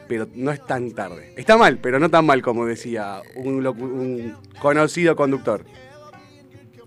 pero 0.08 0.28
no 0.36 0.52
es 0.52 0.66
tan 0.66 0.91
tarde. 0.91 1.34
Está 1.38 1.58
mal, 1.58 1.80
pero 1.80 2.00
no 2.00 2.09
tan 2.09 2.25
mal 2.25 2.41
como 2.41 2.66
decía 2.66 3.22
un, 3.36 3.66
un 3.66 4.36
conocido 4.62 5.16
conductor. 5.16 5.66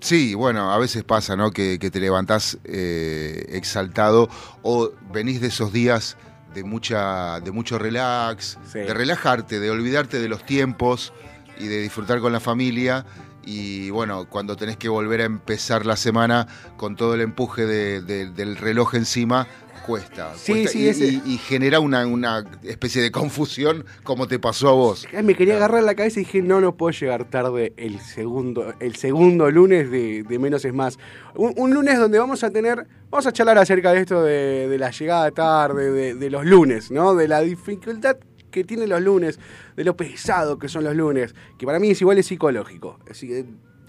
Sí, 0.00 0.34
bueno, 0.34 0.72
a 0.72 0.78
veces 0.78 1.02
pasa, 1.04 1.36
¿no? 1.36 1.50
Que, 1.50 1.78
que 1.78 1.90
te 1.90 2.00
levantás 2.00 2.58
eh, 2.64 3.46
exaltado 3.50 4.28
o 4.62 4.90
venís 5.12 5.40
de 5.40 5.48
esos 5.48 5.72
días 5.72 6.16
de 6.54 6.62
mucha, 6.64 7.40
de 7.40 7.50
mucho 7.50 7.78
relax, 7.78 8.58
Sí. 8.70 8.80
de 8.80 8.94
relajarte, 8.94 9.58
de 9.58 9.70
olvidarte 9.70 10.20
de 10.20 10.28
los 10.28 10.44
tiempos 10.44 11.12
y 11.58 11.66
de 11.66 11.80
disfrutar 11.80 12.20
con 12.20 12.32
la 12.32 12.40
familia. 12.40 13.04
Y 13.44 13.90
bueno, 13.90 14.26
cuando 14.28 14.56
tenés 14.56 14.76
que 14.76 14.88
volver 14.88 15.20
a 15.22 15.24
empezar 15.24 15.86
la 15.86 15.96
semana 15.96 16.46
con 16.76 16.94
todo 16.96 17.14
el 17.14 17.20
empuje 17.20 17.64
de- 17.64 18.00
de- 18.02 18.30
del 18.30 18.56
reloj 18.56 18.94
encima, 18.94 19.46
cuesta. 19.86 20.32
Sí, 20.36 20.52
cuesta 20.52 20.70
sí, 20.70 20.78
y, 20.84 20.88
ese- 20.88 21.06
y- 21.06 21.22
y 21.24 21.38
genera 21.38 21.80
una, 21.80 22.06
una 22.06 22.44
especie 22.62 23.00
de 23.00 23.10
confusión 23.10 23.84
como 24.02 24.26
te 24.28 24.38
pasó 24.38 24.68
a 24.68 24.72
vos. 24.72 25.06
Me 25.22 25.34
quería 25.34 25.56
agarrar 25.56 25.82
la 25.84 25.94
cabeza 25.94 26.20
y 26.20 26.24
dije, 26.24 26.42
no, 26.42 26.60
no 26.60 26.76
puedo 26.76 26.90
llegar 26.90 27.30
tarde 27.30 27.72
el 27.76 28.00
segundo, 28.00 28.74
el 28.80 28.96
segundo 28.96 29.50
lunes 29.50 29.90
de, 29.90 30.22
de 30.22 30.38
Menos 30.38 30.64
es 30.64 30.74
Más. 30.74 30.98
Un, 31.34 31.52
un 31.56 31.72
lunes 31.72 31.98
donde 31.98 32.18
vamos 32.18 32.42
a 32.44 32.50
tener, 32.50 32.86
vamos 33.10 33.26
a 33.26 33.32
charlar 33.32 33.58
acerca 33.58 33.92
de 33.92 34.00
esto 34.00 34.22
de, 34.22 34.68
de 34.68 34.78
la 34.78 34.90
llegada 34.90 35.30
tarde, 35.30 35.90
de, 35.92 36.14
de 36.14 36.30
los 36.30 36.44
lunes, 36.44 36.90
¿no? 36.90 37.14
De 37.14 37.28
la 37.28 37.40
dificultad 37.40 38.16
que 38.50 38.64
tienen 38.64 38.88
los 38.88 39.02
lunes, 39.02 39.38
de 39.76 39.84
lo 39.84 39.96
pesado 39.96 40.58
que 40.58 40.68
son 40.68 40.82
los 40.82 40.96
lunes, 40.96 41.34
que 41.58 41.66
para 41.66 41.78
mí 41.78 41.90
es 41.90 42.00
igual 42.00 42.16
es 42.18 42.26
psicológico. 42.26 42.98
Es 43.06 43.22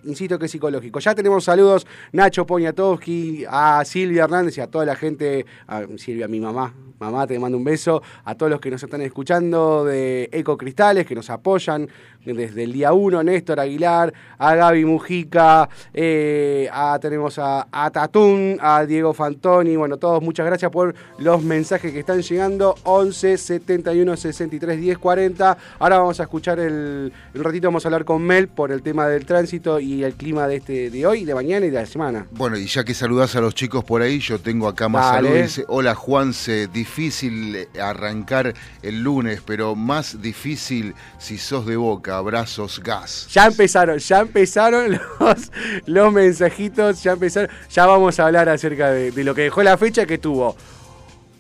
insisto 0.07 0.39
que 0.39 0.45
es 0.45 0.51
psicológico. 0.51 0.99
Ya 0.99 1.13
tenemos 1.13 1.43
saludos, 1.43 1.85
Nacho 2.11 2.45
Poniatowski, 2.45 3.45
a 3.49 3.83
Silvia 3.85 4.23
Hernández 4.23 4.57
y 4.57 4.61
a 4.61 4.67
toda 4.67 4.85
la 4.85 4.95
gente, 4.95 5.45
a 5.67 5.83
Silvia, 5.97 6.27
mi 6.27 6.39
mamá, 6.39 6.73
mamá, 6.99 7.27
te 7.27 7.37
mando 7.37 7.57
un 7.57 7.63
beso, 7.63 8.01
a 8.23 8.35
todos 8.35 8.49
los 8.49 8.59
que 8.59 8.71
nos 8.71 8.81
están 8.81 9.01
escuchando 9.01 9.85
de 9.85 10.29
Eco 10.31 10.57
Cristales, 10.57 11.05
que 11.05 11.15
nos 11.15 11.29
apoyan 11.29 11.87
desde 12.35 12.63
el 12.63 12.73
día 12.73 12.93
1, 12.93 13.23
Néstor 13.23 13.59
Aguilar, 13.59 14.13
a 14.37 14.55
Gaby 14.55 14.85
Mujica, 14.85 15.69
eh, 15.93 16.69
a, 16.71 16.97
tenemos 16.99 17.39
a, 17.39 17.67
a 17.71 17.89
Tatún, 17.91 18.57
a 18.61 18.85
Diego 18.85 19.13
Fantoni, 19.13 19.75
bueno, 19.75 19.97
todos 19.97 20.21
muchas 20.21 20.45
gracias 20.45 20.71
por 20.71 20.95
los 21.19 21.43
mensajes 21.43 21.91
que 21.91 21.99
están 21.99 22.21
llegando, 22.21 22.75
11 22.83 23.37
71 23.37 24.17
63 24.17 24.79
10 24.79 24.97
40. 24.97 25.57
Ahora 25.79 25.99
vamos 25.99 26.19
a 26.19 26.23
escuchar 26.23 26.59
el, 26.59 27.11
un 27.33 27.43
ratito, 27.43 27.67
vamos 27.67 27.85
a 27.85 27.87
hablar 27.87 28.05
con 28.05 28.21
Mel 28.21 28.47
por 28.47 28.71
el 28.71 28.81
tema 28.81 29.07
del 29.07 29.25
tránsito 29.25 29.79
y 29.79 30.03
el 30.03 30.13
clima 30.13 30.47
de 30.47 30.57
este 30.57 30.89
de 30.89 31.05
hoy, 31.05 31.25
de 31.25 31.35
mañana 31.35 31.65
y 31.65 31.69
de 31.69 31.79
la 31.79 31.85
semana. 31.85 32.25
Bueno, 32.31 32.57
y 32.57 32.65
ya 32.67 32.83
que 32.83 32.93
saludás 32.93 33.35
a 33.35 33.41
los 33.41 33.55
chicos 33.55 33.83
por 33.83 34.01
ahí, 34.01 34.19
yo 34.19 34.39
tengo 34.39 34.67
acá 34.67 34.89
más 34.89 35.11
Dale. 35.11 35.27
saludos. 35.29 35.47
Dice, 35.47 35.65
hola 35.67 35.95
Juanse, 35.95 36.67
difícil 36.67 37.67
arrancar 37.81 38.53
el 38.81 39.01
lunes, 39.03 39.41
pero 39.45 39.75
más 39.75 40.21
difícil 40.21 40.93
si 41.17 41.37
sos 41.37 41.65
de 41.65 41.77
boca. 41.77 42.16
Abrazos, 42.17 42.79
gas. 42.83 43.27
Ya 43.31 43.45
empezaron, 43.47 43.97
ya 43.99 44.19
empezaron 44.19 44.91
los, 45.19 45.51
los 45.85 46.13
mensajitos, 46.13 47.01
ya 47.03 47.13
empezaron. 47.13 47.49
Ya 47.71 47.85
vamos 47.85 48.19
a 48.19 48.25
hablar 48.25 48.49
acerca 48.49 48.91
de, 48.91 49.11
de 49.11 49.23
lo 49.23 49.33
que 49.35 49.43
dejó 49.43 49.63
la 49.63 49.77
fecha 49.77 50.05
que 50.05 50.17
tuvo 50.17 50.55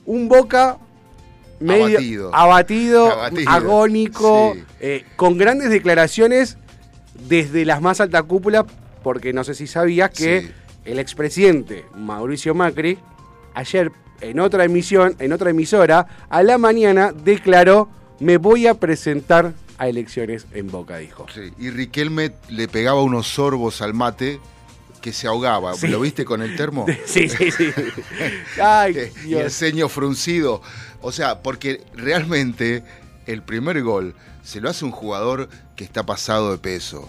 un 0.05 0.27
Boca 0.29 0.77
medio 1.59 1.85
Abatido. 1.85 2.35
abatido, 2.35 3.11
Abatido, 3.11 3.49
agónico, 3.51 4.51
sí. 4.55 4.63
eh, 4.79 5.05
con 5.15 5.37
grandes 5.37 5.69
declaraciones 5.69 6.57
desde 7.27 7.65
las 7.65 7.81
más 7.81 7.99
altas 7.99 8.23
cúpulas, 8.23 8.65
porque 9.03 9.33
no 9.33 9.43
sé 9.43 9.55
si 9.55 9.65
sabías 9.67 10.11
que 10.11 10.41
Sí. 10.41 10.51
el 10.85 10.99
expresidente 10.99 11.85
Mauricio 11.95 12.53
Macri 12.53 12.99
ayer 13.55 13.91
en 14.21 14.39
otra 14.39 14.65
emisión, 14.65 15.15
en 15.19 15.33
otra 15.33 15.49
emisora, 15.49 16.05
a 16.29 16.43
la 16.43 16.57
mañana 16.57 17.11
declaró 17.11 17.89
me 18.19 18.37
voy 18.37 18.67
a 18.67 18.75
presentar 18.75 19.53
a 19.77 19.87
elecciones 19.87 20.45
en 20.53 20.67
Boca, 20.71 20.97
dijo. 20.97 21.25
Sí, 21.33 21.51
Y 21.59 21.69
Riquelme 21.69 22.31
le 22.49 22.67
pegaba 22.67 23.01
unos 23.03 23.27
sorbos 23.27 23.81
al 23.81 23.93
mate 23.93 24.39
que 25.01 25.13
se 25.13 25.27
ahogaba. 25.27 25.73
Sí. 25.75 25.87
¿Lo 25.87 25.99
viste 25.99 26.25
con 26.25 26.41
el 26.41 26.55
termo? 26.55 26.85
Sí, 27.05 27.29
sí, 27.29 27.51
sí. 27.51 27.71
Ay, 28.61 28.93
Eh, 28.97 29.13
y 29.25 29.33
el 29.35 29.51
ceño 29.51 29.89
fruncido. 29.89 30.61
O 31.01 31.11
sea, 31.11 31.41
porque 31.43 31.83
realmente 31.93 32.83
el 33.27 33.43
primer 33.43 33.81
gol 33.83 34.15
se 34.43 34.59
lo 34.61 34.69
hace 34.69 34.85
un 34.85 34.91
jugador 34.91 35.49
que 35.75 35.83
está 35.83 36.05
pasado 36.05 36.51
de 36.51 36.57
peso. 36.57 37.07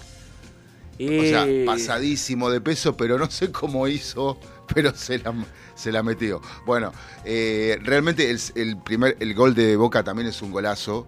O 1.00 1.22
sea, 1.22 1.48
Y- 1.48 1.64
pasadísimo 1.64 2.50
de 2.50 2.60
peso, 2.60 2.96
pero 2.96 3.18
no 3.18 3.30
sé 3.30 3.50
cómo 3.52 3.86
hizo, 3.88 4.38
pero 4.74 4.94
se 4.96 5.18
la, 5.20 5.32
se 5.76 5.92
la 5.92 6.02
metió. 6.02 6.42
Bueno, 6.66 6.92
eh, 7.24 7.78
realmente 7.82 8.30
el, 8.30 8.40
el 8.56 8.76
primer, 8.78 9.16
el 9.20 9.32
gol 9.34 9.54
de 9.54 9.76
Boca 9.76 10.02
también 10.02 10.28
es 10.28 10.42
un 10.42 10.50
golazo, 10.50 11.06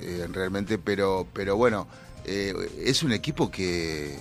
eh, 0.00 0.26
realmente, 0.32 0.78
pero, 0.78 1.26
pero 1.32 1.56
bueno, 1.56 1.86
eh, 2.24 2.54
es 2.84 3.02
un 3.02 3.12
equipo 3.12 3.50
que 3.50 4.16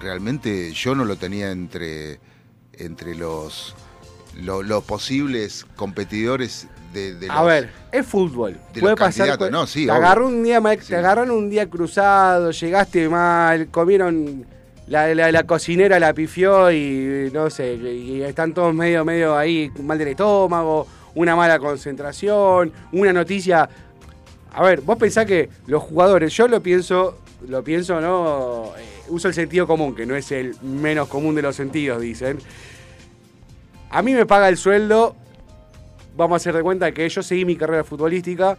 realmente 0.00 0.72
yo 0.72 0.94
no 0.94 1.04
lo 1.04 1.16
tenía 1.16 1.50
entre, 1.50 2.20
entre 2.74 3.14
los, 3.14 3.74
lo- 4.40 4.62
los 4.62 4.84
posibles 4.84 5.66
competidores 5.76 6.68
de, 6.92 7.14
de 7.14 7.28
A 7.28 7.36
los- 7.36 7.46
ver, 7.46 7.70
es 7.92 8.06
fútbol. 8.06 8.56
de 8.72 8.80
Puede 8.80 8.96
pasar. 8.96 9.50
no, 9.50 9.66
sí, 9.66 9.86
te 9.86 9.92
agarró 9.92 10.26
un 10.28 10.42
día 10.42 10.60
mal- 10.60 10.80
Sí. 10.80 10.88
te 10.88 10.96
agarraron 10.96 11.30
un 11.36 11.50
día 11.50 11.68
cruzado, 11.68 12.50
llegaste 12.50 13.08
mal, 13.08 13.68
comieron. 13.68 14.46
La, 14.86 15.14
la- 15.14 15.30
la 15.30 15.42
cocinera 15.44 15.98
la 16.00 16.14
pifió 16.14 16.72
y 16.72 17.30
no 17.30 17.50
sé, 17.50 17.74
y 17.74 18.22
están 18.22 18.54
todos 18.54 18.74
medio, 18.74 19.04
medio 19.04 19.36
ahí, 19.36 19.70
mal 19.82 19.98
del 19.98 20.08
estómago, 20.08 20.86
una 21.14 21.36
mala 21.36 21.58
concentración, 21.58 22.72
una 22.92 23.12
noticia. 23.12 23.68
A 24.52 24.62
ver, 24.62 24.80
vos 24.80 24.96
pensás 24.96 25.26
que 25.26 25.48
los 25.66 25.82
jugadores, 25.82 26.32
yo 26.34 26.48
lo 26.48 26.62
pienso, 26.62 27.18
lo 27.46 27.62
pienso, 27.62 28.00
¿no? 28.00 28.72
Eh, 28.78 28.84
uso 29.08 29.28
el 29.28 29.34
sentido 29.34 29.66
común, 29.66 29.94
que 29.94 30.06
no 30.06 30.16
es 30.16 30.32
el 30.32 30.56
menos 30.62 31.08
común 31.08 31.34
de 31.34 31.42
los 31.42 31.54
sentidos, 31.56 32.00
dicen. 32.00 32.38
A 33.90 34.02
mí 34.02 34.12
me 34.12 34.26
paga 34.26 34.48
el 34.48 34.56
sueldo, 34.56 35.16
vamos 36.16 36.34
a 36.34 36.36
hacer 36.36 36.54
de 36.56 36.62
cuenta 36.62 36.92
que 36.92 37.08
yo 37.08 37.22
seguí 37.22 37.44
mi 37.44 37.56
carrera 37.56 37.84
futbolística 37.84 38.58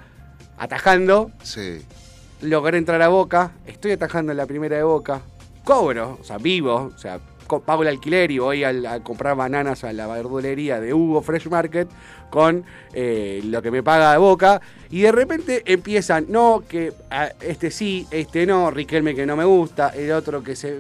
atajando, 0.57 1.31
Sí, 1.43 1.81
logré 2.41 2.77
entrar 2.77 3.01
a 3.01 3.07
Boca, 3.09 3.51
estoy 3.65 3.91
atajando 3.91 4.31
en 4.31 4.37
la 4.37 4.45
primera 4.45 4.77
de 4.77 4.83
Boca, 4.83 5.21
cobro, 5.63 6.17
o 6.19 6.23
sea, 6.23 6.37
vivo, 6.37 6.91
o 6.95 6.97
sea, 6.97 7.19
pago 7.65 7.81
el 7.83 7.89
alquiler 7.89 8.31
y 8.31 8.39
voy 8.39 8.63
al- 8.63 8.85
a, 8.85 8.99
comprar 9.03 9.35
bananas 9.35 9.83
a 9.83 9.91
la 9.93 10.07
verdulería 10.07 10.79
de 10.79 10.93
Hugo 10.93 11.21
Fresh 11.21 11.47
Market 11.47 11.87
con 12.29 12.63
eh, 12.93 13.41
lo 13.45 13.61
que 13.61 13.71
me 13.71 13.83
paga 13.83 14.11
de 14.13 14.17
Boca 14.17 14.61
y 14.89 15.01
de 15.01 15.11
repente 15.11 15.63
empiezan, 15.65 16.25
no, 16.29 16.63
que 16.67 16.93
ah, 17.11 17.29
este 17.41 17.71
sí, 17.71 18.07
este 18.11 18.45
no, 18.45 18.71
Riquelme 18.71 19.15
que 19.15 19.25
no 19.25 19.35
me 19.35 19.45
gusta, 19.45 19.89
el 19.89 20.11
otro 20.11 20.43
que 20.43 20.55
se... 20.55 20.77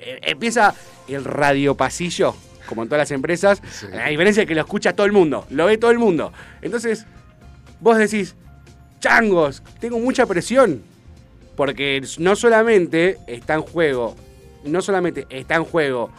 eh, 0.00 0.18
empieza 0.22 0.74
el 1.08 1.24
radio 1.24 1.74
pasillo, 1.76 2.34
como 2.66 2.82
en 2.82 2.88
todas 2.88 3.00
las 3.02 3.10
empresas, 3.10 3.60
Sí. 3.70 3.86
a 3.92 4.08
diferencia 4.08 4.42
de 4.42 4.46
que 4.46 4.54
lo 4.54 4.60
escucha 4.62 4.94
todo 4.94 5.06
el 5.06 5.12
mundo, 5.12 5.46
lo 5.50 5.66
ve 5.66 5.78
todo 5.78 5.90
el 5.90 5.98
mundo. 5.98 6.32
Entonces, 6.60 7.06
vos 7.80 7.96
decís, 7.98 8.34
changos, 9.00 9.62
tengo 9.80 9.98
mucha 9.98 10.26
presión. 10.26 10.82
Porque 11.56 12.02
no 12.18 12.34
solamente 12.34 13.18
está 13.26 13.52
en 13.54 13.60
juego, 13.60 14.16
no 14.64 14.80
solamente 14.80 15.26
está 15.28 15.56
en 15.56 15.64
juego 15.64 16.10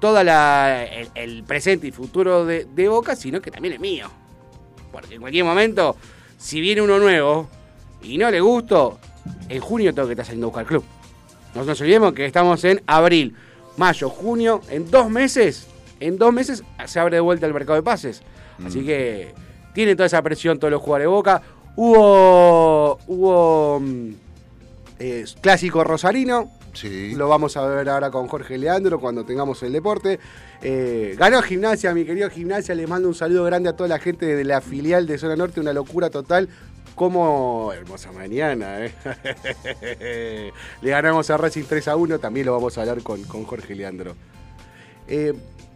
toda 0.00 0.24
la 0.24 0.84
el, 0.84 1.08
el 1.14 1.44
presente 1.44 1.86
y 1.86 1.92
futuro 1.92 2.44
de, 2.44 2.66
de 2.66 2.88
Boca, 2.88 3.16
sino 3.16 3.40
que 3.40 3.50
también 3.50 3.74
es 3.74 3.80
mío. 3.80 4.08
Porque 4.92 5.14
en 5.14 5.20
cualquier 5.20 5.44
momento, 5.44 5.96
si 6.38 6.60
viene 6.60 6.82
uno 6.82 6.98
nuevo 6.98 7.48
y 8.02 8.18
no 8.18 8.30
le 8.30 8.40
gusto, 8.40 8.98
en 9.48 9.60
junio 9.60 9.94
tengo 9.94 10.08
que 10.08 10.12
estar 10.12 10.26
saliendo 10.26 10.46
a 10.46 10.50
buscar 10.50 10.66
club. 10.66 10.84
No 11.54 11.64
nos 11.64 11.80
olvidemos 11.80 12.12
que 12.12 12.24
estamos 12.24 12.62
en 12.64 12.82
abril, 12.86 13.34
mayo, 13.76 14.08
junio, 14.08 14.60
en 14.70 14.90
dos 14.90 15.10
meses, 15.10 15.66
en 16.00 16.18
dos 16.18 16.32
meses 16.32 16.62
se 16.86 17.00
abre 17.00 17.16
de 17.16 17.20
vuelta 17.20 17.46
el 17.46 17.54
mercado 17.54 17.76
de 17.76 17.82
pases. 17.82 18.22
Así 18.64 18.84
que 18.84 19.34
tiene 19.72 19.94
toda 19.94 20.06
esa 20.06 20.22
presión 20.22 20.58
todos 20.58 20.72
los 20.72 20.82
jugadores 20.82 21.04
de 21.04 21.08
Boca. 21.08 21.42
Hubo, 21.76 22.98
hubo 23.06 23.80
mm, 23.80 24.10
eh, 24.98 25.24
clásico 25.40 25.84
rosarino, 25.84 26.50
lo 26.84 27.28
vamos 27.28 27.56
a 27.56 27.66
ver 27.66 27.88
ahora 27.88 28.10
con 28.10 28.28
Jorge 28.28 28.58
Leandro 28.58 29.00
cuando 29.00 29.24
tengamos 29.24 29.62
el 29.62 29.72
deporte. 29.72 30.18
Eh, 30.62 31.14
ganó 31.18 31.42
Gimnasia, 31.42 31.94
mi 31.94 32.04
querido 32.04 32.30
Gimnasia. 32.30 32.74
Les 32.74 32.88
mando 32.88 33.08
un 33.08 33.14
saludo 33.14 33.44
grande 33.44 33.68
a 33.68 33.76
toda 33.76 33.88
la 33.88 33.98
gente 33.98 34.26
de 34.26 34.44
la 34.44 34.60
filial 34.60 35.06
de 35.06 35.18
Zona 35.18 35.36
Norte. 35.36 35.60
Una 35.60 35.72
locura 35.72 36.10
total. 36.10 36.48
Como 36.94 37.72
hermosa 37.72 38.10
mañana, 38.10 38.84
¿eh? 38.84 38.92
Le 40.82 40.90
ganamos 40.90 41.30
a 41.30 41.36
Racing 41.36 41.64
3 41.68 41.88
a 41.88 41.96
1. 41.96 42.18
También 42.18 42.46
lo 42.46 42.52
vamos 42.52 42.76
a 42.76 42.80
hablar 42.80 43.02
con, 43.02 43.22
con 43.24 43.44
Jorge 43.44 43.74
Leandro. 43.74 44.16
Eh, 45.06 45.32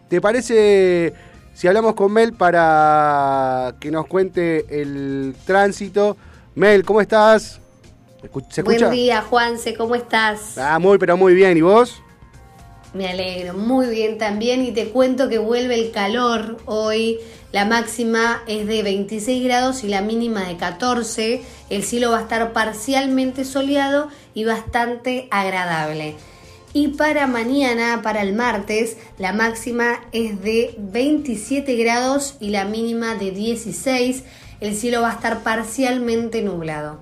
¿Te 0.09 0.19
parece 0.21 1.13
si 1.53 1.67
hablamos 1.67 1.95
con 1.95 2.11
Mel 2.11 2.33
para 2.33 3.75
que 3.79 3.89
nos 3.89 4.05
cuente 4.07 4.65
el 4.81 5.35
tránsito? 5.45 6.17
Mel, 6.55 6.83
¿cómo 6.83 6.99
estás? 6.99 7.62
Escu- 8.23 8.45
¿Se 8.49 8.61
escucha? 8.61 8.87
Buen 8.87 8.91
día, 8.91 9.21
Juanse, 9.21 9.73
¿cómo 9.75 9.95
estás? 9.95 10.57
Ah, 10.57 10.79
muy, 10.79 10.97
pero 10.97 11.17
muy 11.17 11.33
bien. 11.33 11.57
¿Y 11.57 11.61
vos? 11.61 12.01
Me 12.93 13.07
alegro, 13.09 13.55
muy 13.55 13.87
bien 13.87 14.19
también 14.19 14.63
y 14.63 14.71
te 14.71 14.89
cuento 14.89 15.27
que 15.27 15.39
vuelve 15.39 15.75
el 15.75 15.91
calor 15.91 16.57
hoy. 16.65 17.19
La 17.51 17.65
máxima 17.65 18.43
es 18.47 18.67
de 18.67 18.83
26 18.83 19.43
grados 19.43 19.83
y 19.83 19.87
la 19.87 20.01
mínima 20.01 20.43
de 20.47 20.57
14. 20.57 21.41
El 21.69 21.83
cielo 21.83 22.11
va 22.11 22.19
a 22.19 22.21
estar 22.21 22.53
parcialmente 22.53 23.45
soleado 23.45 24.09
y 24.35 24.43
bastante 24.45 25.27
agradable. 25.31 26.15
Y 26.75 26.89
para 26.89 27.27
mañana, 27.27 28.01
para 28.03 28.21
el 28.21 28.33
martes, 28.33 28.97
la 29.19 29.33
máxima 29.33 29.99
es 30.11 30.41
de 30.41 30.75
27 30.77 31.75
grados 31.75 32.35
y 32.39 32.49
la 32.49 32.65
mínima 32.65 33.15
de 33.15 33.31
16. 33.31 34.23
El 34.59 34.75
cielo 34.75 35.01
va 35.01 35.11
a 35.11 35.13
estar 35.13 35.41
parcialmente 35.43 36.41
nublado. 36.41 37.01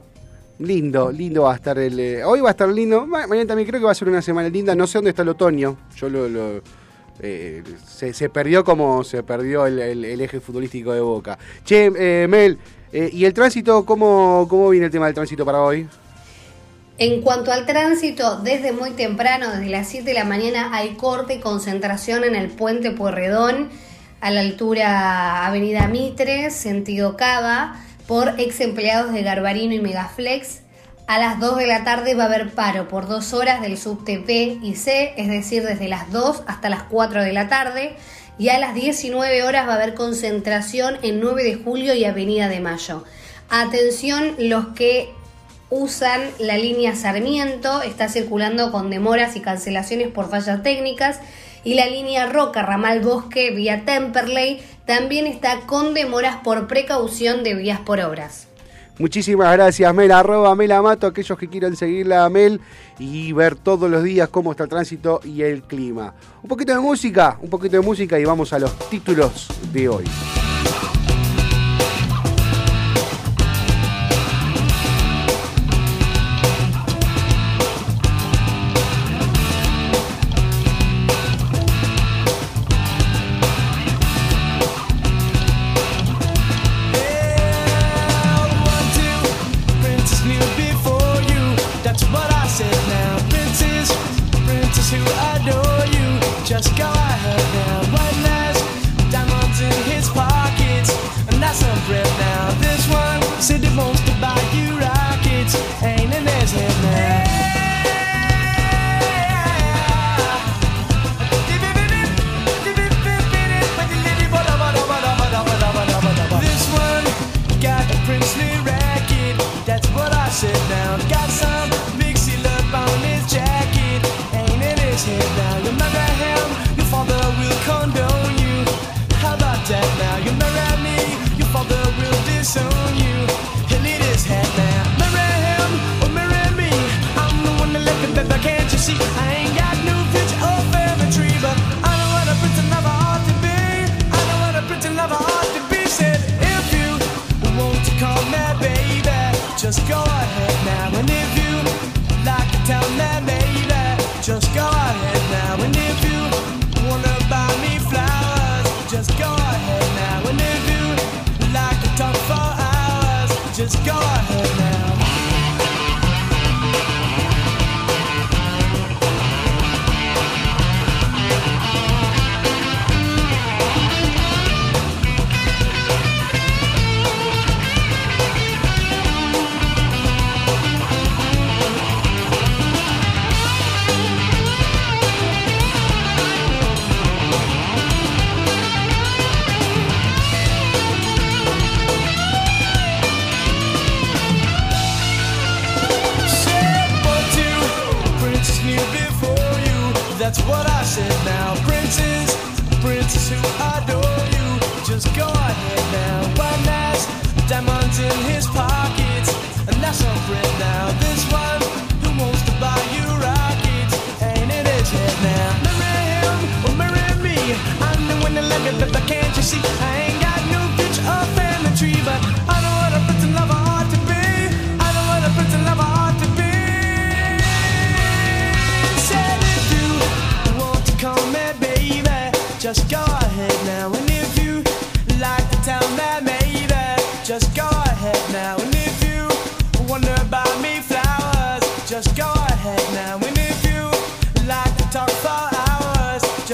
Lindo, 0.62 1.12
lindo 1.12 1.44
va 1.44 1.54
a 1.54 1.56
estar 1.56 1.78
el. 1.80 2.00
eh, 2.00 2.24
hoy 2.24 2.40
va 2.40 2.50
a 2.50 2.52
estar 2.52 2.70
lindo. 2.70 3.06
Ma- 3.06 3.26
Mañana 3.28 3.48
también 3.48 3.68
creo 3.68 3.80
que 3.80 3.86
va 3.86 3.92
a 3.92 3.96
ser 3.96 4.08
una 4.10 4.22
semana 4.22 4.48
linda. 4.50 4.76
No 4.76 4.86
sé 4.88 4.98
dónde 5.00 5.10
está 5.10 5.24
el 5.24 5.30
otoño. 5.30 5.76
Yo 5.96 6.08
lo. 6.10 6.30
lo, 6.30 6.62
eh, 7.20 7.64
se, 7.86 8.30
perdió 8.30 8.64
como 8.64 9.04
se 9.04 9.22
perdió 9.24 9.66
el, 9.68 10.22
eje 10.22 10.40
futbolístico 10.40 10.94
de 10.94 11.02
Boca. 11.02 11.38
Che, 11.66 11.92
eh, 11.96 12.28
Mel, 12.28 12.58
eh, 12.92 13.10
¿y 13.12 13.26
el 13.26 13.34
tránsito? 13.34 13.86
¿cómo, 13.86 14.48
¿Cómo 14.50 14.70
viene 14.70 14.88
el 14.88 14.92
tema 14.92 15.06
del 15.06 15.16
tránsito 15.16 15.46
para 15.46 15.62
hoy? 15.62 15.88
En 16.98 17.22
cuanto 17.22 17.52
al 17.52 17.66
tránsito, 17.66 18.38
desde 18.42 18.72
muy 18.72 18.92
temprano, 18.92 19.52
desde 19.52 19.70
las 19.70 19.88
7 19.88 20.06
de 20.06 20.14
la 20.14 20.24
mañana, 20.26 20.70
hay 20.74 20.96
corte 20.96 21.36
y 21.36 21.40
concentración 21.40 22.24
en 22.24 22.36
el 22.36 22.50
puente 22.50 22.92
Pueyrredón, 22.92 23.70
a 24.20 24.30
la 24.30 24.42
altura 24.42 25.48
Avenida 25.48 25.88
Mitre, 25.88 26.52
sentido 26.52 27.18
Cava, 27.18 27.76
por 28.12 28.42
ex 28.42 28.60
empleados 28.60 29.14
de 29.14 29.24
Garbarino 29.24 29.74
y 29.74 29.80
Megaflex. 29.80 30.64
A 31.08 31.18
las 31.18 31.40
2 31.40 31.56
de 31.56 31.66
la 31.66 31.86
tarde 31.86 32.14
va 32.14 32.24
a 32.24 32.26
haber 32.26 32.50
paro 32.50 32.90
por 32.90 33.08
dos 33.08 33.32
horas 33.32 33.62
del 33.62 33.78
subte 33.78 34.18
B 34.18 34.58
y 34.62 34.76
C, 34.76 35.14
es 35.16 35.30
decir, 35.30 35.64
desde 35.64 35.88
las 35.88 36.12
2 36.12 36.44
hasta 36.46 36.68
las 36.68 36.84
4 36.84 37.24
de 37.24 37.32
la 37.32 37.48
tarde. 37.48 37.96
Y 38.38 38.50
a 38.50 38.60
las 38.60 38.76
19 38.76 39.44
horas 39.44 39.66
va 39.66 39.72
a 39.72 39.76
haber 39.78 39.94
concentración 39.94 40.98
en 41.04 41.22
9 41.22 41.42
de 41.42 41.56
julio 41.56 41.94
y 41.94 42.04
Avenida 42.04 42.50
de 42.50 42.60
Mayo. 42.60 43.06
Atención 43.50 44.36
los 44.40 44.68
que 44.76 45.14
usan 45.70 46.20
la 46.38 46.58
línea 46.58 46.98
Sarmiento, 46.98 47.82
está 47.82 48.10
circulando 48.10 48.74
con 48.74 48.90
demoras 48.90 49.38
y 49.38 49.40
cancelaciones 49.40 50.10
por 50.10 50.30
fallas 50.30 50.62
técnicas 50.64 51.22
y 51.64 51.76
la 51.76 51.88
línea 51.88 52.28
Roca 52.28 52.62
Ramal 52.62 53.02
Bosque 53.02 53.52
vía 53.52 53.84
Temperley 53.86 54.62
también 54.86 55.28
está 55.28 55.62
con 55.62 55.94
demoras 55.94 56.38
por 56.38 56.68
precaución 56.68 57.44
de 57.44 57.56
vías 57.56 57.80
por 57.80 58.00
obras. 58.00 58.48
Muchísimas 58.98 59.52
gracias, 59.54 59.94
Mel. 59.96 60.12
Arroba 60.12 60.54
Mel 60.56 60.72
Amato, 60.72 61.08
aquellos 61.08 61.38
que 61.38 61.48
quieran 61.48 61.76
seguirla 61.76 62.24
a 62.24 62.30
Mel 62.30 62.62
y 63.00 63.32
ver 63.34 63.56
todos 63.56 63.90
los 63.90 64.04
días 64.04 64.30
cómo 64.30 64.52
está 64.52 64.64
el 64.64 64.70
tránsito 64.70 65.22
y 65.24 65.42
el 65.42 65.64
clima. 65.64 66.14
Un 66.44 66.50
poquito 66.50 66.74
de 66.74 66.80
música, 66.80 67.38
un 67.42 67.50
poquito 67.50 67.78
de 67.78 67.82
música 67.82 68.20
y 68.20 68.26
vamos 68.26 68.54
a 68.54 68.60
los 68.60 68.78
títulos 68.90 69.48
de 69.74 69.90
hoy. 69.90 70.04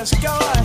Let's 0.09 0.23
go. 0.23 0.56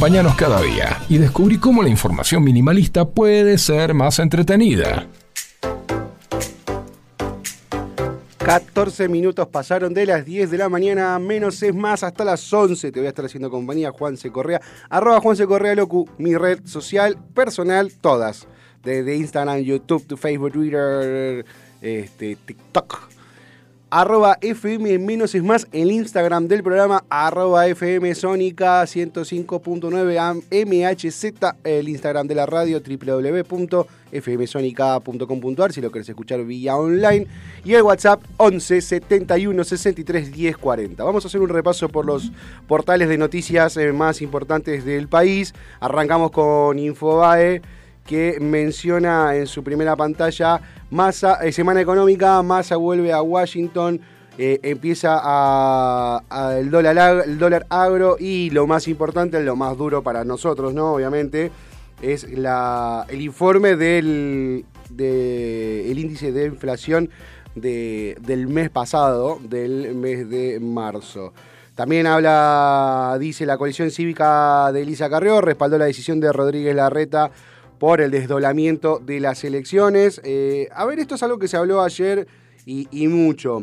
Acompáñanos 0.00 0.34
cada 0.34 0.62
día 0.62 0.96
y 1.10 1.18
descubrí 1.18 1.58
cómo 1.58 1.82
la 1.82 1.90
información 1.90 2.42
minimalista 2.42 3.04
puede 3.04 3.58
ser 3.58 3.92
más 3.92 4.18
entretenida. 4.18 5.06
14 8.38 9.10
minutos 9.10 9.46
pasaron 9.48 9.92
de 9.92 10.06
las 10.06 10.24
10 10.24 10.52
de 10.52 10.56
la 10.56 10.70
mañana, 10.70 11.18
menos 11.18 11.62
es 11.62 11.74
más, 11.74 12.02
hasta 12.02 12.24
las 12.24 12.50
11 12.50 12.92
te 12.92 12.98
voy 12.98 13.08
a 13.08 13.10
estar 13.10 13.26
haciendo 13.26 13.50
compañía, 13.50 13.90
Juanse 13.90 14.32
Correa, 14.32 14.62
arroba 14.88 15.20
Juanse 15.20 15.46
Correa 15.46 15.74
Locu, 15.74 16.08
mi 16.16 16.34
red 16.34 16.60
social, 16.64 17.18
personal, 17.34 17.92
todas, 18.00 18.48
desde 18.82 19.16
Instagram, 19.16 19.58
YouTube, 19.58 20.16
Facebook, 20.16 20.52
Twitter, 20.52 21.44
este, 21.82 22.36
TikTok, 22.36 23.19
Arroba 23.92 24.38
FM 24.40 25.00
menos 25.00 25.34
es 25.34 25.42
más, 25.42 25.66
el 25.72 25.90
Instagram 25.90 26.46
del 26.46 26.62
programa, 26.62 27.02
arroba 27.10 27.66
FM 27.66 28.14
Sónica 28.14 28.84
105.9 28.84 30.44
MHZ, 30.48 31.24
el 31.64 31.88
Instagram 31.88 32.28
de 32.28 32.36
la 32.36 32.46
radio, 32.46 32.80
www.fmsonica.com.ar 32.80 35.72
si 35.72 35.80
lo 35.80 35.90
querés 35.90 36.08
escuchar 36.08 36.44
vía 36.44 36.76
online, 36.76 37.26
y 37.64 37.74
el 37.74 37.82
WhatsApp 37.82 38.22
11 38.36 38.80
71 38.80 39.64
63 39.64 40.30
10 40.30 40.56
40. 40.56 41.02
Vamos 41.02 41.24
a 41.24 41.28
hacer 41.28 41.40
un 41.40 41.48
repaso 41.48 41.88
por 41.88 42.06
los 42.06 42.30
portales 42.68 43.08
de 43.08 43.18
noticias 43.18 43.76
eh, 43.76 43.92
más 43.92 44.22
importantes 44.22 44.84
del 44.84 45.08
país. 45.08 45.52
Arrancamos 45.80 46.30
con 46.30 46.78
Infobae 46.78 47.60
que 48.06 48.38
menciona 48.40 49.36
en 49.36 49.46
su 49.46 49.62
primera 49.62 49.94
pantalla 49.96 50.60
Massa, 50.90 51.34
eh, 51.44 51.52
Semana 51.52 51.80
Económica, 51.80 52.42
Massa 52.42 52.76
vuelve 52.76 53.12
a 53.12 53.22
Washington, 53.22 54.00
eh, 54.38 54.58
empieza 54.62 55.20
el, 56.58 56.70
dólar, 56.70 57.24
el 57.26 57.38
dólar 57.38 57.66
agro 57.68 58.16
y 58.18 58.50
lo 58.50 58.66
más 58.66 58.88
importante, 58.88 59.40
lo 59.42 59.54
más 59.56 59.76
duro 59.76 60.02
para 60.02 60.24
nosotros, 60.24 60.72
¿no? 60.74 60.94
Obviamente, 60.94 61.50
es 62.02 62.28
la, 62.32 63.04
el 63.08 63.20
informe 63.20 63.76
del 63.76 64.64
de, 64.88 65.90
el 65.90 65.98
índice 65.98 66.32
de 66.32 66.46
inflación 66.46 67.10
de- 67.54 68.16
del 68.20 68.48
mes 68.48 68.70
pasado, 68.70 69.38
del 69.42 69.94
mes 69.94 70.28
de 70.28 70.58
marzo. 70.60 71.32
También 71.76 72.06
habla, 72.06 73.16
dice 73.20 73.46
la 73.46 73.56
coalición 73.56 73.90
cívica 73.90 74.70
de 74.72 74.82
Elisa 74.82 75.08
Carrió, 75.08 75.40
respaldó 75.40 75.78
la 75.78 75.84
decisión 75.86 76.18
de 76.20 76.32
Rodríguez 76.32 76.74
Larreta 76.74 77.30
por 77.80 78.02
el 78.02 78.10
desdoblamiento 78.10 79.00
de 79.04 79.20
las 79.20 79.42
elecciones. 79.42 80.20
Eh, 80.22 80.68
a 80.72 80.84
ver, 80.84 80.98
esto 80.98 81.14
es 81.14 81.22
algo 81.22 81.38
que 81.38 81.48
se 81.48 81.56
habló 81.56 81.80
ayer 81.82 82.28
y, 82.66 83.08
mucho. 83.08 83.62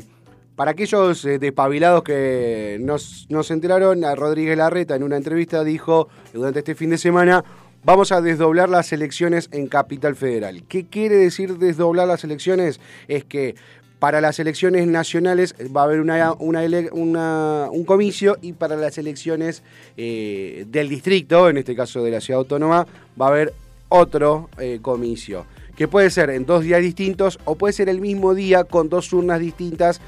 Para 0.56 0.72
aquellos 0.72 1.24
eh, 1.24 1.38
despabilados 1.38 2.02
que 2.02 2.78
nos, 2.82 3.28
nos 3.30 3.52
enteraron, 3.52 4.02
Rodríguez 4.16 4.58
Larreta 4.58 4.96
en 4.96 5.04
una 5.04 5.18
entrevista 5.18 5.64
dijo 5.64 6.10
durante 6.34 6.60
este 6.60 6.74
fin 6.74 6.90
de 6.90 6.98
semana, 6.98 7.44
vamos 7.84 8.12
a 8.12 8.20
desdoblar 8.20 8.70
las 8.70 8.92
elecciones 8.92 9.50
en 9.52 9.68
Capital 9.68 10.16
Federal. 10.16 10.64
¿Qué 10.68 10.88
quiere 10.88 11.16
decir 11.16 11.60
desdoblar 11.60 12.08
las 12.08 12.24
elecciones? 12.24 12.80
Es 13.08 13.24
que 13.24 13.54
para 14.00 14.20
las 14.20 14.40
elecciones 14.40 14.88
nacionales 14.88 15.54
va 15.76 15.82
a 15.82 15.84
haber 15.84 16.02
una- 16.02 16.34
un 16.34 17.84
comicio 17.86 18.38
y 18.42 18.54
para 18.54 18.76
las 18.76 18.98
elecciones 18.98 19.62
eh, 19.96 20.66
del 20.70 20.90
distrito, 20.90 21.50
en 21.50 21.58
este 21.60 21.76
caso 21.76 22.04
de 22.04 22.10
la 22.12 22.20
ciudad 22.20 22.40
autónoma, 22.40 22.88
va 23.20 23.26
a 23.28 23.30
haber 23.30 23.54
otro 23.90 24.50
eh, 24.58 24.80
comicio, 24.82 25.46
que 25.76 25.88
puede 25.88 26.10
ser 26.10 26.30
en 26.30 26.46
dos 26.46 26.64
días 26.64 26.82
distintos 26.82 27.40
o 27.46 27.56
puede 27.56 27.74
ser 27.74 27.90
el 27.90 28.02
mismo 28.02 28.34
día 28.34 28.64
con 28.64 28.90
dos 28.90 29.12
urnas 29.14 29.40
distintas 29.40 30.02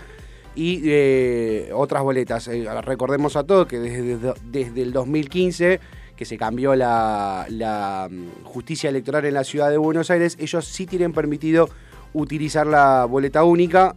y 0.56 0.82
eh, 0.86 1.72
otras 1.74 2.04
boletas. 2.04 2.48
Eh, 2.48 2.68
recordemos 2.82 3.36
a 3.36 3.44
todos 3.44 3.68
que 3.68 3.80
desde, 3.80 4.34
desde 4.46 4.82
el 4.82 4.92
2015 4.92 5.80
que 6.20 6.26
se 6.26 6.38
cambió 6.38 6.76
la, 6.76 7.46
la, 7.48 8.10
mm, 8.12 8.44
justicia 8.44 8.90
electoral 8.90 9.24
en 9.24 9.36
la 9.36 9.46
ciudad 9.46 9.70
de 9.70 9.78
Buenos 9.78 10.12
Aires, 10.12 10.36
ellos 10.38 10.66
sí 10.66 10.86
tienen 10.86 11.14
permitido 11.14 11.70
utilizar 12.12 12.68
la 12.68 13.06
boleta 13.06 13.46
única. 13.46 13.96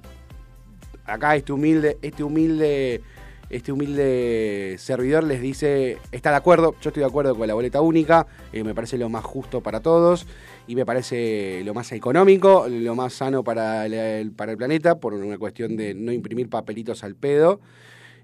Acá 1.05 1.35
este 1.35 1.53
humilde, 1.53 1.99
este 2.01 2.23
humilde, 2.23 3.03
este 3.53 3.71
humilde 3.71 4.77
servidor 4.79 5.25
les 5.25 5.41
dice, 5.41 5.99
está 6.11 6.31
de 6.31 6.37
acuerdo, 6.37 6.75
yo 6.81 6.89
estoy 6.89 7.03
de 7.03 7.07
acuerdo 7.07 7.37
con 7.37 7.47
la 7.47 7.55
boleta 7.55 7.83
única, 7.83 8.27
eh, 8.53 8.65
me 8.65 8.75
parece 8.75 8.97
lo 8.97 9.09
más 9.09 9.25
justo 9.25 9.61
para 9.61 9.81
todos 9.81 10.27
y 10.67 10.75
me 10.75 10.87
parece 10.87 11.63
lo 11.65 11.75
más 11.75 11.93
económico, 11.93 12.67
lo 12.69 12.95
más 12.95 13.13
sano 13.13 13.45
para 13.45 13.87
el, 13.87 14.33
para 14.33 14.53
el 14.53 14.59
planeta, 14.59 14.99
por 14.99 15.15
una 15.15 15.37
cuestión 15.37 15.77
de 15.77 15.95
no 15.95 16.13
imprimir 16.13 16.49
papelitos 16.49 17.05
al 17.05 17.15
pedo. 17.15 17.61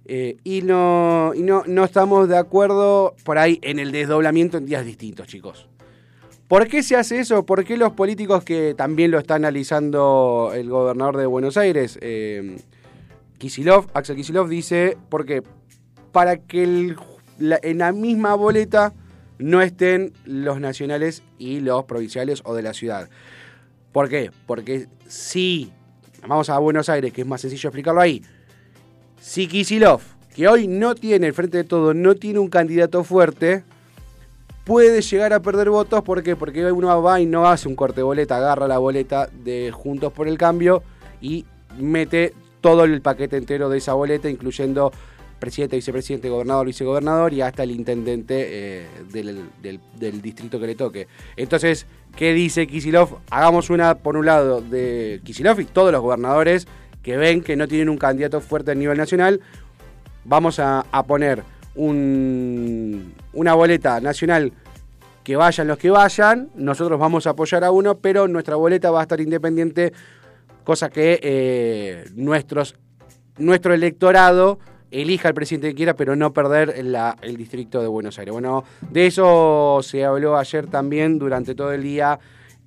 Eh, 0.07 0.39
y 0.43 0.63
no, 0.63 1.33
y 1.35 1.43
no, 1.43 1.65
no 1.67 1.85
estamos 1.85 2.29
de 2.29 2.39
acuerdo 2.39 3.15
por 3.25 3.37
ahí 3.37 3.59
en 3.63 3.79
el 3.79 3.93
desdoblamiento 3.93 4.57
en 4.57 4.65
días 4.65 4.87
distintos, 4.87 5.27
chicos. 5.27 5.69
¿Por 6.49 6.67
qué 6.67 6.83
se 6.83 6.97
hace 6.97 7.21
eso? 7.21 7.45
¿Por 7.45 7.63
qué 7.67 7.77
los 7.77 7.93
políticos 7.93 8.43
que 8.43 8.75
también 8.75 9.11
lo 9.11 9.19
está 9.19 9.35
analizando 9.35 10.53
el 10.55 10.71
gobernador 10.71 11.19
de 11.19 11.27
Buenos 11.27 11.59
Aires, 11.59 11.99
eh, 12.01 12.57
Kisilov, 13.39 13.87
Axel 13.95 14.17
Kisilov, 14.17 14.49
dice, 14.49 14.99
porque 15.09 15.43
para 16.13 16.39
que 16.39 16.65
en 16.65 17.79
la 17.79 17.93
misma 17.93 18.35
boleta 18.35 18.93
no 19.39 19.63
estén 19.63 20.13
los 20.25 20.61
nacionales 20.61 21.23
y 21.39 21.61
los 21.61 21.85
provinciales 21.85 22.43
o 22.45 22.55
de 22.55 22.63
la 22.63 22.75
ciudad. 22.75 23.09
¿Por 23.93 24.09
qué? 24.09 24.31
Porque 24.47 24.89
si 25.07 25.73
vamos 26.27 26.51
a 26.51 26.59
Buenos 26.59 26.89
Aires, 26.89 27.13
que 27.13 27.21
es 27.21 27.27
más 27.27 27.41
sencillo 27.41 27.69
explicarlo 27.69 28.01
ahí, 28.01 28.23
si 29.21 29.47
Kisilov, 29.47 30.01
que 30.35 30.49
hoy 30.49 30.67
no 30.69 30.95
tiene, 30.95 31.29
el 31.29 31.35
frente 31.35 31.59
de 31.59 31.65
todo, 31.65 31.95
no 31.95 32.15
tiene 32.15 32.39
un 32.41 32.49
candidato 32.49 33.05
fuerte, 33.05 33.65
puede 34.65 35.01
llegar 35.01 35.33
a 35.33 35.41
perder 35.41 35.71
votos. 35.71 36.03
¿Por 36.03 36.23
qué? 36.23 36.37
Porque 36.37 36.71
uno 36.71 37.03
va 37.03 37.21
y 37.21 37.27
no 37.27 37.47
hace 37.49 37.69
un 37.69 37.75
corte 37.75 37.97
de 37.97 38.03
boleta, 38.03 38.37
agarra 38.37 38.69
la 38.69 38.79
boleta 38.79 39.29
de 39.29 39.71
Juntos 39.73 40.13
por 40.13 40.29
el 40.29 40.37
Cambio 40.37 40.83
y 41.21 41.47
mete 41.79 42.35
todo 42.61 42.85
el 42.85 43.01
paquete 43.01 43.37
entero 43.37 43.69
de 43.69 43.79
esa 43.79 43.95
boleta, 43.95 44.29
incluyendo 44.29 44.93
presidente, 45.39 45.77
vicepresidente, 45.77 46.29
gobernador, 46.29 46.67
vicegobernador 46.67 47.33
y 47.33 47.43
hasta 47.43 47.63
el 47.63 47.71
intendente 47.71 48.47
eh, 48.49 48.87
del, 49.13 50.21
distrito 50.21 50.59
que 50.59 50.67
le 50.67 50.75
toque. 50.75 51.07
Entonces, 51.37 51.87
¿qué 52.17 52.33
dice 52.33 52.67
Kisilov? 52.67 53.19
Hagamos 53.31 53.71
una, 53.71 53.95
por 53.99 54.17
un 54.17 54.27
lado, 54.27 54.61
de 54.61 55.21
Kisilov 55.23 55.61
y 55.61 55.65
todos 55.67 55.93
los 55.93 56.01
gobernadores 56.03 56.67
que 57.05 57.17
ven 57.17 57.43
que 57.43 57.55
no 57.55 57.69
tienen 57.69 57.89
un 57.89 57.99
candidato 57.99 58.41
fuerte 58.41 58.73
a 58.73 58.75
nivel 58.75 58.99
nacional, 58.99 59.41
vamos 60.25 60.59
a, 60.59 60.85
a 60.91 61.03
poner 61.05 61.45
un- 61.77 63.15
una 63.33 63.55
boleta 63.55 64.01
nacional 64.01 64.53
que 65.23 65.37
vayan 65.37 65.69
los 65.69 65.79
que 65.79 65.91
vayan, 65.91 66.49
nosotros 66.57 66.99
vamos 66.99 67.27
a 67.27 67.31
apoyar 67.31 67.63
a 67.63 67.71
uno, 67.71 67.99
pero 67.99 68.27
nuestra 68.29 68.57
boleta 68.57 68.91
va 68.91 69.01
a 69.01 69.03
estar 69.03 69.21
independiente, 69.21 69.93
cosa 70.69 70.91
que 70.91 71.19
eh, 71.23 72.05
nuestro 72.15 73.73
electorado 73.73 74.59
elija 74.91 75.29
al 75.29 75.35
presidente 75.35 75.71
que 75.71 75.75
quiera, 75.75 75.97
pero 75.97 76.15
no 76.15 76.35
perder 76.35 76.75
el 76.77 77.37
distrito 77.39 77.81
de 77.81 77.89
Buenos 77.89 78.19
Aires. 78.19 78.35
Bueno, 78.35 78.65
de 78.91 79.07
eso 79.07 79.81
se 79.83 80.05
habló 80.05 80.37
ayer 80.37 80.67
también 80.67 81.19
durante 81.19 81.55
todo 81.55 81.73
el 81.73 81.83
día 81.83 82.19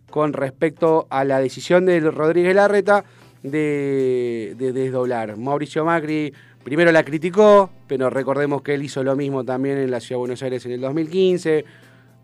con 0.10 0.34
respecto 0.34 1.06
a 1.12 1.24
la 1.24 1.38
decisión 1.38 1.86
de 1.86 2.00
Rodríguez 2.00 2.56
Larreta 2.56 3.06
de, 3.44 4.56
de 4.58 4.74
desdoblar. 4.74 5.38
Mauricio 5.38 5.86
Macri 5.86 6.34
primero 6.64 6.92
la 6.92 7.04
criticó, 7.04 7.70
pero 7.86 8.10
recordemos 8.10 8.64
que 8.64 8.74
él 8.74 8.82
hizo 8.82 9.04
lo 9.04 9.16
mismo 9.16 9.44
también 9.44 9.78
en 9.78 9.92
la 9.92 10.00
Ciudad 10.00 10.16
de 10.16 10.22
Buenos 10.22 10.42
Aires 10.42 10.66
en 10.66 10.72
el 10.72 10.82
2015. 10.82 11.66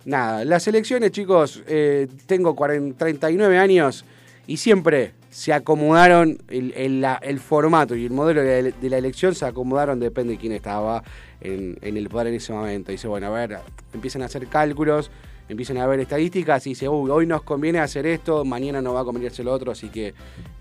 Nada, 0.06 0.44
las 0.44 0.68
elecciones, 0.68 1.12
chicos, 1.12 1.62
eh, 1.68 2.08
tengo 2.26 2.56
40 2.56 2.98
39 2.98 3.60
años 3.60 4.06
y 4.48 4.58
siempre 4.58 5.14
se 5.30 5.54
acomodaron, 5.54 6.38
el, 6.48 6.74
el- 6.74 7.40
formato 7.40 7.96
y 7.96 8.06
el 8.06 8.12
modelo 8.12 8.42
de 8.42 8.74
la, 8.82 8.98
elección 8.98 9.36
se 9.36 9.46
acomodaron, 9.46 10.00
depende 10.00 10.34
de 10.34 10.40
quién 10.40 10.54
estaba 10.54 11.04
en, 11.42 11.78
el 11.82 12.10
poder 12.10 12.28
en 12.28 12.36
ese 12.36 12.54
momento. 12.54 12.92
Dice, 12.92 13.08
bueno, 13.08 13.28
a 13.28 13.30
ver, 13.30 13.60
empiezan 13.94 14.22
a 14.24 14.26
hacer 14.26 14.48
cálculos, 14.48 15.12
empiezan 15.50 15.78
a 15.78 15.86
ver 15.86 16.00
estadísticas 16.00 16.66
y 16.66 16.72
dice, 16.72 16.88
uy, 16.90 17.12
hoy 17.12 17.28
nos 17.28 17.44
conviene 17.44 17.80
hacer 17.80 18.08
esto, 18.08 18.46
mañana 18.46 18.82
nos 18.82 18.96
va 18.96 19.02
a 19.02 19.04
convenir 19.04 19.30
hacer 19.30 19.46
lo 19.46 19.52
otro, 19.54 19.74
así 19.74 19.90
que 19.90 20.08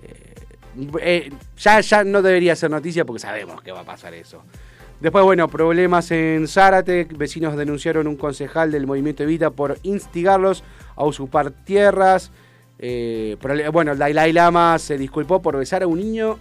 eh, 0.03 0.35
eh, 1.01 1.31
ya, 1.57 1.81
ya 1.81 2.05
no 2.05 2.21
debería 2.21 2.57
ser 2.57 2.71
noticia 2.71 3.05
porque 3.05 3.21
sabemos 3.21 3.63
que 3.63 3.73
va 3.73 3.81
a 3.81 3.85
pasar 3.85 4.13
eso. 4.15 4.43
Después, 5.01 5.25
bueno, 5.25 5.47
problemas 5.49 6.11
en 6.11 6.49
Zárate. 6.49 7.05
Vecinos 7.05 7.55
denunciaron 7.57 8.07
un 8.07 8.17
concejal 8.17 8.73
del 8.73 8.87
movimiento 8.87 9.23
Evita 9.25 9.51
por 9.51 9.79
instigarlos 9.83 10.65
a 10.97 11.05
usurpar 11.05 11.51
tierras. 11.51 12.33
Eh, 12.79 13.37
bueno, 13.73 13.93
el 13.93 13.99
Dalai 13.99 14.33
Lama 14.33 14.79
se 14.79 14.99
disculpó 14.99 15.41
por 15.41 15.57
besar 15.57 15.83
a 15.83 15.87
un 15.87 15.99
niño 15.99 16.39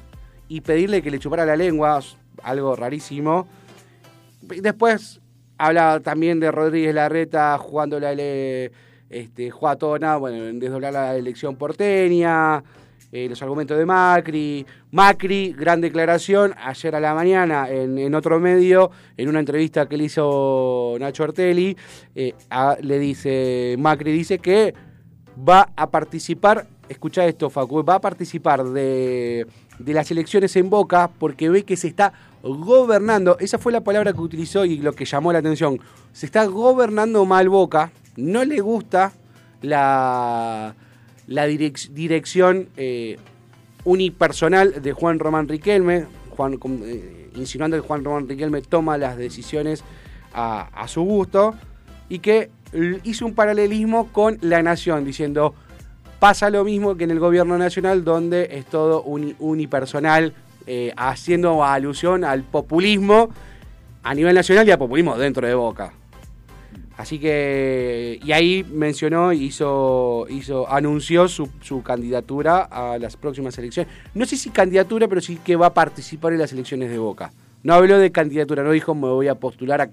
y 0.47 0.61
pedirle 0.61 1.01
que 1.01 1.11
le 1.11 1.19
chupara 1.19 1.45
la 1.45 1.55
lengua, 1.55 1.99
algo 2.43 2.75
rarísimo. 2.75 3.47
Después 4.41 5.21
habla 5.57 5.99
también 6.01 6.39
de 6.39 6.51
Rodríguez 6.51 6.93
Larreta 6.93 7.57
jugando 7.57 7.99
la 7.99 8.11
ele- 8.11 8.71
este, 9.09 9.51
nada, 9.99 10.17
bueno, 10.17 10.45
en 10.45 10.59
desdoblar 10.59 10.91
la 10.91 11.15
elección 11.15 11.55
porteña, 11.55 12.63
eh, 13.11 13.29
los 13.29 13.41
argumentos 13.41 13.77
de 13.77 13.85
Macri. 13.85 14.65
Macri, 14.91 15.53
gran 15.53 15.79
declaración, 15.79 16.53
ayer 16.61 16.95
a 16.95 16.99
la 16.99 17.13
mañana 17.13 17.69
en, 17.69 18.13
otro 18.13 18.39
medio, 18.39 18.91
en 19.15 19.29
una 19.29 19.39
entrevista 19.39 19.87
que 19.87 19.95
le 19.95 20.05
hizo 20.05 20.97
Nacho 20.99 21.23
Ortelli, 21.23 21.77
eh, 22.13 22.33
le 22.81 22.99
dice, 22.99 23.75
Macri 23.79 24.11
dice 24.11 24.39
que 24.39 24.73
va 25.37 25.69
a 25.75 25.89
participar, 25.89 26.67
escucha 26.89 27.25
esto 27.25 27.49
Facu, 27.49 27.83
va 27.83 27.95
a 27.95 28.01
participar 28.01 28.63
de 28.63 29.47
de 29.79 29.93
las 29.93 30.09
elecciones 30.09 30.55
en 30.55 30.69
Boca 30.69 31.09
porque 31.19 31.49
ve 31.49 31.63
que 31.63 31.75
se 31.75 31.89
está 31.89 32.13
gobernando, 32.41 33.37
esa 33.39 33.57
fue 33.57 33.73
la 33.73 33.81
palabra 33.81 34.13
que 34.13 34.21
utilizó 34.21 34.63
y 34.63 34.77
lo 34.77 34.93
que 34.93 35.03
llamó 35.03 35.33
la 35.33 35.39
atención, 35.39 35.81
se 36.13 36.25
está 36.25 36.45
gobernando 36.45 37.25
mal 37.25 37.49
Boca, 37.49 37.91
no 38.15 38.45
le 38.45 38.61
gusta 38.61 39.11
la, 39.61 40.75
la 41.27 41.47
direc- 41.47 41.89
dirección 41.89 42.69
eh, 42.77 43.17
unipersonal 43.83 44.81
de 44.81 44.93
Juan 44.93 45.19
Román 45.19 45.49
Riquelme, 45.49 46.05
eh, 46.85 47.31
insinuando 47.35 47.75
que 47.81 47.85
Juan 47.85 48.03
Román 48.05 48.29
Riquelme 48.29 48.61
toma 48.61 48.97
las 48.97 49.17
decisiones 49.17 49.83
a, 50.33 50.69
a 50.73 50.87
su 50.87 51.01
gusto 51.01 51.55
y 52.07 52.19
que 52.19 52.49
hizo 53.03 53.25
un 53.25 53.33
paralelismo 53.33 54.07
con 54.11 54.37
la 54.41 54.61
nación, 54.61 55.05
diciendo 55.05 55.53
pasa 56.19 56.49
lo 56.49 56.63
mismo 56.63 56.95
que 56.95 57.03
en 57.03 57.11
el 57.11 57.19
gobierno 57.19 57.57
nacional 57.57 58.03
donde 58.03 58.49
es 58.51 58.65
todo 58.65 59.03
uni- 59.03 59.35
unipersonal, 59.39 60.33
eh, 60.67 60.93
haciendo 60.97 61.63
alusión 61.63 62.23
al 62.23 62.43
populismo 62.43 63.29
a 64.01 64.13
nivel 64.13 64.35
nacional 64.35 64.67
y 64.67 64.71
al 64.71 64.77
populismo 64.79 65.17
dentro 65.17 65.45
de 65.45 65.53
Boca. 65.53 65.93
Así 66.97 67.19
que, 67.19 68.19
y 68.23 68.31
ahí 68.31 68.65
mencionó, 68.71 69.33
hizo, 69.33 70.25
hizo, 70.29 70.71
anunció 70.71 71.27
su, 71.27 71.49
su 71.61 71.83
candidatura 71.83 72.61
a 72.61 72.97
las 72.97 73.17
próximas 73.17 73.57
elecciones. 73.57 73.91
No 74.13 74.25
sé 74.25 74.37
si 74.37 74.49
candidatura, 74.49 75.09
pero 75.09 75.19
sí 75.19 75.37
que 75.43 75.57
va 75.57 75.67
a 75.67 75.73
participar 75.73 76.31
en 76.31 76.39
las 76.39 76.53
elecciones 76.53 76.89
de 76.89 76.97
Boca. 76.97 77.33
No 77.63 77.73
habló 77.73 77.97
de 77.97 78.11
candidatura, 78.13 78.63
no 78.63 78.71
dijo 78.71 78.95
me 78.95 79.09
voy 79.09 79.27
a 79.27 79.35
postular 79.35 79.81
a, 79.81 79.89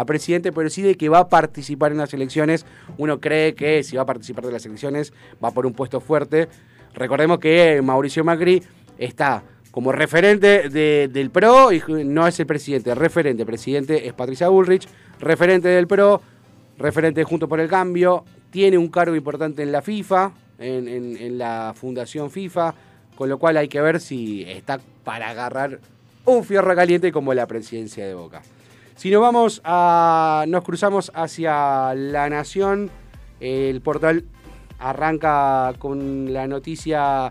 a 0.00 0.04
presidente, 0.04 0.52
pero 0.52 0.70
sí 0.70 0.82
de 0.82 0.96
que 0.96 1.08
va 1.08 1.18
a 1.20 1.28
participar 1.28 1.92
en 1.92 1.98
las 1.98 2.12
elecciones. 2.14 2.64
Uno 2.96 3.20
cree 3.20 3.54
que 3.54 3.82
si 3.82 3.96
va 3.96 4.02
a 4.02 4.06
participar 4.06 4.44
de 4.46 4.52
las 4.52 4.64
elecciones 4.66 5.12
va 5.42 5.50
por 5.50 5.66
un 5.66 5.72
puesto 5.72 6.00
fuerte. 6.00 6.48
Recordemos 6.94 7.38
que 7.38 7.80
Mauricio 7.82 8.24
Macri 8.24 8.62
está 8.98 9.42
como 9.70 9.92
referente 9.92 10.68
de- 10.70 11.08
del 11.12 11.30
PRO 11.30 11.72
y 11.72 11.82
no 12.04 12.26
es 12.26 12.40
el 12.40 12.46
presidente, 12.46 12.94
referente. 12.94 13.44
Presidente 13.46 14.06
es 14.06 14.12
Patricia 14.14 14.48
Bullrich, 14.48 14.88
referente 15.20 15.68
del 15.68 15.86
PRO, 15.86 16.20
referente 16.78 17.20
de 17.20 17.24
Juntos 17.24 17.48
por 17.48 17.60
el 17.60 17.68
Cambio, 17.68 18.24
tiene 18.50 18.78
un 18.78 18.88
cargo 18.88 19.14
importante 19.14 19.62
en 19.62 19.70
la 19.72 19.82
FIFA, 19.82 20.32
en- 20.58 20.88
en 20.88 21.38
la 21.38 21.74
Fundación 21.76 22.30
FIFA, 22.30 22.74
con 23.14 23.28
lo 23.28 23.38
cual 23.38 23.56
hay 23.56 23.68
que 23.68 23.80
ver 23.80 24.00
si 24.00 24.42
está 24.44 24.80
para 25.04 25.28
agarrar 25.30 25.78
un 26.24 26.44
fierro 26.44 26.74
caliente 26.74 27.12
como 27.12 27.32
la 27.34 27.46
presidencia 27.46 28.06
de 28.06 28.14
Boca. 28.14 28.42
Si 28.98 29.12
nos 29.12 29.22
vamos 29.22 29.60
a. 29.62 30.44
nos 30.48 30.64
cruzamos 30.64 31.12
hacia 31.14 31.94
la 31.94 32.28
nación, 32.28 32.90
el 33.38 33.80
portal 33.80 34.24
arranca 34.80 35.72
con 35.78 36.32
la 36.32 36.48
noticia 36.48 37.30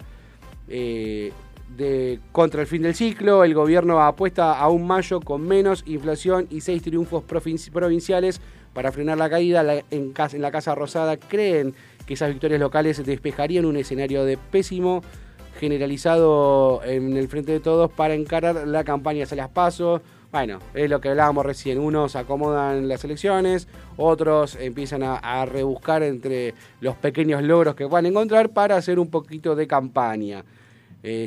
eh, 0.70 1.34
de 1.76 2.22
contra 2.32 2.62
el 2.62 2.68
fin 2.68 2.84
del 2.84 2.96
ciclo. 2.96 3.44
El 3.44 3.54
gobierno 3.54 4.02
apuesta 4.02 4.58
a 4.58 4.70
un 4.70 4.88
mayo 4.88 5.20
con 5.20 5.42
menos 5.42 5.84
inflación 5.88 6.48
y 6.50 6.62
seis 6.62 6.82
triunfos 6.82 7.26
provinci- 7.28 7.70
provinciales 7.70 8.40
para 8.74 8.94
frenar 8.94 9.18
la 9.18 9.30
caída. 9.30 9.62
En, 9.92 10.14
en 10.16 10.42
la 10.42 10.52
Casa 10.52 10.74
Rosada 10.74 11.18
creen 11.18 11.76
que 12.06 12.14
esas 12.14 12.30
victorias 12.30 12.62
locales 12.62 13.06
despejarían 13.06 13.66
un 13.66 13.76
escenario 13.76 14.24
de 14.24 14.38
pésimo 14.38 15.04
generalizado 15.60 16.82
en 16.86 17.18
el 17.18 17.28
frente 17.28 17.52
de 17.52 17.60
todos 17.60 17.92
para 17.92 18.14
encarar 18.14 18.66
la 18.66 18.86
campaña 18.86 19.26
hacia 19.26 19.36
las 19.36 19.50
pasos. 19.50 20.00
Bueno, 20.32 20.60
es 20.74 20.90
lo 20.90 21.00
que 21.00 21.10
hablábamos 21.10 21.46
recién. 21.46 21.80
Unos 21.80 22.16
acomodan 22.16 22.88
las 22.88 23.04
elecciones, 23.04 23.68
otros 23.96 24.56
empiezan 24.56 25.04
a, 25.04 25.46
rebuscar 25.46 26.04
entre 26.04 26.54
los 26.82 26.96
pequeños 26.96 27.42
logros 27.44 27.76
que 27.76 27.86
van 27.86 28.06
a 28.06 28.10
encontrar 28.10 28.50
para 28.50 28.76
hacer 28.76 29.00
un 29.00 29.10
poquito 29.10 29.56
de 29.56 29.68
campaña. 29.68 30.44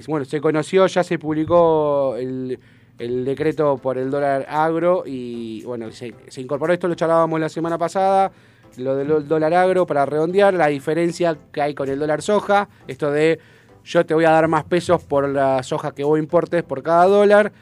Bueno, 0.06 0.26
se 0.26 0.40
conoció, 0.42 0.86
ya 0.86 1.02
se 1.02 1.18
publicó 1.18 2.14
el, 2.16 2.58
decreto 2.98 3.78
por 3.78 3.96
el 3.96 4.10
dólar 4.10 4.44
agro 4.46 5.04
y 5.06 5.62
bueno, 5.64 5.90
se 5.90 6.40
incorporó 6.40 6.74
esto, 6.74 6.86
lo 6.86 6.94
charlábamos 6.94 7.40
la 7.40 7.48
semana 7.48 7.78
pasada, 7.78 8.30
lo 8.76 8.96
del 8.96 9.26
dólar 9.26 9.54
agro 9.54 9.86
para 9.86 10.04
redondear, 10.04 10.52
la 10.52 10.66
diferencia 10.66 11.36
que 11.50 11.62
hay 11.62 11.74
con 11.74 11.88
el 11.88 11.98
dólar 11.98 12.20
soja, 12.20 12.68
esto 12.86 13.10
de 13.10 13.40
yo 13.84 14.04
te 14.04 14.12
voy 14.12 14.26
a 14.26 14.30
dar 14.30 14.46
más 14.48 14.64
pesos 14.64 15.02
por 15.02 15.26
la 15.26 15.62
soja 15.62 15.92
que 15.92 16.04
vos 16.04 16.18
importes 16.18 16.62
por 16.62 16.82
cada 16.82 17.06
dólar 17.06 17.52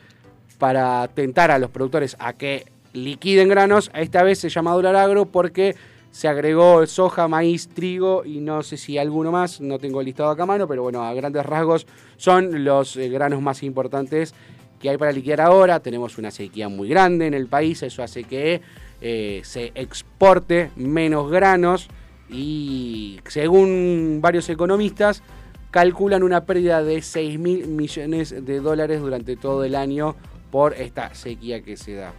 para 0.58 1.08
tentar 1.08 1.50
a 1.50 1.58
los 1.58 1.70
productores 1.70 2.16
a 2.18 2.32
que 2.32 2.66
liquiden 2.92 3.48
granos. 3.48 3.90
Esta 3.94 4.22
vez 4.22 4.38
se 4.38 4.48
llama 4.48 4.72
dólar 4.72 5.26
porque 5.30 5.76
se 6.10 6.28
agregó 6.28 6.84
soja, 6.86 7.28
maíz, 7.28 7.68
trigo 7.68 8.24
y 8.24 8.40
no 8.40 8.62
sé 8.62 8.76
si 8.76 8.98
alguno 8.98 9.30
más, 9.30 9.60
no 9.60 9.78
tengo 9.78 10.02
listado 10.02 10.30
acá 10.30 10.44
a 10.44 10.46
mano, 10.46 10.66
pero 10.66 10.82
bueno, 10.82 11.02
a 11.04 11.14
grandes 11.14 11.44
rasgos 11.44 11.86
son 12.16 12.64
los 12.64 12.96
eh, 12.96 13.08
granos 13.08 13.40
más 13.40 13.62
importantes 13.62 14.34
que 14.80 14.90
hay 14.90 14.96
para 14.96 15.12
liquidar 15.12 15.42
ahora. 15.42 15.80
Tenemos 15.80 16.18
una 16.18 16.30
sequía 16.30 16.68
muy 16.68 16.88
grande 16.88 17.26
en 17.26 17.34
el 17.34 17.46
país, 17.46 17.82
eso 17.82 18.02
hace 18.02 18.24
que 18.24 18.60
eh, 19.00 19.42
se 19.44 19.72
exporte 19.74 20.70
menos 20.76 21.30
granos 21.30 21.88
y 22.28 23.20
según 23.26 24.18
varios 24.20 24.48
economistas 24.48 25.22
calculan 25.70 26.22
una 26.22 26.44
pérdida 26.44 26.82
de 26.82 27.02
6 27.02 27.38
mil 27.38 27.68
millones 27.68 28.34
de 28.44 28.60
dólares 28.60 29.00
durante 29.00 29.36
todo 29.36 29.64
el 29.64 29.74
año 29.74 30.16
por 30.50 30.74
esta 30.74 31.14
sequía 31.14 31.62
que 31.62 31.76
se 31.76 31.94
da. 31.94 32.12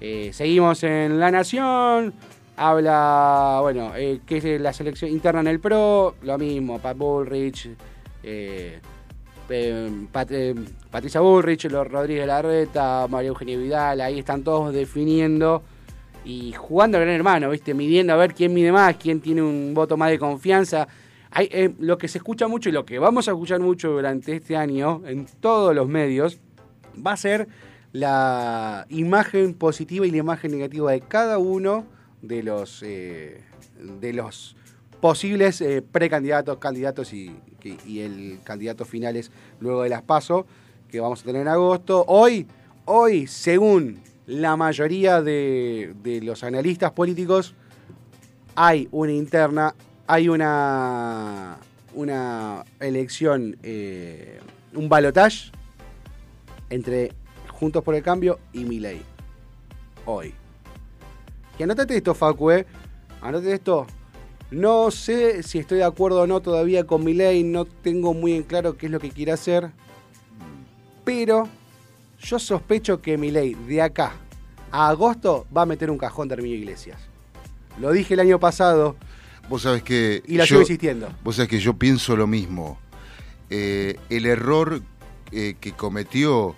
Eh, 0.00 0.30
seguimos 0.32 0.82
en 0.84 1.18
La 1.18 1.30
Nación, 1.30 2.12
habla, 2.56 3.58
bueno, 3.62 3.92
eh, 3.96 4.20
que 4.26 4.36
es 4.38 4.60
la 4.60 4.72
selección 4.72 5.10
interna 5.10 5.40
en 5.40 5.46
el 5.46 5.60
PRO, 5.60 6.16
lo 6.22 6.38
mismo, 6.38 6.78
Pat 6.78 6.96
Bullrich, 6.96 7.70
eh, 8.22 8.80
eh, 9.48 9.90
Pat- 10.12 10.32
eh, 10.32 10.54
Patricia 10.90 11.20
Bullrich, 11.20 11.64
Rodríguez 11.70 12.26
Larreta, 12.26 13.06
María 13.08 13.28
Eugenia 13.28 13.56
Vidal, 13.56 14.00
ahí 14.00 14.18
están 14.18 14.42
todos 14.42 14.74
definiendo 14.74 15.62
y 16.24 16.52
jugando 16.52 16.98
al 16.98 17.04
gran 17.04 17.14
hermano, 17.14 17.50
¿viste? 17.50 17.72
Midiendo 17.72 18.12
a 18.12 18.16
ver 18.16 18.34
quién 18.34 18.52
mide 18.52 18.72
más, 18.72 18.96
quién 18.96 19.20
tiene 19.20 19.42
un 19.42 19.72
voto 19.74 19.96
más 19.96 20.10
de 20.10 20.18
confianza. 20.18 20.88
Hay, 21.30 21.48
eh, 21.52 21.72
lo 21.78 21.98
que 21.98 22.08
se 22.08 22.18
escucha 22.18 22.48
mucho 22.48 22.68
y 22.68 22.72
lo 22.72 22.84
que 22.84 22.98
vamos 22.98 23.28
a 23.28 23.30
escuchar 23.32 23.60
mucho 23.60 23.90
durante 23.92 24.34
este 24.34 24.56
año 24.56 25.02
en 25.06 25.26
todos 25.40 25.74
los 25.74 25.86
medios 25.86 26.40
va 27.06 27.12
a 27.12 27.16
ser 27.16 27.46
la 27.98 28.86
imagen 28.90 29.54
positiva 29.54 30.06
y 30.06 30.10
la 30.10 30.18
imagen 30.18 30.50
negativa 30.50 30.92
de 30.92 31.00
cada 31.00 31.38
uno 31.38 31.86
de 32.20 32.42
los 32.42 32.82
eh, 32.82 33.42
de 33.78 34.12
los 34.12 34.54
posibles 35.00 35.60
eh, 35.62 35.82
precandidatos, 35.82 36.58
candidatos 36.58 37.12
y, 37.14 37.34
y 37.86 38.00
el 38.00 38.40
candidato 38.44 38.84
finales 38.84 39.30
luego 39.60 39.82
de 39.82 39.88
las 39.88 40.02
PASO 40.02 40.46
que 40.90 41.00
vamos 41.00 41.22
a 41.22 41.24
tener 41.24 41.42
en 41.42 41.48
agosto. 41.48 42.04
Hoy, 42.06 42.46
hoy, 42.84 43.26
según 43.26 43.98
la 44.26 44.56
mayoría 44.56 45.22
de, 45.22 45.94
de 46.02 46.20
los 46.20 46.44
analistas 46.44 46.92
políticos, 46.92 47.54
hay 48.56 48.88
una 48.90 49.12
interna, 49.12 49.74
hay 50.06 50.28
una, 50.28 51.56
una 51.94 52.64
elección, 52.80 53.56
eh, 53.62 54.40
un 54.74 54.88
balotage 54.88 55.50
entre 56.68 57.12
Juntos 57.58 57.82
por 57.82 57.94
el 57.94 58.02
Cambio 58.02 58.38
y 58.52 58.64
Milei. 58.64 59.00
Hoy. 60.04 60.34
Y 61.58 61.62
anótate 61.62 61.96
esto, 61.96 62.14
Facu, 62.14 62.50
¿eh? 62.50 62.66
Anótate 63.22 63.54
esto. 63.54 63.86
No 64.50 64.90
sé 64.90 65.42
si 65.42 65.58
estoy 65.58 65.78
de 65.78 65.84
acuerdo 65.84 66.20
o 66.20 66.26
no 66.26 66.40
todavía 66.40 66.84
con 66.86 67.02
Milei, 67.02 67.42
no 67.42 67.64
tengo 67.64 68.14
muy 68.14 68.34
en 68.34 68.42
claro 68.44 68.76
qué 68.76 68.86
es 68.86 68.92
lo 68.92 69.00
que 69.00 69.10
quiere 69.10 69.32
hacer. 69.32 69.70
Pero 71.04 71.48
yo 72.20 72.38
sospecho 72.38 73.00
que 73.00 73.16
Milei 73.18 73.54
de 73.54 73.82
acá 73.82 74.12
a 74.70 74.88
agosto 74.88 75.46
va 75.56 75.62
a 75.62 75.66
meter 75.66 75.90
un 75.90 75.98
cajón 75.98 76.28
de 76.28 76.34
Herminio 76.34 76.58
Iglesias. 76.58 77.00
Lo 77.80 77.90
dije 77.92 78.14
el 78.14 78.20
año 78.20 78.38
pasado 78.40 78.96
Vos 79.48 79.62
sabés 79.62 79.82
que. 79.82 80.22
y 80.26 80.36
la 80.36 80.44
yo- 80.44 80.48
sigo 80.48 80.60
insistiendo. 80.62 81.08
Vos 81.22 81.36
sabés 81.36 81.48
que 81.48 81.58
yo 81.58 81.74
pienso 81.74 82.16
lo 82.16 82.26
mismo. 82.26 82.78
Eh, 83.48 83.96
el 84.10 84.26
error 84.26 84.82
eh, 85.32 85.54
que 85.60 85.72
cometió 85.72 86.54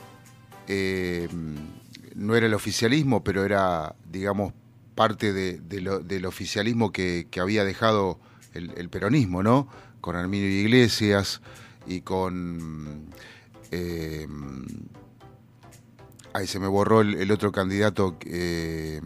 eh, 0.69 1.29
no 2.15 2.37
era 2.37 2.47
el 2.47 2.55
oficialismo, 2.55 3.25
pero 3.25 3.45
era, 3.45 3.95
digamos, 4.11 4.53
parte 4.95 5.33
de- 5.33 5.59
del 5.61 6.27
oficialismo 6.27 6.93
que, 6.93 7.27
había 7.41 7.65
dejado 7.65 8.19
el, 8.55 8.89
peronismo, 8.89 9.43
¿no? 9.43 9.69
Con 10.01 10.17
Arminio 10.17 10.49
Iglesias 10.49 11.41
y 11.87 12.01
con... 12.03 13.07
eh, 13.71 14.27
ahí 16.33 16.47
se 16.47 16.59
me 16.59 16.67
borró 16.67 17.01
el, 17.01 17.15
el 17.15 17.31
otro 17.31 17.53
candidato. 17.53 18.17
eh, 18.25 19.01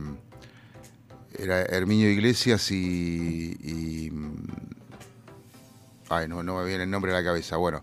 era 1.38 1.62
Herminio 1.62 2.10
Iglesias 2.10 2.70
y, 2.70 3.56
y- 3.62 4.12
ay 6.10 6.28
no 6.28 6.42
no 6.42 6.58
me 6.58 6.64
viene 6.66 6.84
el 6.84 6.90
nombre 6.90 7.10
a 7.12 7.14
la 7.14 7.24
cabeza 7.24 7.56
bueno 7.56 7.82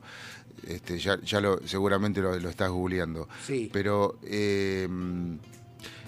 este 0.68 0.98
ya, 1.00 1.20
ya 1.22 1.42
lo 1.42 1.60
seguramente 1.68 2.22
lo, 2.22 2.38
lo 2.40 2.50
estás 2.50 2.70
googleando 2.70 3.28
Sí. 3.46 3.70
pero 3.72 4.18
eh, 4.24 4.88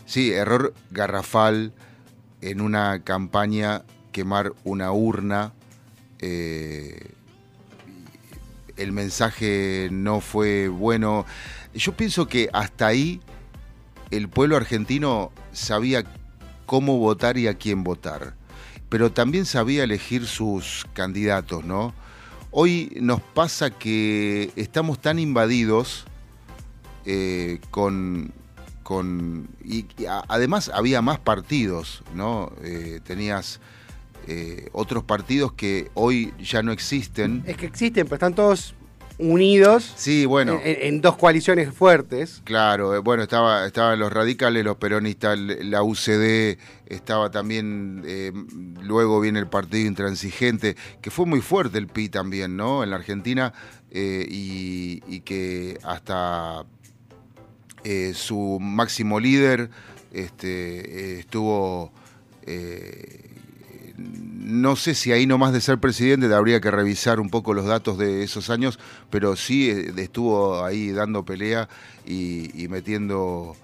sí 0.05 0.31
error 0.31 0.73
garrafal 0.89 1.73
en 2.41 2.61
una 2.61 3.03
campaña 3.03 3.83
quemar 4.11 4.53
una 4.63 4.91
urna 4.91 5.53
eh, 6.19 7.11
el 8.77 8.91
mensaje 8.91 9.89
no 9.91 10.21
fue 10.21 10.67
bueno. 10.67 11.25
Yo 11.73 11.95
pienso 11.95 12.27
que 12.27 12.49
hasta 12.53 12.87
ahí 12.87 13.19
el 14.11 14.27
pueblo 14.29 14.57
argentino 14.57 15.31
sabía 15.51 16.03
cómo 16.65 16.97
votar 16.97 17.37
y 17.37 17.47
a 17.47 17.55
quién 17.55 17.83
votar, 17.83 18.33
pero 18.89 19.11
también 19.11 19.45
sabía 19.45 19.83
elegir 19.83 20.25
sus 20.25 20.87
candidatos, 20.93 21.63
¿no? 21.63 21.93
Hoy 22.53 22.97
nos 22.99 23.21
pasa 23.21 23.69
que 23.69 24.51
estamos 24.57 24.99
tan 24.99 25.19
invadidos 25.19 26.05
eh, 27.05 27.61
con, 27.69 28.33
con 28.83 29.47
y, 29.63 29.85
además 30.27 30.69
había 30.73 31.01
más 31.01 31.17
partidos, 31.17 32.03
¿no? 32.13 32.51
Eh, 32.61 32.99
tenías 33.05 33.61
eh, 34.27 34.67
otros 34.73 35.05
partidos 35.05 35.53
que 35.53 35.91
hoy 35.93 36.33
ya 36.39 36.61
no 36.61 36.73
existen. 36.73 37.41
Es 37.47 37.55
que 37.55 37.67
existen, 37.67 38.03
pero 38.03 38.15
están 38.15 38.35
todos 38.35 38.75
unidos 39.17 39.93
Sí, 39.95 40.25
bueno. 40.25 40.59
en, 40.63 40.77
en 40.95 41.01
dos 41.01 41.17
coaliciones 41.17 41.73
fuertes. 41.73 42.41
Claro, 42.43 42.95
eh, 42.95 42.99
bueno, 42.99 43.23
estaba, 43.23 43.65
estaban 43.65 43.99
los 43.99 44.11
radicales, 44.11 44.63
los 44.63 44.77
peronistas, 44.77 45.37
la 45.37 45.83
UCD, 45.83 46.57
estaba 46.87 47.29
también, 47.31 48.03
eh, 48.05 48.31
luego 48.81 49.19
viene 49.21 49.39
el 49.39 49.47
Partido 49.47 49.87
Intransigente, 49.87 50.75
que 51.01 51.11
fue 51.11 51.25
muy 51.25 51.41
fuerte 51.41 51.77
el 51.77 51.87
PI 51.87 52.09
también, 52.09 52.57
¿no? 52.57 52.83
En 52.83 52.89
la 52.89 52.95
Argentina, 52.97 53.53
eh, 53.91 54.25
y, 54.29 55.01
y 55.07 55.19
que 55.21 55.77
hasta 55.83 56.65
eh, 57.83 58.13
su 58.15 58.57
máximo 58.59 59.19
líder 59.19 59.69
este, 60.11 61.19
estuvo... 61.19 61.91
eh, 62.43 63.27
no 64.03 64.75
sé 64.75 64.95
si 64.95 65.11
ahí 65.11 65.25
nomás 65.27 65.53
de 65.53 65.61
ser 65.61 65.79
presidente 65.79 66.33
habría 66.33 66.59
que 66.61 66.71
revisar 66.71 67.19
un 67.19 67.29
poco 67.29 67.53
los 67.53 67.65
datos 67.65 67.97
de 67.97 68.23
esos 68.23 68.49
años, 68.49 68.79
pero 69.09 69.35
sí 69.35 69.69
eh, 69.69 69.93
estuvo 69.97 70.63
ahí 70.65 70.91
dando 70.91 71.23
pelea 71.23 71.69
y, 72.05 72.67
metiendo, 72.69 73.55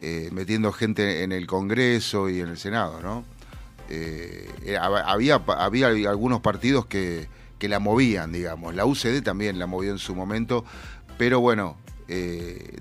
eh, 0.00 0.30
metiendo 0.32 0.72
gente 0.72 1.22
en 1.22 1.32
el 1.32 1.46
Congreso 1.46 2.28
y 2.30 2.40
en 2.40 2.48
el 2.48 2.56
Senado, 2.58 3.00
¿no? 3.02 3.24
Eh, 3.90 4.48
hab- 4.80 5.02
había, 5.06 5.36
había 5.58 5.88
algunos 5.88 6.40
partidos 6.40 6.86
que, 6.86 7.28
que 7.58 7.68
la 7.68 7.78
movían, 7.78 8.32
digamos. 8.32 8.74
La 8.74 8.86
UCD 8.86 9.22
también 9.22 9.58
la 9.58 9.66
movió 9.66 9.90
en 9.92 9.98
su 9.98 10.14
momento, 10.14 10.64
pero 11.18 11.40
bueno, 11.40 11.76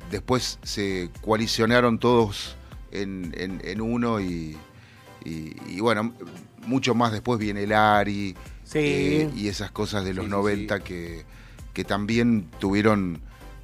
después 0.10 0.60
se 0.64 1.10
coalicionaron 1.22 2.00
todos 2.00 2.56
en, 2.92 3.82
uno 3.82 4.20
y- 4.20 4.58
y 5.24 5.80
bueno, 5.80 6.14
mucho 6.68 6.96
más 6.96 7.12
después 7.12 7.40
viene 7.40 7.64
el 7.64 7.74
ARI 7.74 8.36
Sí. 8.64 8.80
eh, 8.80 9.30
y 9.36 9.48
esas 9.50 9.72
cosas 9.72 10.06
de 10.06 10.14
los 10.14 10.26
Sí, 10.26 10.30
sí, 10.32 10.36
90 10.38 10.80
Que, 10.80 11.24
que 11.74 11.84
también 11.84 12.46
tuvieron, 12.60 13.20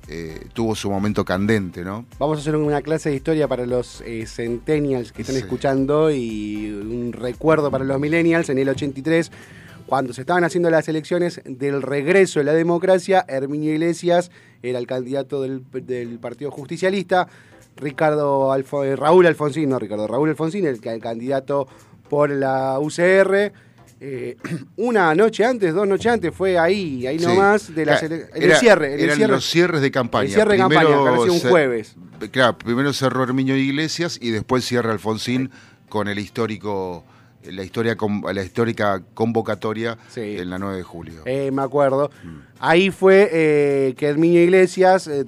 eh, 0.10 0.48
tuvo 0.54 0.76
su 0.76 0.90
momento 0.90 1.24
candente, 1.24 1.84
¿no? 1.84 2.06
Vamos 2.20 2.38
a 2.38 2.42
hacer 2.42 2.56
una 2.56 2.82
clase 2.82 3.10
de 3.10 3.16
historia 3.16 3.48
para 3.48 3.66
los 3.66 4.02
eh, 4.06 4.26
centennials 4.26 5.12
que 5.12 5.22
están 5.22 5.38
escuchando 5.38 6.12
y 6.12 6.70
un 6.72 7.14
recuerdo 7.14 7.72
para 7.72 7.84
los 7.86 8.00
millennials 8.00 8.50
en 8.50 8.58
el 8.58 8.70
83, 8.70 9.32
cuando 9.86 10.12
se 10.14 10.22
estaban 10.22 10.44
haciendo 10.44 10.70
las 10.70 10.90
elecciones 10.90 11.42
del 11.46 11.82
regreso 11.82 12.40
de 12.40 12.46
la 12.46 12.54
democracia, 12.54 13.24
Herminio 13.30 13.72
Iglesias 13.72 14.32
era 14.62 14.80
el 14.80 14.88
candidato 14.88 15.42
del, 15.42 15.64
del 15.86 16.20
Partido 16.20 16.52
Justicialista, 16.52 17.30
Ricardo 17.78 18.52
Alfo- 18.52 18.96
Raúl 18.96 19.28
Alfonsín, 19.28 19.70
no 19.70 19.80
Ricardo, 19.80 20.08
Raúl 20.08 20.30
Alfonsín, 20.30 20.66
el, 20.66 20.80
el 20.84 21.00
candidato 21.00 21.68
por 22.10 22.30
la 22.30 22.80
UCR. 22.80 23.52
eh, 24.00 24.38
una 24.78 25.16
noche 25.16 25.44
antes, 25.44 25.74
dos 25.74 25.88
noches 25.88 26.12
antes, 26.12 26.32
fue 26.34 26.58
ahí, 26.60 27.08
ahí 27.08 27.18
Sí. 27.18 27.26
nomás, 27.26 27.74
de 27.74 27.82
ele- 27.82 27.94
en 28.36 28.44
el 28.44 28.44
era- 28.52 28.60
cierre. 28.60 28.88
En 28.94 28.94
el 28.94 29.06
eran 29.06 29.16
cierre 29.18 29.32
los 29.34 29.46
cierres 29.50 29.82
de 29.82 29.90
campaña. 29.92 30.26
El 30.28 30.34
cierre 30.34 30.52
de 30.54 30.58
campaña, 30.60 30.82
que 31.24 31.30
un 31.32 31.40
jueves. 31.40 31.96
Claro, 32.32 32.58
primero 32.60 32.94
cerró 32.94 33.24
Herminio 33.24 33.56
Iglesias 33.58 34.20
y 34.22 34.30
después 34.30 34.64
cierra 34.66 34.92
Alfonsín 34.92 35.50
con 35.90 36.08
el 36.08 36.20
histórico, 36.20 37.06
la 37.44 37.64
historia 37.64 37.96
la 38.32 38.44
histórica 38.44 39.02
convocatoria 39.16 39.98
Sí. 40.10 40.38
en 40.38 40.50
la 40.52 40.60
9 40.60 40.78
de 40.78 40.84
julio. 40.84 41.22
Eh, 41.26 41.50
me 41.52 41.64
acuerdo. 41.64 42.12
Ahí 42.60 42.92
fue 42.92 43.30
eh, 43.32 43.96
que 43.98 44.06
Herminio 44.08 44.44
Iglesias, 44.44 45.08
eh, 45.08 45.26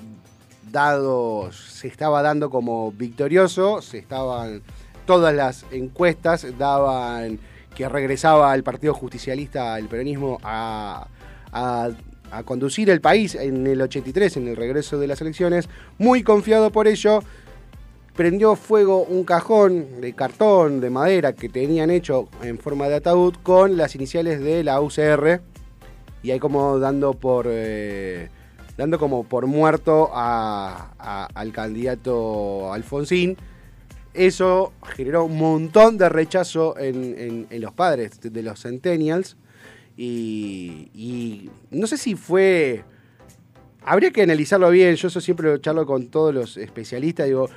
dado, 0.71 1.51
se 1.51 1.87
estaba 1.87 2.21
dando 2.21 2.49
como 2.49 2.91
victorioso, 2.91 3.81
se 3.81 3.97
estaban, 3.97 4.61
todas 5.09 5.33
las 5.33 5.65
encuestas 5.71 6.45
daban 6.59 7.39
que 7.73 7.89
regresaba 7.89 8.51
al 8.51 8.61
Partido 8.61 8.93
Justicialista, 8.93 9.73
al 9.73 9.87
peronismo, 9.87 10.37
a, 10.43 11.07
conducir 12.45 12.91
el 12.91 13.01
país 13.01 13.33
en 13.33 13.65
el 13.65 13.81
83, 13.81 14.37
en 14.37 14.47
el 14.49 14.55
regreso 14.55 14.99
de 14.99 15.07
las 15.07 15.19
elecciones, 15.19 15.67
muy 15.97 16.21
confiado 16.21 16.69
por 16.69 16.87
ello, 16.87 17.21
prendió 18.15 18.55
fuego 18.55 19.01
un 19.01 19.23
cajón 19.23 19.99
de 19.99 20.13
cartón, 20.13 20.79
de 20.79 20.91
madera, 20.91 21.33
que 21.33 21.49
tenían 21.49 21.89
hecho 21.89 22.29
en 22.43 22.59
forma 22.59 22.87
de 22.87 22.97
ataúd 22.97 23.33
con 23.41 23.77
las 23.77 23.95
iniciales 23.95 24.39
de 24.41 24.63
la 24.63 24.79
UCR 24.79 25.41
y 26.21 26.29
ahí 26.29 26.37
como 26.37 26.77
dando 26.77 27.15
por 27.15 27.47
eh, 27.49 28.29
dando 28.77 28.99
como 28.99 29.23
por 29.23 29.47
muerto 29.47 30.11
al 30.13 31.51
candidato 31.51 32.71
Alfonsín 32.71 33.35
eso 34.13 34.73
generó 34.95 35.25
un 35.25 35.37
montón 35.37 35.97
de 35.97 36.09
rechazo 36.09 36.77
en, 36.77 37.47
en- 37.49 37.61
los 37.61 37.73
padres 37.73 38.19
de 38.21 38.43
los 38.43 38.61
centennials 38.61 39.37
y, 39.97 40.89
y 40.93 41.49
no 41.71 41.87
sé 41.87 41.97
si 41.97 42.15
fue 42.15 42.83
habría 43.83 44.11
que 44.11 44.21
analizarlo 44.23 44.69
bien 44.69 44.95
yo 44.95 45.07
eso 45.09 45.21
siempre 45.21 45.49
lo 45.49 45.57
charlo 45.57 45.85
con 45.85 46.07
todos 46.07 46.33
los 46.33 46.57
especialistas 46.57 47.27
digo 47.27 47.49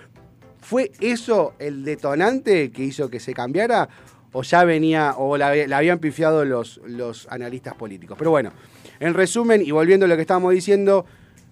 ¿Fue 0.60 0.92
eso 1.00 1.54
el 1.58 1.84
detonante 1.84 2.70
que 2.70 2.84
hizo 2.84 3.10
que 3.10 3.18
se 3.18 3.34
cambiara? 3.34 3.88
¿O 4.30 4.44
ya 4.44 4.62
venía, 4.62 5.14
o 5.18 5.36
la, 5.36 5.54
la 5.66 5.76
habían 5.78 5.98
pifiado 5.98 6.44
los, 6.44 6.80
los 6.86 7.26
analistas 7.32 7.74
políticos? 7.74 8.16
Pero 8.16 8.30
bueno, 8.30 8.52
en 9.00 9.12
resumen, 9.12 9.60
y 9.60 9.72
volviendo 9.72 10.06
a 10.06 10.08
lo 10.08 10.14
que 10.14 10.20
estábamos 10.20 10.54
diciendo, 10.54 11.04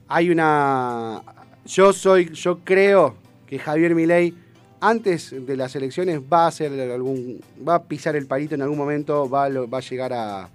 hay 0.07 0.31
una. 0.31 1.23
Yo 1.67 1.93
soy, 1.93 2.31
yo 2.33 2.61
creo 2.61 3.17
que 3.49 3.59
Javier 3.59 3.97
Milei, 3.97 4.33
antes 4.81 5.35
de 5.47 5.57
las 5.57 5.75
elecciones, 5.77 6.21
va 6.21 6.45
a 6.45 6.49
hacer 6.49 6.73
algún. 6.91 7.41
va 7.67 7.77
a 7.77 7.83
pisar 7.85 8.17
el 8.17 8.27
palito 8.27 8.55
en 8.55 8.63
algún 8.63 8.79
momento, 8.79 9.29
va, 9.29 9.45
a 9.45 9.49
va 9.51 9.79
a 9.79 9.81
llegar 9.81 10.13
a, 10.13 10.49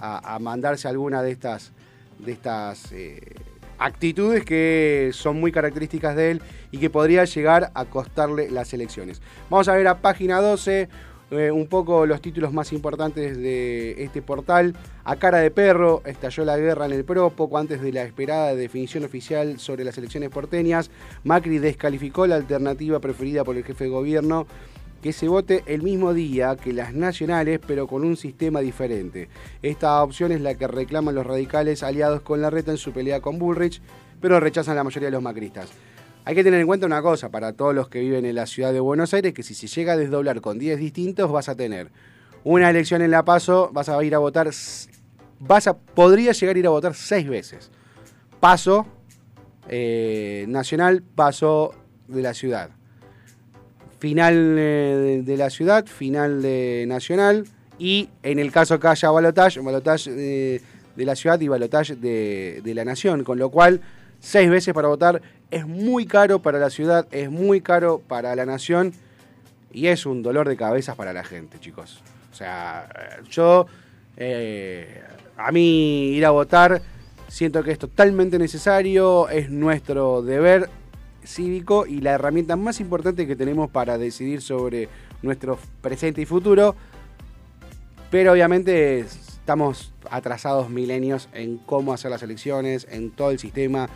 a- 0.00 0.34
a 0.34 0.38
mandarse 0.38 0.88
alguna 0.88 1.22
de 1.22 1.30
estas. 1.32 1.72
de 2.18 2.32
estas. 2.32 2.92
eh, 2.92 3.20
actitudes 3.82 4.44
que 4.44 5.08
son 5.14 5.40
muy 5.40 5.50
características 5.52 6.14
de 6.14 6.32
él 6.32 6.42
y 6.70 6.76
que 6.76 6.90
podría 6.90 7.24
llegar 7.24 7.70
a 7.72 7.86
costarle 7.86 8.50
las 8.50 8.74
elecciones. 8.74 9.22
Vamos 9.48 9.68
a 9.68 9.72
ver 9.74 9.88
a 9.88 10.02
página 10.02 10.38
12 10.42 10.90
eh, 11.30 11.50
un 11.50 11.66
poco 11.66 12.06
los 12.06 12.20
títulos 12.20 12.52
más 12.52 12.72
importantes 12.72 13.36
de 13.36 14.02
este 14.02 14.22
portal. 14.22 14.74
A 15.04 15.16
cara 15.16 15.38
de 15.38 15.50
perro, 15.50 16.02
estalló 16.04 16.44
la 16.44 16.56
guerra 16.56 16.86
en 16.86 16.92
el 16.92 17.04
PRO 17.04 17.30
poco 17.30 17.58
antes 17.58 17.80
de 17.80 17.92
la 17.92 18.02
esperada 18.02 18.54
definición 18.54 19.04
oficial 19.04 19.58
sobre 19.58 19.84
las 19.84 19.96
elecciones 19.98 20.30
porteñas. 20.30 20.90
Macri 21.24 21.58
descalificó 21.58 22.26
la 22.26 22.36
alternativa 22.36 22.98
preferida 22.98 23.44
por 23.44 23.56
el 23.56 23.64
jefe 23.64 23.84
de 23.84 23.90
gobierno 23.90 24.46
que 25.02 25.12
se 25.12 25.28
vote 25.28 25.62
el 25.66 25.82
mismo 25.82 26.12
día 26.12 26.56
que 26.56 26.72
las 26.72 26.92
nacionales, 26.92 27.60
pero 27.66 27.86
con 27.86 28.04
un 28.04 28.16
sistema 28.16 28.60
diferente. 28.60 29.28
Esta 29.62 30.02
opción 30.02 30.32
es 30.32 30.40
la 30.40 30.54
que 30.54 30.66
reclaman 30.66 31.14
los 31.14 31.26
radicales 31.26 31.82
aliados 31.82 32.20
con 32.20 32.42
la 32.42 32.50
reta 32.50 32.70
en 32.70 32.76
su 32.76 32.92
pelea 32.92 33.20
con 33.20 33.38
Bullrich, 33.38 33.80
pero 34.20 34.40
rechazan 34.40 34.76
la 34.76 34.84
mayoría 34.84 35.06
de 35.06 35.12
los 35.12 35.22
macristas. 35.22 35.70
Hay 36.24 36.34
que 36.34 36.44
tener 36.44 36.60
en 36.60 36.66
cuenta 36.66 36.86
una 36.86 37.02
cosa 37.02 37.30
para 37.30 37.52
todos 37.52 37.74
los 37.74 37.88
que 37.88 38.00
viven 38.00 38.24
en 38.24 38.34
la 38.34 38.46
ciudad 38.46 38.72
de 38.72 38.80
Buenos 38.80 39.14
Aires, 39.14 39.32
que 39.32 39.42
si 39.42 39.54
se 39.54 39.66
llega 39.66 39.94
a 39.94 39.96
desdoblar 39.96 40.40
con 40.40 40.58
10 40.58 40.78
distintos, 40.78 41.30
vas 41.30 41.48
a 41.48 41.54
tener 41.54 41.90
una 42.44 42.70
elección 42.70 43.02
en 43.02 43.10
La 43.10 43.24
Paso, 43.24 43.70
vas 43.72 43.88
a 43.88 44.02
ir 44.04 44.14
a 44.14 44.18
votar, 44.18 44.50
vas 45.38 45.66
a, 45.66 45.76
podría 45.76 46.32
llegar 46.32 46.56
a 46.56 46.58
ir 46.58 46.66
a 46.66 46.70
votar 46.70 46.94
seis 46.94 47.28
veces. 47.28 47.70
Paso 48.38 48.86
eh, 49.68 50.44
nacional, 50.48 51.02
paso 51.02 51.74
de 52.08 52.22
la 52.22 52.34
ciudad 52.34 52.70
final 54.00 54.56
eh, 54.58 55.22
de, 55.24 55.36
la 55.36 55.50
ciudad, 55.50 55.86
final 55.86 56.42
de 56.42 56.86
nacional 56.88 57.46
y 57.78 58.08
en 58.22 58.38
el 58.38 58.50
caso 58.50 58.80
que 58.80 58.88
haya 58.88 59.10
balotage, 59.10 59.60
balotage 59.60 60.10
eh, 60.10 60.60
de 60.96 61.04
la 61.04 61.14
ciudad 61.14 61.38
y 61.40 61.48
balotage 61.48 61.96
de, 61.96 62.62
de 62.64 62.74
la 62.74 62.84
nación, 62.84 63.24
con 63.24 63.38
lo 63.38 63.50
cual 63.50 63.82
seis 64.20 64.48
veces 64.50 64.72
para 64.74 64.88
votar 64.88 65.20
es 65.50 65.66
muy 65.66 66.06
caro 66.06 66.40
para 66.40 66.58
la 66.58 66.70
ciudad, 66.70 67.06
es 67.10 67.30
muy 67.30 67.60
caro 67.60 68.00
para 68.06 68.34
la 68.36 68.46
nación 68.46 68.92
y 69.72 69.88
es 69.88 70.06
un 70.06 70.22
dolor 70.22 70.48
de 70.48 70.56
cabezas 70.56 70.96
para 70.96 71.12
la 71.12 71.24
gente, 71.24 71.58
chicos. 71.58 72.00
O 72.32 72.34
sea, 72.34 72.88
eh, 72.94 73.22
yo, 73.28 73.66
eh, 74.16 75.02
a 75.36 75.50
mí 75.50 76.12
ir 76.12 76.24
a 76.24 76.30
votar, 76.30 76.80
siento 77.28 77.62
que 77.62 77.72
es 77.72 77.78
totalmente 77.78 78.38
necesario, 78.38 79.28
es 79.28 79.50
nuestro 79.50 80.22
deber 80.22 80.68
cívico 81.24 81.86
y 81.86 82.00
la 82.00 82.12
herramienta 82.12 82.56
más 82.56 82.80
importante 82.80 83.26
que 83.26 83.36
tenemos 83.36 83.70
para 83.70 83.98
decidir 83.98 84.42
sobre 84.42 84.88
nuestro 85.22 85.58
presente 85.80 86.20
y 86.20 86.26
futuro. 86.26 86.74
Pero 88.10 88.32
obviamente 88.32 89.04
estamos 89.50 89.92
atrasados 90.08 90.70
milenios 90.70 91.28
en 91.32 91.58
cómo 91.58 91.92
hacer 91.92 92.08
las 92.12 92.22
elecciones, 92.22 92.86
en 92.88 93.10
todo 93.10 93.32
el 93.32 93.40
sistema. 93.40 93.88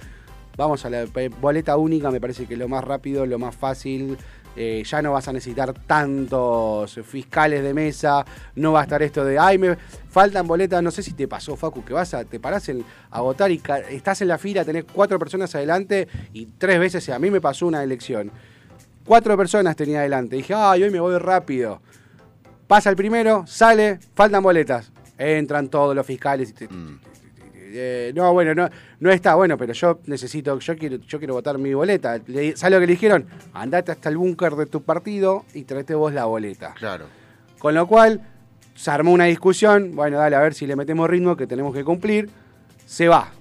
Vamos 0.57 0.85
a 0.85 0.91
la 0.91 1.05
boleta 1.41 1.77
única, 1.77 2.11
me 2.11 2.21
parece 2.21 2.47
que 2.47 2.57
lo 2.57 2.67
más 2.67 2.83
rápido, 2.83 3.25
lo 3.25 3.39
más 3.39 3.55
fácil. 3.55 4.19
Eh, 4.57 4.83
ya 4.85 5.01
no 5.01 5.13
vas 5.13 5.29
a 5.29 5.33
necesitar 5.33 5.73
tantos 5.73 6.99
fiscales 7.05 7.63
de 7.63 7.73
mesa, 7.73 8.25
no 8.57 8.73
va 8.73 8.81
a 8.81 8.83
estar 8.83 9.01
esto 9.05 9.25
de, 9.25 9.39
ay, 9.39 9.59
me 9.59 9.77
faltan 10.11 10.45
boletas, 10.49 10.83
no 10.83 10.91
sé 10.91 11.05
si 11.05 11.13
te 11.13 11.29
pasó, 11.29 11.55
Facu, 11.55 11.85
que 11.85 11.93
vas 11.93 12.15
a, 12.15 12.25
te 12.25 12.41
parás 12.41 12.69
en- 12.69 12.85
a 13.13 13.21
votar 13.21 13.53
y 13.53 13.63
estás 13.91 14.23
en 14.23 14.29
la 14.29 14.39
fila, 14.39 14.65
tenés 14.65 14.85
cuatro 14.93 15.21
personas 15.21 15.55
adelante 15.55 16.09
y 16.33 16.47
tres 16.47 16.81
veces, 16.81 17.09
a 17.11 17.19
mí 17.21 17.31
me 17.31 17.41
pasó 17.41 17.69
una 17.69 17.81
elección. 17.85 18.33
Cuatro 19.07 19.37
personas 19.37 19.77
tenía 19.77 20.01
adelante, 20.01 20.35
dije, 20.35 20.53
ay, 20.55 20.83
hoy 20.83 20.91
me 20.91 20.99
voy 20.99 21.17
rápido. 21.19 21.81
Pasa 22.67 22.91
el 22.91 22.97
primero, 22.97 23.45
sale, 23.47 24.01
faltan 24.17 24.43
boletas. 24.43 24.91
Entran 25.19 25.69
todos 25.69 25.95
los 25.95 26.05
fiscales. 26.07 26.51
y 26.51 26.53
te- 26.53 26.69
eh, 27.77 28.13
no, 28.15 28.33
bueno, 28.33 28.55
no, 28.55 28.69
no 29.01 29.11
está 29.11 29.35
bueno, 29.35 29.59
pero 29.59 29.73
yo 29.73 29.99
necesito, 30.07 30.59
yo 30.61 30.77
quiero, 30.77 30.97
yo 30.97 31.19
quiero 31.19 31.35
votar 31.35 31.59
mi 31.59 31.75
boleta. 31.75 32.21
Le- 32.27 32.57
¿Sabes 32.57 32.75
lo 32.75 32.81
que 32.81 32.87
le 32.87 32.93
dijeron? 32.93 33.27
Andate 33.53 33.91
hasta 33.93 34.09
el 34.09 34.17
búnker 34.17 34.53
de 34.55 34.67
tu 34.67 34.83
partido 34.83 35.45
y 35.55 35.65
traete 35.65 35.95
vos 35.95 36.13
la 36.13 36.25
boleta. 36.27 36.73
Claro. 36.75 37.07
Con 37.59 37.75
lo 37.75 37.87
cual, 37.89 38.21
se 38.77 38.91
armó 38.91 39.13
una 39.13 39.25
discusión. 39.25 39.93
Bueno, 39.95 40.19
dale, 40.19 40.37
a 40.37 40.41
ver 40.41 40.55
si 40.55 40.67
le 40.67 40.77
metemos 40.77 41.09
ritmo 41.11 41.37
que 41.37 41.47
tenemos 41.47 41.75
que 41.75 41.83
cumplir. 41.85 42.29
Se 42.87 43.09
va. 43.09 43.33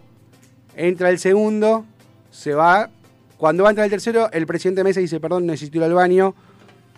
Entra 0.75 1.09
el 1.09 1.19
segundo, 1.19 1.85
se 2.31 2.53
va. 2.53 2.89
Cuando 3.37 3.63
va 3.63 3.69
a 3.69 3.71
entrar 3.71 3.85
el 3.85 3.91
tercero, 3.91 4.31
el 4.31 4.47
presidente 4.47 4.83
Mesa 4.83 4.99
dice, 4.99 5.19
perdón, 5.19 5.45
necesito 5.45 5.77
ir 5.77 5.83
al 5.83 5.93
baño. 5.93 6.33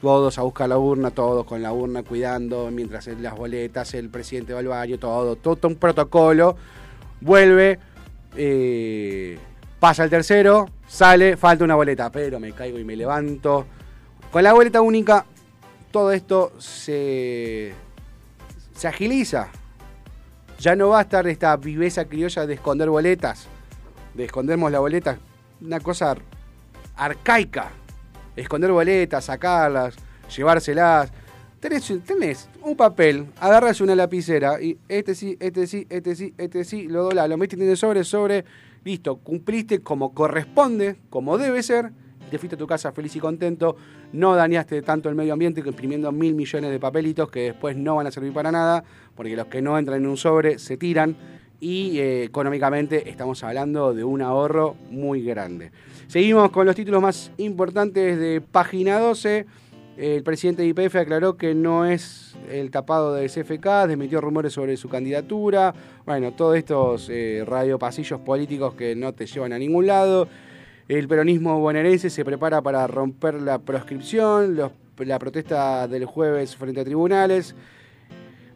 Todos 0.05 0.37
a 0.37 0.43
buscar 0.43 0.69
la 0.69 0.77
urna, 0.77 1.09
todos 1.09 1.47
con 1.47 1.63
la 1.63 1.73
urna 1.73 2.03
cuidando, 2.03 2.69
mientras 2.69 3.07
en 3.07 3.23
las 3.23 3.35
boletas, 3.35 3.95
el 3.95 4.11
presidente 4.11 4.53
va 4.53 4.59
al 4.59 4.99
todo, 4.99 5.35
todo, 5.35 5.67
un 5.67 5.77
protocolo. 5.77 6.55
Vuelve, 7.21 7.79
eh, 8.37 9.39
pasa 9.79 10.03
el 10.03 10.11
tercero, 10.11 10.69
sale, 10.87 11.37
falta 11.37 11.63
una 11.63 11.73
boleta, 11.73 12.11
pero 12.11 12.39
me 12.39 12.51
caigo 12.51 12.77
y 12.77 12.83
me 12.83 12.95
levanto. 12.95 13.65
Con 14.31 14.43
la 14.43 14.53
boleta 14.53 14.79
única, 14.81 15.25
todo 15.89 16.11
esto 16.11 16.51
se, 16.59 17.73
se 18.75 18.87
agiliza. 18.87 19.47
Ya 20.59 20.75
no 20.75 20.89
va 20.89 20.99
a 20.99 21.01
estar 21.01 21.25
esta 21.25 21.57
viveza 21.57 22.05
criolla 22.05 22.45
de 22.45 22.53
esconder 22.53 22.91
boletas, 22.91 23.47
de 24.13 24.25
escondernos 24.25 24.71
la 24.71 24.77
boleta, 24.81 25.17
una 25.61 25.79
cosa 25.79 26.15
arcaica. 26.95 27.71
Esconder 28.35 28.71
boletas, 28.71 29.25
sacarlas, 29.25 29.95
llevárselas. 30.35 31.11
Tenés, 31.59 31.91
tenés 32.05 32.49
un 32.61 32.75
papel, 32.75 33.27
agarras 33.39 33.81
una 33.81 33.95
lapicera 33.95 34.61
y 34.61 34.77
este 34.87 35.15
sí, 35.15 35.37
este 35.39 35.65
sí, 35.65 35.87
este 35.89 36.15
sí, 36.15 36.33
este 36.37 36.63
sí, 36.63 36.87
lo 36.87 37.03
doblás, 37.03 37.27
lo 37.27 37.37
metiste 37.37 37.63
en 37.63 37.71
el 37.71 37.77
sobre, 37.77 38.03
sobre, 38.03 38.45
listo, 38.83 39.17
cumpliste 39.17 39.79
como 39.79 40.13
corresponde, 40.13 40.97
como 41.09 41.37
debe 41.39 41.63
ser, 41.63 41.91
te 42.29 42.37
fuiste 42.37 42.55
a 42.55 42.59
tu 42.59 42.67
casa 42.67 42.91
feliz 42.91 43.15
y 43.15 43.19
contento, 43.19 43.77
no 44.13 44.35
dañaste 44.35 44.81
tanto 44.81 45.09
el 45.09 45.15
medio 45.15 45.33
ambiente 45.33 45.63
que 45.63 45.69
imprimiendo 45.69 46.11
mil 46.11 46.35
millones 46.35 46.69
de 46.69 46.79
papelitos 46.79 47.31
que 47.31 47.41
después 47.41 47.75
no 47.75 47.95
van 47.95 48.07
a 48.07 48.11
servir 48.11 48.33
para 48.33 48.51
nada, 48.51 48.83
porque 49.15 49.35
los 49.35 49.47
que 49.47 49.61
no 49.61 49.77
entran 49.79 50.01
en 50.01 50.07
un 50.07 50.17
sobre 50.17 50.59
se 50.59 50.77
tiran 50.77 51.15
y 51.59 51.97
eh, 51.99 52.23
económicamente 52.25 53.09
estamos 53.09 53.43
hablando 53.43 53.93
de 53.93 54.03
un 54.03 54.21
ahorro 54.21 54.75
muy 54.91 55.23
grande. 55.23 55.71
Seguimos 56.07 56.51
con 56.51 56.67
los 56.67 56.75
títulos 56.75 57.01
más 57.01 57.31
importantes 57.37 58.19
de 58.19 58.39
página 58.39 58.99
12. 58.99 59.45
El 59.97 60.23
presidente 60.23 60.61
de 60.61 60.67
IPF 60.67 60.95
aclaró 60.97 61.35
que 61.35 61.55
no 61.55 61.85
es 61.85 62.35
el 62.49 62.69
tapado 62.69 63.13
del 63.13 63.29
CFK, 63.29 63.87
desmitió 63.87 64.21
rumores 64.21 64.53
sobre 64.53 64.77
su 64.77 64.87
candidatura. 64.87 65.73
Bueno, 66.05 66.33
todos 66.33 66.57
estos 66.57 67.09
eh, 67.09 67.43
radiopasillos 67.45 68.19
políticos 68.19 68.75
que 68.75 68.95
no 68.95 69.13
te 69.13 69.25
llevan 69.25 69.53
a 69.53 69.57
ningún 69.57 69.87
lado. 69.87 70.27
El 70.87 71.07
peronismo 71.07 71.59
bonaerense 71.59 72.11
se 72.11 72.23
prepara 72.23 72.61
para 72.61 72.85
romper 72.85 73.41
la 73.41 73.57
proscripción, 73.57 74.59
la 74.99 75.19
protesta 75.19 75.87
del 75.87 76.05
jueves 76.05 76.55
frente 76.55 76.81
a 76.81 76.85
tribunales. 76.85 77.55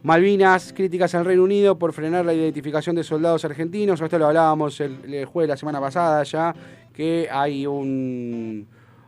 Malvinas, 0.02 0.72
críticas 0.72 1.14
al 1.14 1.26
Reino 1.26 1.44
Unido 1.44 1.78
por 1.78 1.92
frenar 1.92 2.24
la 2.24 2.34
identificación 2.34 2.96
de 2.96 3.04
soldados 3.04 3.44
argentinos. 3.44 4.00
Esto 4.00 4.18
lo 4.18 4.28
hablábamos 4.28 4.80
el, 4.80 5.26
jueves 5.26 5.48
de 5.48 5.54
la 5.54 5.58
semana 5.58 5.82
pasada 5.82 6.24
ya, 6.24 6.56
que 6.94 7.28
hay 7.30 7.68
un, 7.68 8.66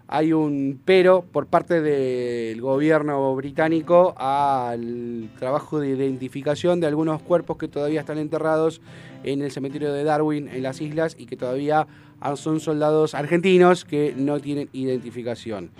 hay 0.10 0.34
un 0.34 0.82
pero 0.84 1.22
por 1.22 1.48
parte 1.48 1.80
del 1.80 2.60
gobierno 2.60 3.34
británico 3.38 4.14
al 4.18 5.30
trabajo 5.40 5.80
de 5.80 5.92
identificación 5.92 6.82
de 6.82 6.88
algunos 6.88 7.22
cuerpos 7.22 7.56
que 7.56 7.70
todavía 7.70 8.02
están 8.02 8.18
enterrados 8.18 8.82
en 9.24 9.42
el 9.42 9.52
cementerio 9.52 9.94
de 9.94 10.04
Darwin 10.04 10.50
en 10.50 10.62
las 10.62 10.82
islas 10.82 11.16
y 11.18 11.26
que 11.26 11.38
todavía 11.38 11.88
son 12.36 12.60
soldados 12.60 13.16
argentinos 13.16 13.86
que 13.86 14.14
no 14.18 14.42
tienen 14.42 14.68
identificación. 14.74 15.72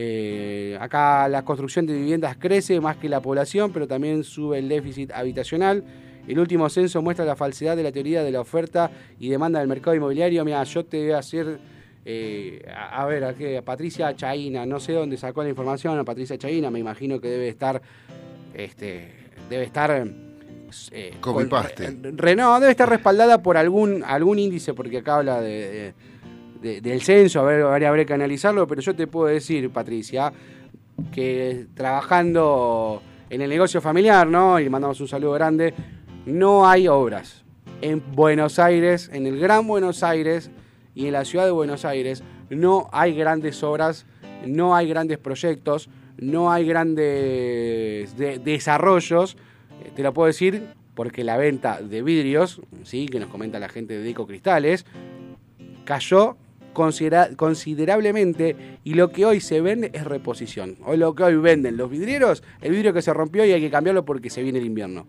Eh, 0.00 0.78
acá 0.80 1.26
la 1.28 1.44
construcción 1.44 1.84
de 1.84 1.92
viviendas 1.94 2.36
crece 2.38 2.80
más 2.80 2.96
que 2.98 3.08
la 3.08 3.20
población, 3.20 3.72
pero 3.72 3.88
también 3.88 4.22
sube 4.22 4.58
el 4.60 4.68
déficit 4.68 5.10
habitacional. 5.10 5.82
El 6.28 6.38
último 6.38 6.68
censo 6.68 7.02
muestra 7.02 7.24
la 7.24 7.34
falsedad 7.34 7.76
de 7.76 7.82
la 7.82 7.90
teoría 7.90 8.22
de 8.22 8.30
la 8.30 8.40
oferta 8.40 8.92
y 9.18 9.28
demanda 9.28 9.58
del 9.58 9.66
mercado 9.66 9.96
inmobiliario. 9.96 10.44
Mira, 10.44 10.62
yo 10.62 10.84
te 10.84 11.02
voy 11.02 11.10
a 11.12 11.18
hacer, 11.18 11.58
eh, 12.04 12.62
a, 12.72 13.02
a 13.02 13.06
ver, 13.06 13.24
a, 13.24 13.34
qué, 13.34 13.56
a 13.58 13.62
Patricia 13.62 14.14
Chaína, 14.14 14.64
no 14.66 14.78
sé 14.78 14.92
dónde 14.92 15.16
sacó 15.16 15.42
la 15.42 15.48
información, 15.48 15.98
a 15.98 16.04
Patricia 16.04 16.38
Chaína, 16.38 16.70
me 16.70 16.78
imagino 16.78 17.20
que 17.20 17.26
debe 17.28 17.48
estar, 17.48 17.82
este, 18.54 19.08
debe 19.50 19.64
estar... 19.64 20.06
Eh, 20.92 21.14
con- 21.32 21.48
re- 21.78 22.12
re- 22.14 22.36
no, 22.36 22.60
debe 22.60 22.70
estar 22.72 22.88
respaldada 22.88 23.42
por 23.42 23.56
algún, 23.56 24.04
algún 24.04 24.38
índice, 24.38 24.74
porque 24.74 24.98
acá 24.98 25.16
habla 25.16 25.40
de- 25.40 25.70
de 25.70 25.94
de- 26.60 26.80
del 26.80 27.00
censo, 27.02 27.40
habría, 27.40 27.88
habría 27.88 28.04
que 28.04 28.14
analizarlo, 28.14 28.66
pero 28.66 28.80
yo 28.80 28.94
te 28.94 29.06
puedo 29.06 29.26
decir, 29.28 29.70
Patricia, 29.70 30.32
que 31.12 31.66
trabajando 31.74 33.02
en 33.30 33.40
el 33.42 33.48
negocio 33.50 33.80
familiar, 33.80 34.26
¿no? 34.26 34.58
Y 34.58 34.68
mandamos 34.68 35.00
un 35.00 35.08
saludo 35.08 35.32
grande, 35.32 35.74
no 36.26 36.68
hay 36.68 36.88
obras. 36.88 37.44
En 37.80 38.02
Buenos 38.14 38.58
Aires, 38.58 39.10
en 39.12 39.26
el 39.26 39.38
Gran 39.38 39.66
Buenos 39.66 40.02
Aires 40.02 40.50
y 40.94 41.06
en 41.06 41.12
la 41.12 41.24
ciudad 41.24 41.44
de 41.44 41.50
Buenos 41.52 41.84
Aires, 41.84 42.22
no 42.50 42.88
hay 42.92 43.14
grandes 43.14 43.62
obras, 43.62 44.06
no 44.44 44.74
hay 44.74 44.88
grandes 44.88 45.18
proyectos, 45.18 45.88
no 46.18 46.50
hay 46.50 46.66
grandes 46.66 48.16
de- 48.16 48.40
desarrollos. 48.42 49.36
Eh, 49.84 49.92
Te 49.94 50.02
lo 50.02 50.12
puedo 50.12 50.26
decir 50.26 50.62
porque 50.94 51.22
la 51.22 51.36
venta 51.36 51.80
de 51.80 52.02
vidrios, 52.02 52.60
sí, 52.82 53.06
que 53.06 53.20
nos 53.20 53.28
comenta 53.28 53.60
la 53.60 53.68
gente 53.68 53.94
de 53.96 54.02
Deco 54.02 54.26
Cristales, 54.26 54.84
cayó 55.84 56.36
considera- 56.78 57.28
considerablemente 57.34 58.78
y 58.84 58.94
lo 58.94 59.10
que 59.10 59.26
hoy 59.26 59.40
se 59.40 59.60
vende 59.60 59.90
es 59.92 60.04
reposición. 60.04 60.76
Hoy 60.84 60.96
lo 60.96 61.12
que 61.14 61.24
hoy 61.24 61.34
venden 61.36 61.76
los 61.76 61.90
vidrieros, 61.90 62.44
el 62.60 62.70
vidrio 62.72 62.92
que 62.92 63.02
se 63.02 63.12
rompió 63.12 63.44
y 63.44 63.50
hay 63.52 63.60
que 63.60 63.70
cambiarlo 63.70 64.04
porque 64.04 64.30
se 64.30 64.42
viene 64.44 64.60
el 64.60 64.66
invierno. 64.66 65.06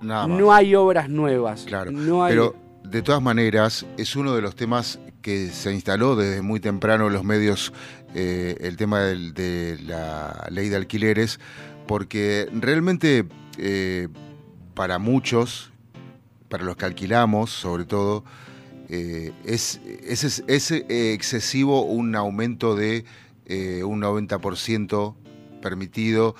Nada 0.00 0.28
más. 0.28 0.38
No 0.38 0.52
hay 0.54 0.74
obras 0.76 1.08
nuevas. 1.08 1.64
Claro. 1.66 1.90
No 1.90 2.22
hay... 2.24 2.32
Pero 2.32 2.54
de 2.84 3.02
todas 3.02 3.20
maneras, 3.20 3.84
es 3.96 4.14
uno 4.14 4.34
de 4.36 4.42
los 4.42 4.54
temas 4.54 5.00
que 5.20 5.48
se 5.48 5.72
instaló 5.72 6.14
desde 6.14 6.40
muy 6.40 6.60
temprano 6.60 7.08
en 7.08 7.12
los 7.12 7.24
medios, 7.24 7.72
eh, 8.14 8.56
el 8.60 8.76
tema 8.76 9.00
del- 9.02 9.34
de 9.34 9.76
la 9.84 10.46
ley 10.50 10.68
de 10.68 10.76
alquileres, 10.76 11.40
porque 11.88 12.48
realmente 12.52 13.24
eh, 13.58 14.06
para 14.74 14.98
muchos, 15.00 15.72
para 16.48 16.62
los 16.64 16.76
que 16.76 16.84
alquilamos 16.86 17.50
sobre 17.50 17.84
todo, 17.84 18.24
eh, 18.90 19.32
es, 19.44 19.80
eh, 19.84 21.12
excesivo 21.12 21.84
un 21.84 22.16
aumento 22.16 22.74
de 22.74 23.04
eh, 23.46 23.84
un 23.84 24.00
90% 24.00 25.14
permitido. 25.60 26.34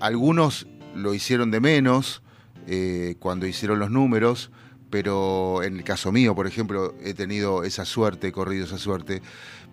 Algunos 0.00 0.66
lo 0.94 1.14
hicieron 1.14 1.50
de 1.50 1.60
menos 1.60 2.22
cuando 3.20 3.46
hicieron 3.46 3.78
los 3.78 3.92
números, 3.92 4.50
pero 4.90 5.62
en 5.62 5.76
el 5.76 5.84
caso 5.84 6.10
mío, 6.10 6.34
por 6.34 6.48
ejemplo, 6.48 6.96
he 7.00 7.14
tenido 7.14 7.62
esa 7.62 7.84
suerte, 7.84 8.28
he 8.28 8.32
corrido 8.32 8.64
esa 8.64 8.78
suerte. 8.78 9.22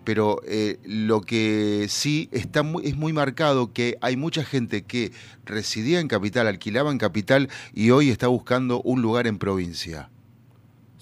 Pero 0.04 0.40
lo 0.84 1.22
que 1.22 1.86
sí 1.88 2.28
está 2.30 2.62
es 2.84 2.96
muy 2.96 3.12
marcado 3.12 3.72
que 3.72 3.98
hay 4.00 4.16
mucha 4.16 4.44
gente 4.44 4.82
que 4.82 5.10
residía 5.44 5.98
en 5.98 6.06
capital, 6.06 6.46
alquilaba 6.46 6.92
en 6.92 6.98
capital 6.98 7.48
y 7.72 7.90
hoy 7.90 8.10
está 8.10 8.28
buscando 8.28 8.80
un 8.82 9.02
lugar 9.02 9.26
en 9.26 9.38
provincia 9.38 10.08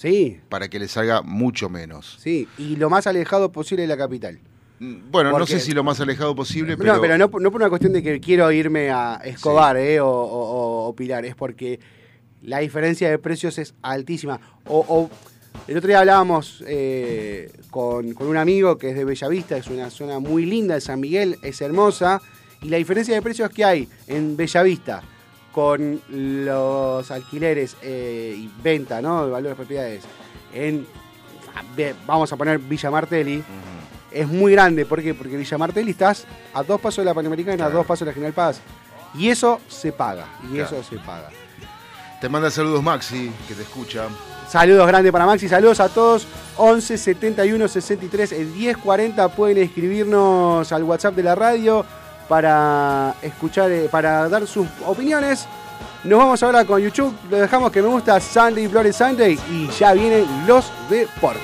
Sí, 0.03 0.41
para 0.49 0.69
que 0.69 0.81
le 0.81 0.89
salga 0.89 1.23
mucho 1.23 1.69
menos. 1.69 2.19
sí. 2.21 2.49
Y 2.59 2.75
lo 2.77 2.91
más 2.91 3.07
alejado 3.07 3.53
posible 3.53 3.83
de 3.83 3.89
la 3.89 3.97
capital. 3.97 4.41
Mm, 4.81 4.97
Bueno, 5.13 5.39
no 5.39 5.47
sé 5.47 5.61
si 5.61 5.71
lo 5.73 5.85
más 5.85 6.01
alejado 6.01 6.35
posible, 6.35 6.77
pero, 6.77 6.95
No, 6.97 7.01
pero 7.01 7.17
no, 7.17 7.27
no 7.27 7.51
por 7.53 7.61
una 7.61 7.69
cuestión 7.69 7.93
de 7.93 8.03
que 8.03 8.19
quiero 8.21 8.51
irme 8.51 8.91
a 8.91 9.21
Escobar 9.25 9.77
eh, 9.77 10.01
o, 10.01 10.09
o- 10.09 10.89
o 10.89 10.97
Pilar, 10.97 11.25
es 11.25 11.37
porque 11.37 11.79
la 12.43 12.59
diferencia 12.59 13.09
de 13.09 13.19
precios 13.21 13.59
es 13.59 13.75
altísima. 13.83 14.41
O, 14.67 14.81
o- 14.89 15.11
el 15.69 15.77
otro 15.77 15.87
día 15.87 16.01
hablábamos 16.01 16.65
eh, 16.67 17.53
con, 17.71 18.13
con 18.15 18.27
un 18.27 18.37
amigo 18.39 18.77
que 18.79 18.91
es 18.91 18.97
de 18.97 19.05
Bellavista, 19.05 19.57
es 19.57 19.69
una 19.69 19.89
zona 19.91 20.19
muy 20.19 20.47
linda 20.47 20.75
de 20.75 20.81
San 20.81 20.99
Miguel, 20.99 21.37
es 21.45 21.61
hermosa, 21.61 22.21
y 22.61 22.69
la 22.71 22.79
diferencia 22.79 23.15
de 23.15 23.23
precios 23.23 23.51
que 23.51 23.65
hay 23.65 23.89
en 24.09 24.37
Bellavista 24.37 25.03
con 25.53 26.01
los 26.09 27.11
alquileres 27.11 27.77
eh, 27.83 28.35
y 28.37 28.51
venta, 28.63 29.01
¿no? 29.03 29.27
De 29.27 29.31
valores 29.31 29.51
de 29.53 29.57
propiedades 29.57 30.03
en, 30.55 30.87
vamos 32.07 32.33
a 32.33 32.37
poner 32.37 32.59
Villa 32.59 32.91
Martelli, 32.91 33.43
es 34.11 34.29
muy 34.29 34.53
grande. 34.53 34.85
¿Por 34.87 35.03
qué? 35.03 35.15
Porque 35.15 35.37
Villa 35.37 35.59
Martelli 35.59 35.91
estás 35.93 36.27
a 36.55 36.63
dos 36.63 36.81
pasos 36.81 36.99
de 36.99 37.07
la 37.07 37.15
Panamericana, 37.15 37.55
a 37.55 37.57
Claro. 37.57 37.75
dos 37.79 37.87
pasos 37.87 38.01
de 38.01 38.11
la 38.11 38.15
General 38.15 38.33
Paz. 38.33 38.61
Y 39.15 39.29
eso 39.29 39.61
se 39.69 39.93
paga, 39.93 40.27
y 40.45 40.55
Claro. 40.55 40.65
eso 40.79 40.83
se 40.83 40.97
paga. 40.99 41.29
Te 42.21 42.29
manda 42.29 42.51
saludos 42.51 42.83
Maxi, 42.83 43.33
que 43.49 43.55
te 43.55 43.63
escucha. 43.63 44.05
Saludos 44.49 44.87
grandes 44.87 45.11
para 45.13 45.27
Maxi, 45.27 45.49
saludos 45.49 45.81
a 45.81 45.89
todos. 45.89 46.27
11 46.57 46.99
71 46.99 47.69
63 47.69 48.33
eh, 48.33 48.45
10 48.45 48.77
40 48.77 49.29
pueden 49.31 49.59
escribirnos 49.59 50.71
al 50.71 50.85
WhatsApp 50.85 51.15
de 51.15 51.23
la 51.23 51.35
radio 51.35 51.85
para 52.33 53.15
escuchar, 53.21 53.71
eh, 53.71 53.91
para 53.91 54.27
dar 54.27 54.47
sus 54.47 54.67
opiniones. 54.87 55.47
Nos 56.03 56.19
vamos 56.19 56.43
ahora 56.43 56.65
con 56.65 56.81
YouTube, 56.81 57.15
lo 57.29 57.37
dejamos 57.37 57.71
que 57.71 57.83
me 57.83 57.89
gusta 57.89 58.19
Sunday 58.21 58.69
Flores 58.69 58.97
Sunday 58.97 59.39
y 59.51 59.69
ya 59.69 59.93
vienen 59.93 60.25
los 60.47 60.73
deportes. 60.89 61.43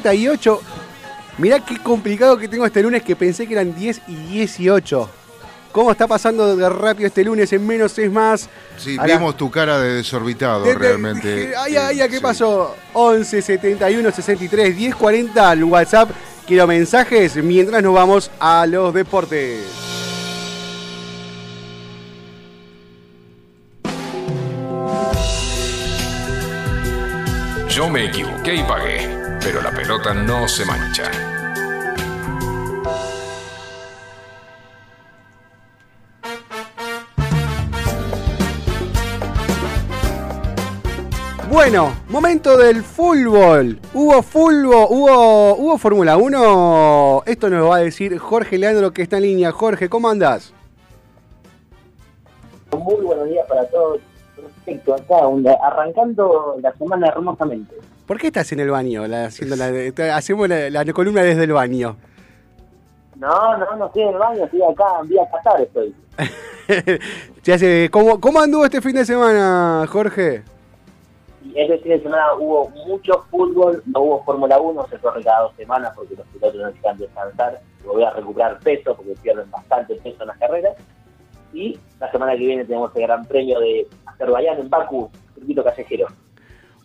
38. 0.00 0.60
Mirá 1.38 1.60
qué 1.64 1.78
complicado 1.78 2.36
que 2.36 2.48
tengo 2.48 2.66
este 2.66 2.82
lunes 2.82 3.02
que 3.02 3.16
pensé 3.16 3.46
que 3.46 3.54
eran 3.54 3.74
10 3.74 4.02
y 4.08 4.14
18. 4.14 5.08
¿Cómo 5.72 5.92
está 5.92 6.06
pasando 6.08 6.56
de 6.56 6.68
rápido 6.68 7.06
este 7.06 7.22
lunes 7.24 7.52
en 7.52 7.64
menos 7.66 7.96
es 7.98 8.10
más? 8.10 8.48
Sí, 8.76 8.96
Ahora- 8.98 9.16
vimos 9.18 9.36
tu 9.36 9.50
cara 9.50 9.78
de 9.80 9.94
desorbitado 9.94 10.64
De- 10.64 10.72
de- 10.72 10.78
realmente. 10.78 11.52
Ay, 11.56 11.76
ay, 11.76 12.00
ay, 12.00 12.08
¿qué 12.08 12.16
Sí. 12.16 12.22
pasó? 12.22 12.74
11 12.92 13.40
71 13.40 14.10
63 14.10 14.76
10 14.76 14.94
40 14.96 15.48
al 15.50 15.62
WhatsApp. 15.64 16.10
Quiero 16.46 16.66
mensajes 16.66 17.36
mientras 17.36 17.82
nos 17.82 17.94
vamos 17.94 18.30
a 18.40 18.66
los 18.66 18.92
deportes. 18.92 19.60
Yo 27.68 27.88
me 27.88 28.06
equivoqué 28.06 28.56
y 28.56 28.62
pagué, 28.64 29.19
pero 29.42 29.62
la 29.62 29.70
pelota 29.70 30.12
no 30.14 30.46
se 30.46 30.64
mancha. 30.64 31.10
Bueno, 41.48 41.92
momento 42.08 42.56
del 42.56 42.82
fútbol. 42.82 43.80
Hubo 43.92 44.22
fútbol, 44.22 44.86
hubo, 44.88 45.54
hubo 45.56 45.78
Fórmula 45.78 46.16
1. 46.16 47.22
Esto 47.26 47.50
nos 47.50 47.60
lo 47.60 47.68
va 47.68 47.76
a 47.76 47.80
decir 47.80 48.16
Jorge 48.18 48.56
Leandro 48.56 48.92
que 48.92 49.02
está 49.02 49.16
en 49.16 49.24
línea. 49.24 49.52
Jorge, 49.52 49.88
¿cómo 49.88 50.08
andás? 50.08 50.54
Muy 52.72 53.04
buenos 53.04 53.28
días 53.28 53.46
para 53.48 53.66
todos. 53.66 54.00
Perfecto, 54.36 54.94
acá, 54.94 55.16
arrancando 55.62 56.56
la 56.62 56.72
semana 56.74 57.08
hermosamente. 57.08 57.74
¿Por 58.10 58.18
qué 58.18 58.26
estás 58.26 58.50
en 58.50 58.58
el 58.58 58.70
baño? 58.70 59.06
La- 59.06 59.26
haciendo 59.26 59.54
la, 59.54 59.70
te- 59.92 60.10
hacemos 60.10 60.48
la, 60.48 60.68
la 60.68 60.84
columna 60.92 61.22
desde 61.22 61.44
el 61.44 61.52
baño. 61.52 61.96
No, 63.14 63.56
no, 63.56 63.76
no 63.76 63.86
estoy 63.86 64.02
en 64.02 64.08
el 64.08 64.18
baño, 64.18 64.44
estoy 64.46 64.62
acá 64.64 64.84
en 65.00 65.08
vía 65.08 65.22
Qatar 65.30 65.60
estoy. 65.60 65.94
Ya 67.44 67.56
sé, 67.56 67.88
¿cómo, 67.92 68.20
¿Cómo 68.20 68.40
anduvo 68.40 68.64
este 68.64 68.80
fin 68.80 68.96
de 68.96 69.04
semana, 69.04 69.86
Jorge? 69.88 70.42
Este 71.54 71.78
fin 71.78 71.92
de 71.92 72.02
semana 72.02 72.34
hubo 72.36 72.68
mucho 72.84 73.24
fútbol, 73.30 73.80
no 73.86 74.00
hubo 74.00 74.24
Fórmula 74.24 74.58
1, 74.58 74.88
se 74.88 74.98
corre 74.98 75.22
cada 75.22 75.42
dos 75.42 75.54
semanas 75.54 75.92
porque 75.94 76.16
los 76.16 76.26
pilotos 76.26 76.60
necesitan 76.60 76.98
descansar, 76.98 77.60
volver 77.84 78.08
a 78.08 78.10
recuperar 78.14 78.58
peso 78.58 78.96
porque 78.96 79.14
pierden 79.22 79.48
bastante 79.52 79.94
peso 79.94 80.20
en 80.22 80.26
las 80.26 80.38
carreras. 80.38 80.74
Y 81.52 81.78
la 82.00 82.10
semana 82.10 82.32
que 82.32 82.38
viene 82.38 82.64
tenemos 82.64 82.90
el 82.96 83.02
Gran 83.02 83.24
Premio 83.26 83.60
de 83.60 83.86
Azerbaiyán 84.06 84.58
en 84.58 84.68
Baku, 84.68 85.08
circuito 85.36 85.62
callejero. 85.62 86.08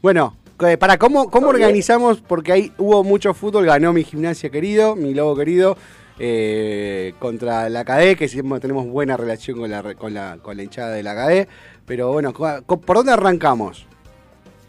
Bueno, 0.04 0.36
para 0.58 0.98
¿cómo, 0.98 1.30
cómo 1.30 1.50
organizamos? 1.50 2.22
Porque 2.22 2.52
ahí 2.52 2.72
hubo 2.78 3.04
mucho 3.04 3.34
fútbol, 3.34 3.66
ganó 3.66 3.94
mi 3.94 4.04
gimnasia 4.04 4.50
querido, 4.50 4.96
mi 4.96 5.14
lobo 5.14 5.36
querido, 5.36 5.76
eh, 6.20 7.14
contra 7.20 7.70
la 7.70 7.84
CADE, 7.84 8.16
que 8.16 8.28
siempre 8.28 8.60
tenemos 8.60 8.88
buena 8.88 9.18
relación 9.18 9.60
con 9.60 9.70
la, 9.70 9.96
con 9.96 10.14
la, 10.14 10.38
con 10.42 10.56
la 10.58 10.64
hinchada 10.64 10.92
de 10.92 11.04
la 11.04 11.14
CADE. 11.16 11.48
Pero 11.86 12.12
bueno, 12.12 12.32
¿por 12.34 12.96
dónde 12.98 13.12
arrancamos? 13.12 13.86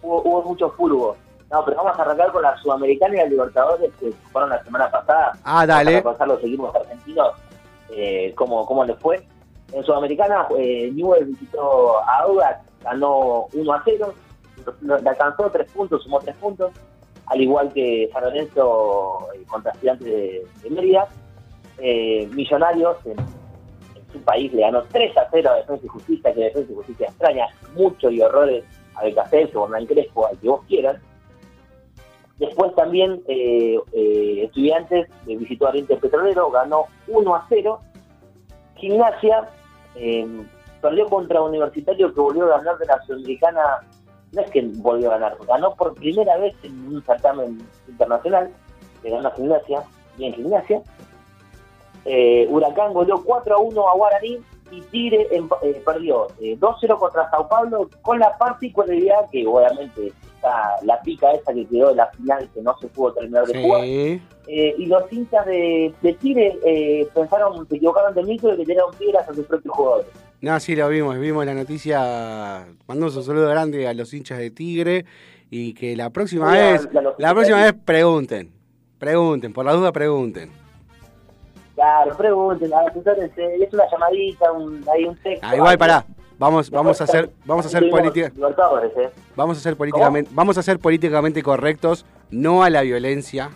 Hubo, 0.02 0.22
hubo 0.22 0.42
mucho 0.42 0.70
fútbol. 0.70 1.16
No, 1.50 1.64
pero 1.64 1.76
vamos 1.76 1.96
a 1.98 2.02
arrancar 2.02 2.32
con 2.32 2.42
la 2.42 2.56
Sudamericana 2.58 3.14
y 3.14 3.18
la 3.18 3.24
Libertadores 3.26 3.90
que 4.00 4.12
fueron 4.32 4.50
la 4.50 4.62
semana 4.64 4.90
pasada. 4.90 5.32
Ah, 5.44 5.64
dale. 5.64 6.02
Para 6.02 6.12
pasar 6.12 6.28
los 6.28 6.40
equipos 6.42 6.74
argentinos, 6.74 7.28
eh, 7.90 8.32
cómo, 8.36 8.66
cómo 8.66 8.84
les 8.84 8.98
fue. 8.98 9.24
En 9.72 9.84
Sudamericana, 9.84 10.46
eh, 10.58 10.90
Newell 10.92 11.26
visitó 11.26 11.98
a 12.00 12.18
Audax, 12.24 12.58
ganó 12.82 13.46
1 13.52 13.72
a 13.72 13.82
0, 13.84 13.98
lo- 14.00 14.25
le 14.80 15.08
alcanzó 15.08 15.50
3 15.50 15.70
puntos, 15.72 16.02
sumó 16.02 16.20
3 16.20 16.36
puntos, 16.36 16.72
al 17.26 17.40
igual 17.40 17.72
que 17.72 18.08
San 18.12 18.24
Lorenzo 18.24 19.28
eh, 19.34 19.42
contra 19.48 19.72
Estudiantes 19.72 20.06
de, 20.06 20.46
de 20.62 20.70
Mérida. 20.70 21.08
Eh, 21.78 22.28
Millonarios 22.32 22.96
en, 23.04 23.16
su 24.12 24.20
país 24.20 24.52
le 24.52 24.62
ganó 24.62 24.82
3 24.84 25.16
a 25.18 25.28
0 25.30 25.50
a 25.50 25.56
Defensa 25.56 25.84
y 25.84 25.88
Justicia, 25.88 26.32
que 26.32 26.40
Defensa 26.40 26.72
y 26.72 26.74
Justicia 26.76 27.06
extraña 27.08 27.48
mucho 27.74 28.10
y 28.10 28.20
horrores 28.20 28.64
a 28.94 29.04
Becasel, 29.04 29.50
Hernán 29.52 29.86
Crespo, 29.86 30.26
al 30.26 30.38
que 30.38 30.48
vos 30.48 30.62
quieras. 30.68 30.96
Después 32.38 32.74
también 32.74 33.22
eh, 33.26 33.78
eh, 33.92 34.44
Estudiantes 34.44 35.08
visitó 35.26 35.66
a 35.66 35.70
Oriente 35.70 35.96
Petrolero, 35.96 36.50
ganó 36.50 36.84
1 37.08 37.34
a 37.34 37.46
0. 37.48 37.80
Gimnasia 38.76 39.48
perdió 40.80 41.06
contra 41.06 41.42
Universitario 41.42 42.14
que 42.14 42.20
volvió 42.20 42.44
a 42.44 42.58
ganar 42.58 42.78
de 42.78 42.86
la 42.86 43.02
Sudamericana. 43.02 43.60
No 44.32 44.42
es 44.42 44.50
que 44.50 44.62
volvió 44.62 45.08
a 45.10 45.18
ganar, 45.18 45.36
ganó 45.46 45.74
por 45.74 45.94
primera 45.94 46.36
vez 46.36 46.54
en 46.62 46.72
un 46.94 47.02
certamen 47.04 47.58
internacional. 47.88 48.50
Le 49.02 49.10
ganó 49.10 49.28
a 49.28 49.32
Gimnasia, 49.32 49.82
bien 50.18 50.34
Gimnasia. 50.34 50.82
Eh, 52.04 52.46
Huracán 52.50 52.92
goleó 52.92 53.22
4 53.24 53.56
a 53.56 53.58
1 53.58 53.88
a 53.88 53.94
Guaraní 53.94 54.38
y 54.70 54.80
Tigre 54.82 55.28
emp- 55.30 55.58
eh, 55.62 55.80
perdió 55.84 56.26
eh, 56.40 56.56
2-0 56.58 56.98
contra 56.98 57.28
Sao 57.30 57.48
Paulo 57.48 57.88
con 58.02 58.18
la 58.18 58.36
particularidad 58.36 59.28
que 59.30 59.46
obviamente 59.46 60.08
está 60.08 60.76
la 60.82 61.00
pica 61.02 61.32
esa 61.32 61.52
que 61.52 61.66
quedó 61.66 61.90
en 61.90 61.96
la 61.96 62.06
final 62.08 62.48
que 62.54 62.62
no 62.62 62.76
se 62.78 62.86
pudo 62.88 63.12
terminar 63.14 63.46
de 63.46 63.60
jugar. 63.62 63.80
Eh, 64.48 64.74
y 64.78 64.86
los 64.86 65.12
hinchas 65.12 65.44
de, 65.46 65.92
de 66.02 66.12
Tigre 66.14 66.56
eh, 66.64 67.08
pensaron, 67.14 67.66
se 67.68 67.76
equivocaron 67.76 68.14
de 68.14 68.22
micro 68.22 68.54
y 68.54 68.58
que 68.58 68.64
tiraron 68.66 68.94
piedras 68.94 69.28
a 69.28 69.34
sus 69.34 69.44
propios 69.46 69.74
jugadores. 69.74 70.06
No, 70.40 70.60
sí, 70.60 70.76
lo 70.76 70.88
vimos, 70.88 71.18
vimos 71.18 71.46
la 71.46 71.54
noticia. 71.54 72.66
Mandamos 72.86 73.16
un 73.16 73.24
saludo 73.24 73.48
grande 73.48 73.88
a 73.88 73.94
los 73.94 74.12
hinchas 74.12 74.38
de 74.38 74.50
Tigre 74.50 75.06
y 75.50 75.74
que 75.74 75.96
la 75.96 76.10
próxima 76.10 76.52
vez, 76.52 76.88
la 77.18 77.34
próxima 77.34 77.62
vez 77.62 77.74
pregunten, 77.84 78.52
pregunten, 78.98 79.52
por 79.52 79.64
la 79.64 79.72
duda 79.72 79.92
pregunten. 79.92 80.50
Claro, 81.74 82.16
pregunten, 82.16 82.70
asesórense, 82.72 83.56
es 83.56 83.72
una 83.72 83.84
llamadita, 83.90 84.52
un, 84.52 84.84
hay 84.92 85.04
un 85.04 85.16
texto. 85.16 85.46
Ah, 85.46 85.56
igual 85.56 85.76
pará, 85.76 86.06
vamos, 86.38 86.70
vamos 86.70 87.00
a 87.00 87.04
hacer, 87.04 87.30
vamos 87.44 87.66
a 87.66 87.68
hacer 87.68 87.90
política, 87.90 88.28
eh. 88.28 89.10
vamos 89.36 89.58
a 89.58 89.60
hacer 89.60 89.76
políticamente, 89.76 90.30
vamos 90.32 90.56
a 90.56 90.62
ser 90.62 90.78
políticamente 90.78 91.42
correctos, 91.42 92.06
no 92.30 92.62
a 92.62 92.70
la 92.70 92.80
violencia, 92.80 93.50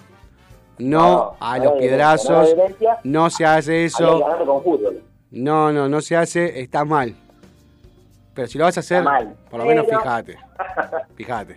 no, 0.78 1.34
a 1.40 1.58
los 1.58 1.72
no 1.72 1.78
piedrazos, 1.78 2.54
no 3.04 3.30
se 3.30 3.46
hace 3.46 3.72
hay 3.72 3.78
que 3.78 3.84
eso, 3.86 4.20
con 4.46 4.62
fútbol. 4.62 5.09
No, 5.30 5.72
no, 5.72 5.88
no 5.88 6.00
se 6.00 6.16
hace, 6.16 6.60
está 6.60 6.84
mal. 6.84 7.14
Pero 8.34 8.48
si 8.48 8.58
lo 8.58 8.64
vas 8.64 8.76
a 8.76 8.80
hacer, 8.80 9.02
mal. 9.02 9.34
por 9.50 9.60
lo 9.60 9.66
menos 9.66 9.86
Pero- 9.86 10.00
fíjate, 10.00 10.38
fíjate. 11.16 11.56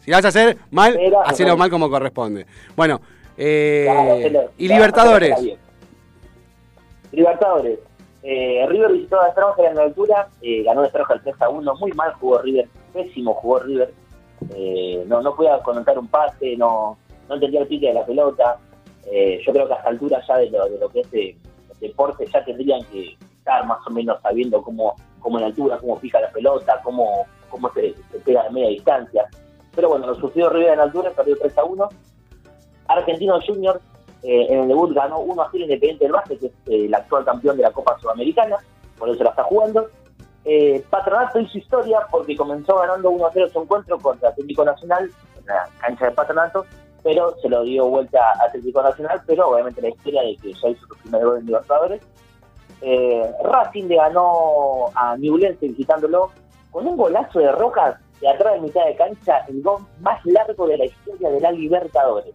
Si 0.00 0.10
lo 0.10 0.16
vas 0.16 0.24
a 0.24 0.28
hacer 0.28 0.56
mal, 0.70 0.94
Pero- 0.94 1.24
hacelo 1.26 1.56
mal 1.56 1.70
como 1.70 1.88
corresponde. 1.90 2.46
Bueno, 2.76 3.00
eh, 3.36 3.86
Claro, 3.90 4.16
y 4.18 4.30
claro, 4.30 4.50
Libertadores. 4.58 5.34
Libertadores. 7.12 7.78
Eh, 8.22 8.64
River 8.68 8.92
visitó 8.92 9.20
a 9.20 9.30
Stranger 9.32 9.66
en 9.66 9.74
la 9.76 9.82
altura, 9.82 10.28
eh, 10.40 10.62
ganó 10.62 10.86
Stranger 10.86 11.20
3 11.24 11.34
a 11.42 11.48
1, 11.48 11.74
muy 11.76 11.90
mal 11.92 12.12
jugó 12.14 12.38
River, 12.40 12.68
pésimo 12.92 13.34
jugó 13.34 13.58
River, 13.60 13.92
eh, 14.54 15.04
no, 15.08 15.20
no 15.22 15.34
podía 15.34 15.58
conectar 15.62 15.98
un 15.98 16.06
pase, 16.06 16.56
no, 16.56 16.96
no 17.28 17.34
entendía 17.34 17.60
el 17.62 17.66
pique 17.66 17.88
de 17.88 17.94
la 17.94 18.06
pelota, 18.06 18.58
Eh, 19.10 19.40
yo 19.44 19.52
creo 19.52 19.66
que 19.66 19.72
a 19.74 19.76
esta 19.78 19.88
altura 19.88 20.22
ya 20.28 20.36
de 20.38 20.48
lo, 20.50 20.64
de 20.68 20.78
lo 20.78 20.88
que 20.88 21.00
es 21.00 21.08
eh, 21.12 21.36
deporte 21.82 22.26
ya 22.26 22.44
tendrían 22.44 22.82
que 22.84 23.16
estar 23.38 23.66
más 23.66 23.78
o 23.86 23.90
menos 23.90 24.20
sabiendo 24.22 24.62
cómo, 24.62 24.94
cómo 25.20 25.38
en 25.38 25.44
altura, 25.44 25.78
cómo 25.78 25.98
pica 25.98 26.20
la 26.20 26.30
pelota, 26.30 26.80
cómo, 26.82 27.26
cómo 27.50 27.70
se, 27.72 27.94
pega 28.24 28.44
de 28.44 28.50
media 28.50 28.68
distancia. 28.70 29.28
Pero 29.74 29.88
bueno, 29.90 30.06
lo 30.06 30.14
sufrió 30.14 30.48
River 30.48 30.74
en 30.74 30.80
altura, 30.80 31.10
perdió 31.10 31.36
3 31.38 31.58
a 31.58 31.64
1. 31.64 31.88
Argentino 32.88 33.40
Junior 33.46 33.80
eh, 34.22 34.46
en 34.50 34.60
el 34.60 34.68
debut 34.68 34.94
ganó 34.94 35.20
1 35.20 35.42
a 35.42 35.48
0 35.50 35.64
Independiente 35.64 36.04
del 36.04 36.12
Valle, 36.12 36.38
que 36.38 36.46
es 36.46 36.52
eh, 36.66 36.86
el 36.86 36.94
actual 36.94 37.24
campeón 37.24 37.56
de 37.56 37.64
la 37.64 37.72
Copa 37.72 37.98
Sudamericana, 37.98 38.56
por 38.98 39.08
eso 39.08 39.24
la 39.24 39.30
está 39.30 39.44
jugando. 39.44 39.88
Eh, 40.44 40.84
Patronato 40.90 41.40
hizo 41.40 41.58
historia 41.58 42.00
porque 42.10 42.36
comenzó 42.36 42.76
ganando 42.76 43.10
1 43.10 43.26
a 43.26 43.30
0 43.32 43.48
su 43.52 43.62
encuentro 43.62 43.98
contra 43.98 44.30
Atlético 44.30 44.64
Nacional 44.64 45.10
en 45.38 45.46
la 45.46 45.68
cancha 45.78 46.06
de 46.06 46.10
Patronato, 46.12 46.66
pero 47.02 47.36
se 47.40 47.48
lo 47.48 47.62
dio 47.64 47.86
vuelta 47.88 48.20
a 48.20 48.44
Atlético 48.46 48.82
Nacional, 48.82 49.22
pero 49.26 49.48
obviamente 49.48 49.82
la 49.82 49.88
historia 49.88 50.22
de 50.22 50.36
que 50.36 50.52
ya 50.52 50.68
hizo 50.68 50.86
su 50.86 50.96
primer 51.02 51.24
gol 51.24 51.38
en 51.38 51.46
Libertadores. 51.46 52.02
Eh, 52.80 53.30
Racing 53.44 53.84
le 53.84 53.96
ganó 53.96 54.86
a 54.94 55.16
Newlense 55.16 55.68
visitándolo 55.68 56.30
con 56.70 56.86
un 56.86 56.96
golazo 56.96 57.38
de 57.38 57.52
Rojas 57.52 57.96
de 58.20 58.28
atrás 58.28 58.54
de 58.54 58.60
mitad 58.60 58.84
de 58.86 58.96
cancha, 58.96 59.38
el 59.48 59.62
gol 59.62 59.84
más 60.00 60.24
largo 60.24 60.66
de 60.66 60.78
la 60.78 60.84
historia 60.84 61.30
de 61.30 61.40
la 61.40 61.52
Libertadores. 61.52 62.34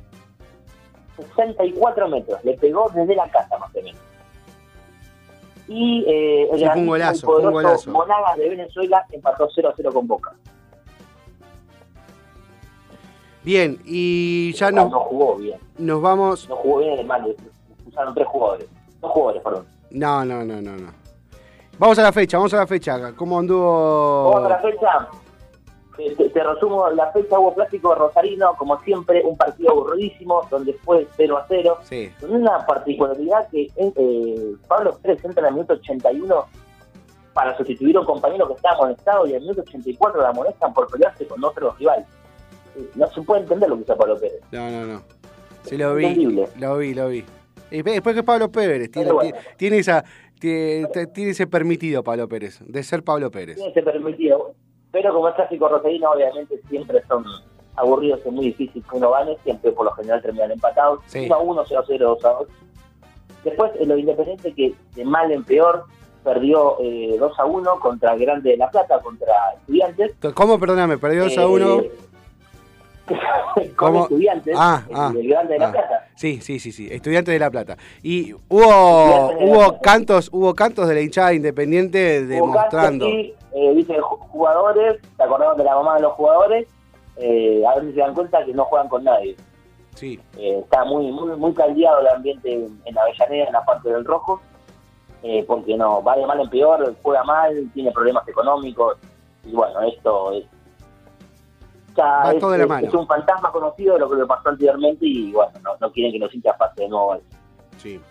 64 1.36 2.07
metros, 2.09 2.43
le 2.43 2.53
pegó 2.57 2.89
desde 2.93 3.15
la 3.15 3.28
casa 3.30 3.57
más 3.57 3.74
o 3.76 3.82
menos. 3.82 4.01
Y 5.68 6.05
eh, 6.07 6.49
el 6.51 6.59
Sí, 6.59 6.65
un 6.76 6.88
golazo, 6.88 7.28
un 7.28 7.34
poderoso 7.34 7.51
golazo. 7.51 7.91
Monagas 7.91 8.38
de 8.38 8.49
Venezuela 8.49 9.05
empató 9.11 9.49
0 9.53 9.70
a 9.70 9.74
0 9.76 9.91
con 9.93 10.07
Boca. 10.07 10.36
Bien, 13.48 13.80
y 13.86 14.52
ya 14.56 14.72
no, 14.72 14.89
no 14.89 15.00
jugó 15.00 15.38
bien, 15.38 15.58
nos 15.78 16.02
vamos. 16.02 16.50
no 16.50 16.58
jugó 16.58 16.80
bien, 16.80 16.98
le 16.98 17.36
usaron 17.88 18.14
tres 18.14 18.28
jugadores, 18.28 18.68
dos 19.00 19.10
jugadores, 19.10 19.41
perdón. 19.41 19.66
No, 19.89 20.26
no, 20.26 20.43
no, 20.43 20.62
no, 20.62 20.76
no. 20.76 20.91
Vamos 21.80 21.98
a 21.98 22.04
la 22.04 22.12
fecha, 22.12 22.36
vamos 22.36 22.54
a 22.54 22.58
la 22.58 22.68
fecha. 22.68 23.14
¿Cómo 23.16 23.39
anduvo? 23.39 24.32
Vamos 24.32 24.48
a 24.48 24.50
la 24.50 24.60
fecha. 24.60 25.08
Te, 25.95 26.43
resumo 26.43 26.89
la 26.89 27.10
fecha 27.14 27.39
hubo 27.39 27.54
clásico 27.54 27.91
de 27.91 27.95
Rosarino, 27.95 28.54
como 28.58 28.82
siempre, 28.82 29.24
un 29.24 29.38
partido 29.38 29.72
aburridísimo, 29.72 30.45
donde 30.52 30.74
fue 30.84 31.08
0 31.16 31.38
a 31.38 31.45
0. 31.48 31.78
Sí. 31.84 32.12
Con 32.20 32.32
una 32.34 32.66
particularidad 32.66 33.48
que 33.50 33.72
eh, 33.78 34.56
Pablo 34.68 34.98
Pérez 35.02 35.24
entra 35.24 35.43
en 35.43 35.48
el 35.48 35.54
minuto 35.54 35.76
81 35.76 36.45
para 37.32 37.56
sustituir 37.56 37.95
a 37.95 38.02
un 38.02 38.06
compañero 38.08 38.45
que 38.50 38.56
estaba 38.56 38.76
amonestado 38.76 39.26
y 39.26 39.30
en 39.30 39.36
el 39.38 39.41
minuto 39.43 39.62
84 39.62 40.22
la 40.22 40.30
amonestan 40.30 40.74
por 40.74 40.89
pelearse 40.89 41.26
con 41.26 41.41
otro 41.45 41.74
rival. 41.80 42.06
Eh, 42.78 42.89
No 42.95 43.07
se 43.11 43.21
puede 43.21 43.41
entender 43.41 43.69
lo 43.69 43.75
que 43.78 43.82
hizo 43.84 43.97
Pablo 43.97 44.17
Pérez. 44.19 44.39
No, 44.51 44.69
no, 44.69 44.86
no. 44.86 45.01
Sí, 45.63 45.78
lo 45.78 45.95
vi. 45.95 46.05
Entendible. 46.05 46.47
Lo 46.59 46.78
vi, 46.78 46.93
lo 46.93 47.09
vi. 47.09 47.25
Después 47.69 48.15
que 48.15 48.23
Pablo 48.23 48.49
Pérez 48.51 48.89
tiene, 48.91 49.11
bueno. 49.11 49.36
tiene- 49.57 49.80
esa, 49.80 50.03
tiene, 50.39 50.88
tiene 51.13 51.32
ese 51.32 51.47
permitido 51.47 52.03
Pablo 52.03 52.28
Pérez, 52.30 52.59
de 52.65 52.84
ser 52.84 53.03
Pablo 53.03 53.30
Pérez. 53.32 53.55
Tiene 53.57 53.71
ese 53.71 53.82
permitido. 53.84 54.53
Pero 54.91 55.13
como 55.13 55.28
es 55.28 55.36
clásico 55.36 55.67
Rosarino, 55.67 56.11
obviamente 56.11 56.61
siempre 56.69 57.03
son 57.09 57.25
aburridos 57.75 58.21
y 58.25 58.30
muy 58.30 58.45
difícil 58.45 58.82
que 58.89 58.95
uno 58.97 59.11
gane. 59.11 59.38
Siempre 59.43 59.71
por 59.73 59.86
lo 59.86 59.91
general 59.91 60.21
terminan 60.21 60.51
empatados. 60.51 61.01
Sí. 61.07 61.25
1 61.25 61.36
a 61.36 61.39
1, 61.39 61.63
0 61.67 61.80
a 61.82 61.86
0, 61.86 62.17
2 62.21 62.25
a 62.25 62.30
2. 62.30 62.47
Después, 63.43 63.71
en 63.80 63.89
lo 63.89 63.97
independiente, 63.97 64.53
que 64.53 64.73
de 64.95 65.05
mal 65.05 65.30
en 65.32 65.43
peor, 65.43 65.84
perdió 66.23 66.78
eh, 66.82 67.15
2 67.19 67.39
a 67.39 67.45
1 67.45 67.80
contra 67.80 68.15
Grande 68.15 68.51
de 68.51 68.57
la 68.57 68.69
Plata, 68.69 68.99
contra 69.01 69.34
Estudiantes. 69.59 70.13
¿Cómo? 70.34 70.57
Perdóname, 70.59 70.97
perdió 70.97 71.25
2 71.25 71.38
a 71.38 71.43
Eh, 71.43 71.45
1. 71.45 71.84
con 73.55 73.68
¿Cómo? 73.76 74.03
estudiantes 74.03 74.55
Ah, 74.58 74.84
ah, 74.93 75.12
Grande 75.16 75.53
de 75.53 75.60
la 75.60 75.68
ah. 75.68 75.72
Plata. 75.72 76.08
Sí, 76.16 76.41
sí, 76.41 76.60
sí, 76.60 76.72
sí, 76.72 76.88
Estudiantes 76.91 77.34
de 77.34 77.39
La 77.39 77.49
Plata. 77.51 77.78
Y 78.03 78.34
hubo, 78.34 78.39
Estudiantes 78.62 79.38
hubo 79.49 79.60
Plata. 79.70 79.80
cantos, 79.82 80.30
hubo 80.34 80.53
cantos 80.55 80.88
de 80.88 80.95
la 80.95 81.01
hinchada 81.01 81.34
independiente 81.34 82.22
Hubo 82.22 82.28
demostrando. 82.30 83.05
sí, 83.05 83.34
eh, 83.53 83.74
dice 83.76 83.99
ju- 83.99 84.18
jugadores, 84.30 85.01
te 85.16 85.24
acordamos 85.24 85.58
de 85.58 85.64
la 85.64 85.76
mamá 85.76 85.95
de 85.95 86.01
los 86.01 86.14
jugadores, 86.14 86.68
eh, 87.18 87.64
a 87.68 87.76
ver 87.76 87.86
si 87.86 87.93
se 87.93 87.99
dan 87.99 88.14
cuenta 88.14 88.43
que 88.45 88.53
no 88.53 88.66
juegan 88.66 88.89
con 88.89 89.03
nadie. 89.03 89.36
Sí, 89.95 90.20
Eh, 90.38 90.60
está 90.64 90.86
muy, 90.86 91.12
muy, 91.12 91.36
muy 91.38 91.53
caldeado 91.53 92.01
el 92.01 92.08
ambiente 92.08 92.53
en, 92.53 92.80
en 92.86 92.97
Avellaneda, 92.97 93.45
en 93.47 93.53
la 93.53 93.66
parte 93.66 93.89
del 93.89 94.05
rojo, 94.05 94.39
eh, 95.24 95.43
porque 95.47 95.76
no, 95.76 96.03
va 96.03 96.16
de 96.16 96.26
mal 96.28 96.39
en 96.39 96.49
peor, 96.49 96.95
juega 97.01 97.24
mal, 97.24 97.70
tiene 97.74 97.91
problemas 97.91 98.28
económicos, 98.28 98.97
y 99.43 99.51
bueno, 99.53 99.82
esto 99.84 100.34
es, 100.34 100.43
es, 102.34 102.39
todo 102.39 102.52
de 102.52 102.58
la 102.60 102.64
es- 102.64 102.70
mano. 102.70 102.88
es 102.88 102.93
un 102.93 103.08
fantasma 103.08 103.52
conocido 103.52 103.93
de 103.95 104.00
lo 104.02 104.10
que 104.10 104.16
le 104.18 104.26
pasó 104.26 104.50
anteriormente 104.50 105.06
y 105.06 105.32
bueno, 105.32 105.52
no, 105.64 105.72
no 105.80 105.91
quieren 105.91 106.12
que 106.14 106.20
los 106.20 106.34
hinchas 106.34 106.56
pase 106.58 106.82
de 106.84 106.89
nuevo 106.89 107.16
eso. 107.16 107.26
sí. 107.78 108.02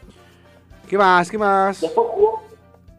¿Qué 0.88 0.96
más? 0.96 1.28
¿Qué 1.28 1.36
más? 1.36 1.80
Después 1.80 2.06
jugó, 2.10 2.42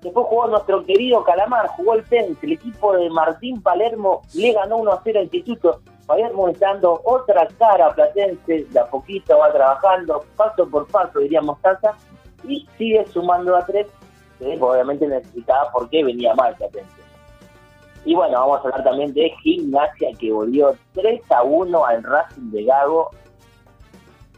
después 0.01 0.25
jugó 0.27 0.47
nuestro 0.47 0.83
querido 0.85 1.23
Calamar, 1.23 1.67
jugó 1.69 1.93
el 1.93 2.03
tenis, 2.03 2.37
el 2.41 2.51
equipo 2.51 2.91
de 2.97 3.09
Martín 3.09 3.61
Palermo 3.61 4.23
le 4.35 4.51
ganó 4.51 4.75
1 4.77 4.91
a 4.91 5.01
0 5.05 5.19
al 5.19 5.23
Instituto. 5.25 5.79
Palermo 6.05 6.49
está 6.49 6.73
dando 6.73 6.99
otra 7.05 7.47
cara 7.57 7.87
a 7.87 7.93
Platense, 7.93 8.65
de 8.65 8.79
a 8.79 8.85
poquito 8.87 9.37
va 9.37 9.53
trabajando, 9.53 10.23
paso 10.35 10.67
por 10.69 10.85
paso 10.87 11.19
diríamos 11.19 11.61
Tata, 11.61 11.95
y 12.43 12.67
sigue 12.77 13.05
sumando 13.07 13.55
a 13.55 13.65
tres, 13.65 13.87
que 14.39 14.57
obviamente 14.59 15.07
necesitaba 15.07 15.69
porque 15.71 16.03
venía 16.03 16.33
mal 16.35 16.55
Platense. 16.57 16.91
Y 18.07 18.15
bueno, 18.15 18.39
vamos 18.39 18.59
a 18.59 18.69
hablar 18.69 18.85
también 18.85 19.13
de 19.13 19.29
Gimnasia, 19.43 20.11
que 20.17 20.31
volvió 20.31 20.73
3 20.93 21.21
a 21.29 21.43
1 21.43 21.85
al 21.85 22.03
Racing 22.03 22.51
de 22.51 22.63
Gago. 22.63 23.09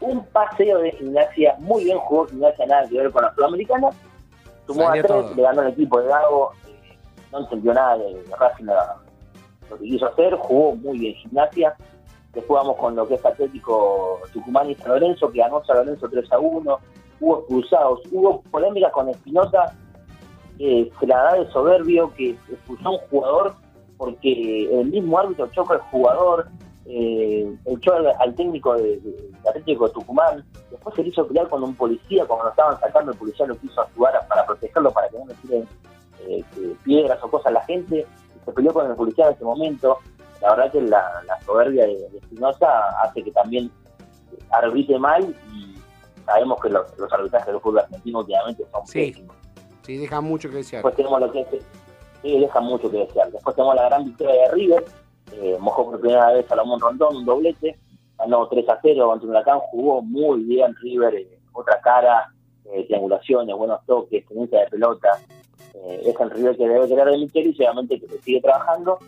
Un 0.00 0.24
paseo 0.26 0.80
de 0.80 0.90
Gimnasia, 0.90 1.54
muy 1.60 1.84
bien 1.84 1.96
jugó 1.98 2.26
Gimnasia, 2.26 2.66
nada 2.66 2.88
que 2.88 2.98
ver 2.98 3.12
con 3.12 3.22
la 3.22 3.32
Sudamericana. 3.32 3.90
Sumó 4.66 4.88
Salió 4.88 5.04
a 5.04 5.06
tres, 5.06 5.24
todo. 5.24 5.34
le 5.36 5.42
ganó 5.42 5.62
el 5.62 5.68
equipo 5.68 6.00
de 6.00 6.08
Gago, 6.08 6.50
eh, 6.66 6.98
no 7.30 7.38
entendió 7.38 7.72
nada 7.72 7.96
de 7.96 8.24
Racing, 8.36 8.64
nada, 8.64 8.96
lo 9.70 9.78
que 9.78 9.84
quiso 9.84 10.06
hacer, 10.06 10.34
jugó 10.34 10.74
muy 10.74 10.98
bien 10.98 11.14
Gimnasia. 11.14 11.76
Después 12.32 12.60
vamos 12.62 12.76
con 12.76 12.96
lo 12.96 13.06
que 13.06 13.14
es 13.14 13.24
Atlético 13.24 14.18
Tucumán 14.32 14.68
y 14.68 14.74
San 14.74 14.88
Lorenzo, 14.88 15.30
que 15.30 15.38
ganó 15.38 15.64
San 15.64 15.76
Lorenzo 15.76 16.08
3 16.08 16.32
a 16.32 16.40
1. 16.40 16.78
Hubo 17.20 17.38
expulsados, 17.38 18.00
hubo 18.10 18.42
polémica 18.50 18.90
con 18.90 19.10
Espinosa, 19.10 19.76
que 20.60 20.92
se 21.00 21.06
la 21.06 21.22
da 21.22 21.32
de 21.36 21.50
soberbio, 21.52 22.12
que 22.14 22.36
expulsó 22.52 22.88
a 22.88 22.92
un 22.92 22.98
jugador 23.10 23.54
porque 23.96 24.64
el 24.78 24.90
mismo 24.90 25.18
árbitro 25.18 25.46
choca 25.52 25.74
al 25.74 25.80
jugador, 25.90 26.48
eh, 26.84 27.50
echó 27.64 27.94
al, 27.94 28.06
al 28.18 28.34
técnico 28.34 28.74
de, 28.76 28.98
de- 29.00 29.30
de 29.42 29.48
Atlético 29.48 29.88
de 29.88 29.94
Tucumán, 29.94 30.44
después 30.70 30.94
se 30.96 31.02
le 31.02 31.08
hizo 31.08 31.26
pelear 31.26 31.48
con 31.48 31.62
un 31.62 31.74
policía, 31.74 32.26
cuando 32.26 32.44
lo 32.44 32.50
estaban 32.50 32.78
sacando, 32.78 33.12
el 33.12 33.16
policía 33.18 33.46
lo 33.46 33.56
quiso 33.56 33.80
ayudar 33.80 34.16
a- 34.16 34.28
para 34.28 34.44
protegerlo, 34.44 34.90
para 34.90 35.08
que 35.08 35.18
no 35.18 35.24
le 35.26 35.34
tiren 35.36 35.68
eh, 36.28 36.44
piedras 36.84 37.18
o 37.22 37.30
cosas 37.30 37.46
a 37.46 37.50
la 37.52 37.62
gente, 37.64 38.06
se 38.44 38.52
peleó 38.52 38.74
con 38.74 38.86
el 38.90 38.94
policía 38.96 39.28
en 39.28 39.32
ese 39.34 39.44
momento. 39.44 39.96
La 40.42 40.50
verdad 40.54 40.72
que 40.72 40.82
la, 40.82 41.22
la 41.26 41.40
soberbia 41.42 41.86
de 41.86 41.94
de 42.10 42.18
Espinosa 42.18 42.68
hace 43.02 43.22
que 43.22 43.30
también 43.32 43.70
arbitre 44.50 44.98
mal 44.98 45.34
y 45.54 45.74
sabemos 46.26 46.60
que 46.60 46.68
los, 46.68 46.98
los 46.98 47.10
arbitrajes 47.12 47.46
del 47.46 47.60
fútbol 47.60 47.78
argentino 47.80 48.18
últimamente 48.18 48.64
son 48.70 48.86
Sí. 48.86 49.10
pésimos. 49.10 49.36
Sí, 49.82 49.96
deja 49.96 50.20
mucho 50.20 50.50
que 50.50 50.56
desear. 50.56 50.82
Después 50.82 50.96
tenemos 50.96 51.20
lo 51.20 51.32
que 51.32 51.40
es, 51.40 51.48
sí, 52.22 52.38
deja 52.38 52.60
mucho 52.60 52.90
que 52.90 52.98
desear. 52.98 53.30
Después 53.30 53.56
tenemos 53.56 53.74
la 53.76 53.86
gran 53.86 54.04
victoria 54.04 54.42
de 54.42 54.50
River, 54.50 54.84
eh, 55.32 55.56
mojó 55.60 55.90
por 55.90 56.00
primera 56.00 56.32
vez 56.32 56.46
Salomón 56.46 56.80
Rondón, 56.80 57.16
un 57.16 57.24
doblete, 57.24 57.78
ganó 58.18 58.46
3 58.48 58.68
a 58.68 58.78
0 58.82 59.12
ante 59.12 59.26
Huracán, 59.26 59.58
jugó 59.60 60.02
muy 60.02 60.42
bien 60.42 60.74
River, 60.76 61.14
eh, 61.14 61.38
otra 61.52 61.80
cara, 61.80 62.32
eh, 62.66 62.84
triangulaciones, 62.86 63.56
buenos 63.56 63.84
toques, 63.86 64.26
tenencia 64.26 64.60
de 64.60 64.66
pelota. 64.66 65.18
Es 65.72 66.18
el 66.20 66.30
River 66.30 66.56
que 66.56 66.68
debe 66.68 66.88
querer 66.88 67.06
de 67.06 67.18
Micheli 67.18 67.54
y 67.56 67.62
obviamente 67.62 68.00
que 68.00 68.08
se 68.08 68.18
sigue 68.20 68.40
trabajando. 68.40 68.98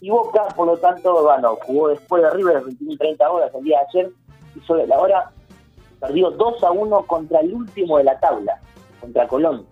Y 0.00 0.10
Boca, 0.10 0.48
por 0.56 0.66
lo 0.66 0.76
tanto, 0.78 1.22
bueno, 1.22 1.56
jugó 1.62 1.88
después 1.88 2.22
de 2.22 2.30
River 2.30 2.64
21 2.64 2.92
y 2.92 2.96
30 2.96 3.30
horas 3.30 3.54
el 3.54 3.64
día 3.64 3.78
de 3.78 4.00
ayer, 4.00 4.12
hizo 4.56 4.76
la 4.76 4.98
hora, 4.98 5.30
perdió 6.00 6.30
2 6.30 6.64
a 6.64 6.70
1 6.72 7.06
contra 7.06 7.40
el 7.40 7.54
último 7.54 7.98
de 7.98 8.04
la 8.04 8.18
tabla, 8.18 8.60
contra 9.00 9.28
Colón 9.28 9.66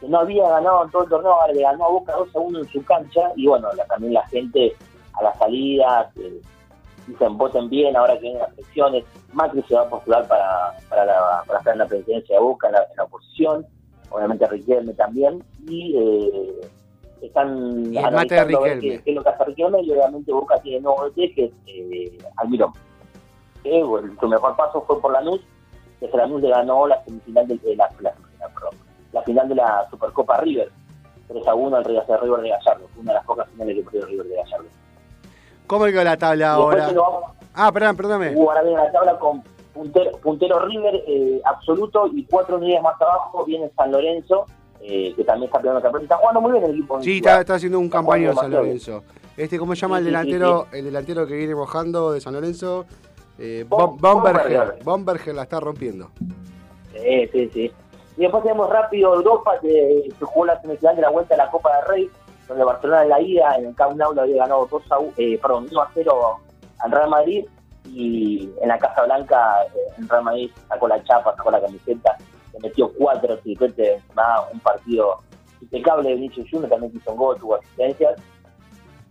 que 0.00 0.08
no 0.08 0.18
había 0.20 0.48
ganado 0.48 0.84
en 0.84 0.90
todo 0.90 1.04
el 1.04 1.08
torneo, 1.10 1.32
ahora 1.32 1.52
le 1.52 1.62
ganó 1.62 1.84
a 1.84 1.88
Boca 1.90 2.12
2 2.16 2.36
a 2.36 2.38
1 2.38 2.58
en 2.60 2.68
su 2.68 2.84
cancha, 2.84 3.32
y 3.36 3.46
bueno, 3.46 3.68
la- 3.74 3.84
también 3.86 4.14
la 4.14 4.26
gente 4.28 4.76
a 5.14 5.22
las 5.24 5.38
salidas, 5.38 6.16
eh, 6.16 6.40
dicen 7.06 7.36
voten 7.38 7.68
bien, 7.68 7.96
ahora 7.96 8.14
que 8.14 8.20
vienen 8.20 8.40
las 8.42 8.52
elecciones, 8.52 9.04
Macri 9.32 9.62
se 9.62 9.74
va 9.74 9.82
a 9.82 9.88
postular 9.88 10.26
para, 10.28 10.74
para, 10.88 11.04
la- 11.04 11.42
para 11.46 11.58
estar 11.58 11.72
en 11.72 11.78
la 11.80 11.86
presidencia 11.86 12.36
de 12.36 12.42
Boca, 12.42 12.68
en 12.68 12.74
la, 12.74 12.80
en 12.82 12.96
la 12.96 13.04
oposición, 13.04 13.66
obviamente 14.10 14.46
Riquelme 14.46 14.92
también, 14.94 15.42
y 15.66 15.96
eh, 15.96 16.60
están 17.22 17.92
Y 17.92 17.98
analizando 17.98 18.60
ver 18.60 18.78
qué, 18.80 19.02
qué 19.02 19.10
es 19.10 19.16
lo 19.16 19.22
que 19.24 19.28
hace 19.30 19.44
Riquelme, 19.44 19.80
y 19.82 19.90
obviamente 19.92 20.32
Boca 20.32 20.60
tiene 20.60 20.80
nuevo 20.80 21.08
DT, 21.10 21.34
que 21.34 21.44
es 21.46 21.52
eh, 21.66 22.18
Almirón. 22.36 22.72
Que, 23.64 23.82
bueno, 23.82 24.14
su 24.20 24.28
mejor 24.28 24.54
paso 24.56 24.82
fue 24.86 25.00
por 25.00 25.12
Lanús, 25.12 25.40
que 25.98 26.08
Lanús 26.16 26.40
le 26.40 26.50
ganó 26.50 26.86
la 26.86 27.02
semifinal 27.04 27.48
de, 27.48 27.56
de 27.56 27.74
la, 27.74 27.90
la- 28.00 28.14
la- 28.38 28.48
la 29.12 29.22
final 29.22 29.48
de 29.48 29.54
la 29.54 29.86
Supercopa 29.90 30.38
River, 30.40 30.70
3 31.28 31.46
a 31.46 31.54
1 31.54 31.76
al 31.76 31.84
River 31.84 32.06
de 32.06 32.16
River 32.16 32.40
de 32.40 32.48
Gallardo, 32.50 32.86
una 32.96 33.12
de 33.12 33.14
las 33.18 33.24
pocas 33.26 33.48
finales 33.50 33.76
que 33.76 33.82
perdió 33.82 34.06
River 34.06 34.26
de 34.26 34.36
Gallardo. 34.36 34.66
¿Cómo 35.66 35.84
quedó 35.86 36.04
la 36.04 36.16
tabla 36.16 36.52
ahora? 36.52 36.86
vamos- 36.92 37.22
Ah, 37.54 37.72
perdón, 37.72 37.96
perdóname. 37.96 38.36
Hubo 38.36 38.50
ahora 38.50 38.62
viene 38.62 38.76
la 38.82 38.92
tabla 38.92 39.18
con 39.18 39.42
puntero, 39.74 40.12
puntero 40.18 40.60
River 40.66 41.02
eh, 41.06 41.40
absoluto 41.44 42.06
y 42.12 42.24
cuatro 42.24 42.56
unidades 42.56 42.82
más 42.82 43.00
abajo 43.00 43.44
viene 43.44 43.70
San 43.76 43.90
Lorenzo, 43.92 44.46
eh, 44.80 45.12
que 45.16 45.24
también 45.24 45.46
está 45.48 45.58
peleando 45.58 45.78
el 45.78 45.82
campeón. 45.82 46.02
Está 46.04 46.16
jugando 46.18 46.40
muy 46.40 46.52
bien 46.52 46.64
el 46.64 46.70
equipo. 46.70 47.02
Sí, 47.02 47.16
está, 47.18 47.40
está 47.40 47.54
haciendo 47.54 47.78
un 47.80 47.90
jugando 47.90 48.32
San 48.34 48.50
Lorenzo. 48.50 49.02
Este, 49.36 49.58
¿cómo 49.58 49.74
se 49.74 49.80
llama 49.82 49.98
Sí, 50.00 50.06
el 50.08 50.14
sí, 50.14 50.20
sí, 50.22 50.32
delantero? 50.32 50.66
El 50.72 50.84
delantero 50.84 51.26
que 51.26 51.34
viene 51.36 51.54
mojando 51.54 52.12
de 52.12 52.20
San 52.20 52.32
Lorenzo. 52.34 52.86
Eh, 53.38 53.64
Bom- 53.68 53.96
Bom- 53.96 54.00
Bomberger. 54.00 54.42
Bomberger. 54.58 54.84
Bomberger 54.84 55.34
la 55.34 55.42
está 55.42 55.60
rompiendo. 55.60 56.10
Sí, 56.92 57.28
sí, 57.32 57.50
sí. 57.52 57.72
Y 58.18 58.22
después 58.22 58.42
tenemos 58.42 58.68
rápido 58.68 59.14
Europa, 59.14 59.60
que 59.60 60.10
se 60.18 60.24
jugó 60.24 60.46
la 60.46 60.60
semifinal 60.60 60.96
de 60.96 61.02
la 61.02 61.10
vuelta 61.10 61.34
de 61.34 61.38
la 61.38 61.50
Copa 61.52 61.76
del 61.76 61.86
Rey, 61.86 62.10
donde 62.48 62.64
Barcelona 62.64 63.02
en 63.04 63.08
la 63.10 63.20
ida, 63.20 63.54
en 63.56 63.66
el 63.66 63.74
Camp 63.76 63.96
Nou, 63.96 64.12
le 64.12 64.22
había 64.22 64.42
ganado 64.42 64.66
2 64.68 64.82
a 64.90 64.98
1, 64.98 65.12
eh, 65.18 65.38
perdón, 65.40 65.68
1 65.70 65.80
a 65.80 65.90
0 65.94 66.40
al 66.80 66.90
Real 66.90 67.10
Madrid, 67.10 67.44
y 67.84 68.50
en 68.60 68.68
la 68.68 68.78
Casa 68.78 69.04
Blanca, 69.04 69.62
eh, 69.66 69.92
el 69.98 70.08
Real 70.08 70.24
Madrid 70.24 70.50
sacó 70.68 70.88
la 70.88 71.00
chapa, 71.04 71.36
sacó 71.36 71.52
la 71.52 71.60
camiseta, 71.60 72.16
le 72.54 72.58
metió 72.58 72.92
cuatro 72.94 73.38
tripetes, 73.38 74.02
nada, 74.16 74.48
un 74.52 74.58
partido 74.58 75.18
impecable 75.60 76.08
de 76.08 76.14
Vinicius 76.16 76.50
Junior, 76.50 76.70
también 76.70 76.92
hizo 76.96 77.12
un 77.12 77.18
gol, 77.18 77.38
tuvo 77.38 77.54
asistencias. 77.54 78.20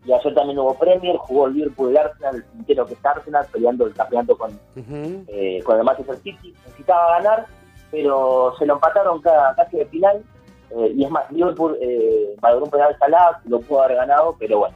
Y 0.06 0.12
ayer 0.12 0.36
también 0.36 0.60
hubo 0.60 0.74
Premier, 0.74 1.16
jugó 1.16 1.48
el 1.48 1.54
Liverpool 1.54 1.92
el 1.92 1.98
Arsenal, 1.98 2.36
el 2.36 2.44
puntero 2.44 2.86
que 2.86 2.94
está 2.94 3.12
Arsenal, 3.12 3.46
peleando 3.52 3.86
el 3.86 3.94
campeonato 3.94 4.38
con 4.38 4.60
eh, 4.76 5.62
con 5.64 5.78
el 5.78 5.84
Manchester 5.86 6.18
City, 6.18 6.54
necesitaba 6.66 7.20
ganar, 7.20 7.46
pero 7.92 8.54
se 8.60 8.66
lo 8.66 8.74
empataron 8.76 9.22
ca- 9.22 9.54
casi 9.56 9.78
de 9.78 9.86
final, 9.88 10.24
eh, 10.72 10.92
y 10.96 11.04
es 11.06 11.10
más, 11.10 11.32
Liverpool 11.32 11.78
eh, 11.82 12.36
valoró 12.42 12.66
un 12.66 12.72
penal 12.72 12.96
Salah, 13.00 13.40
lo 13.46 13.60
pudo 13.62 13.84
haber 13.84 13.98
ganado, 13.98 14.36
pero 14.38 14.60
bueno, 14.60 14.76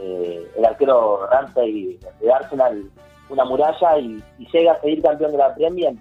eh, 0.00 0.48
el 0.56 0.64
arquero 0.64 1.26
Ramsey 1.28 1.98
de 2.20 2.32
Arsenal, 2.32 2.90
una 3.28 3.44
muralla, 3.44 3.98
y, 3.98 4.22
y 4.38 4.46
llega 4.52 4.72
a 4.72 4.80
seguir 4.80 5.02
campeón 5.02 5.32
de 5.32 5.38
la 5.38 5.54
Premier, 5.54 5.94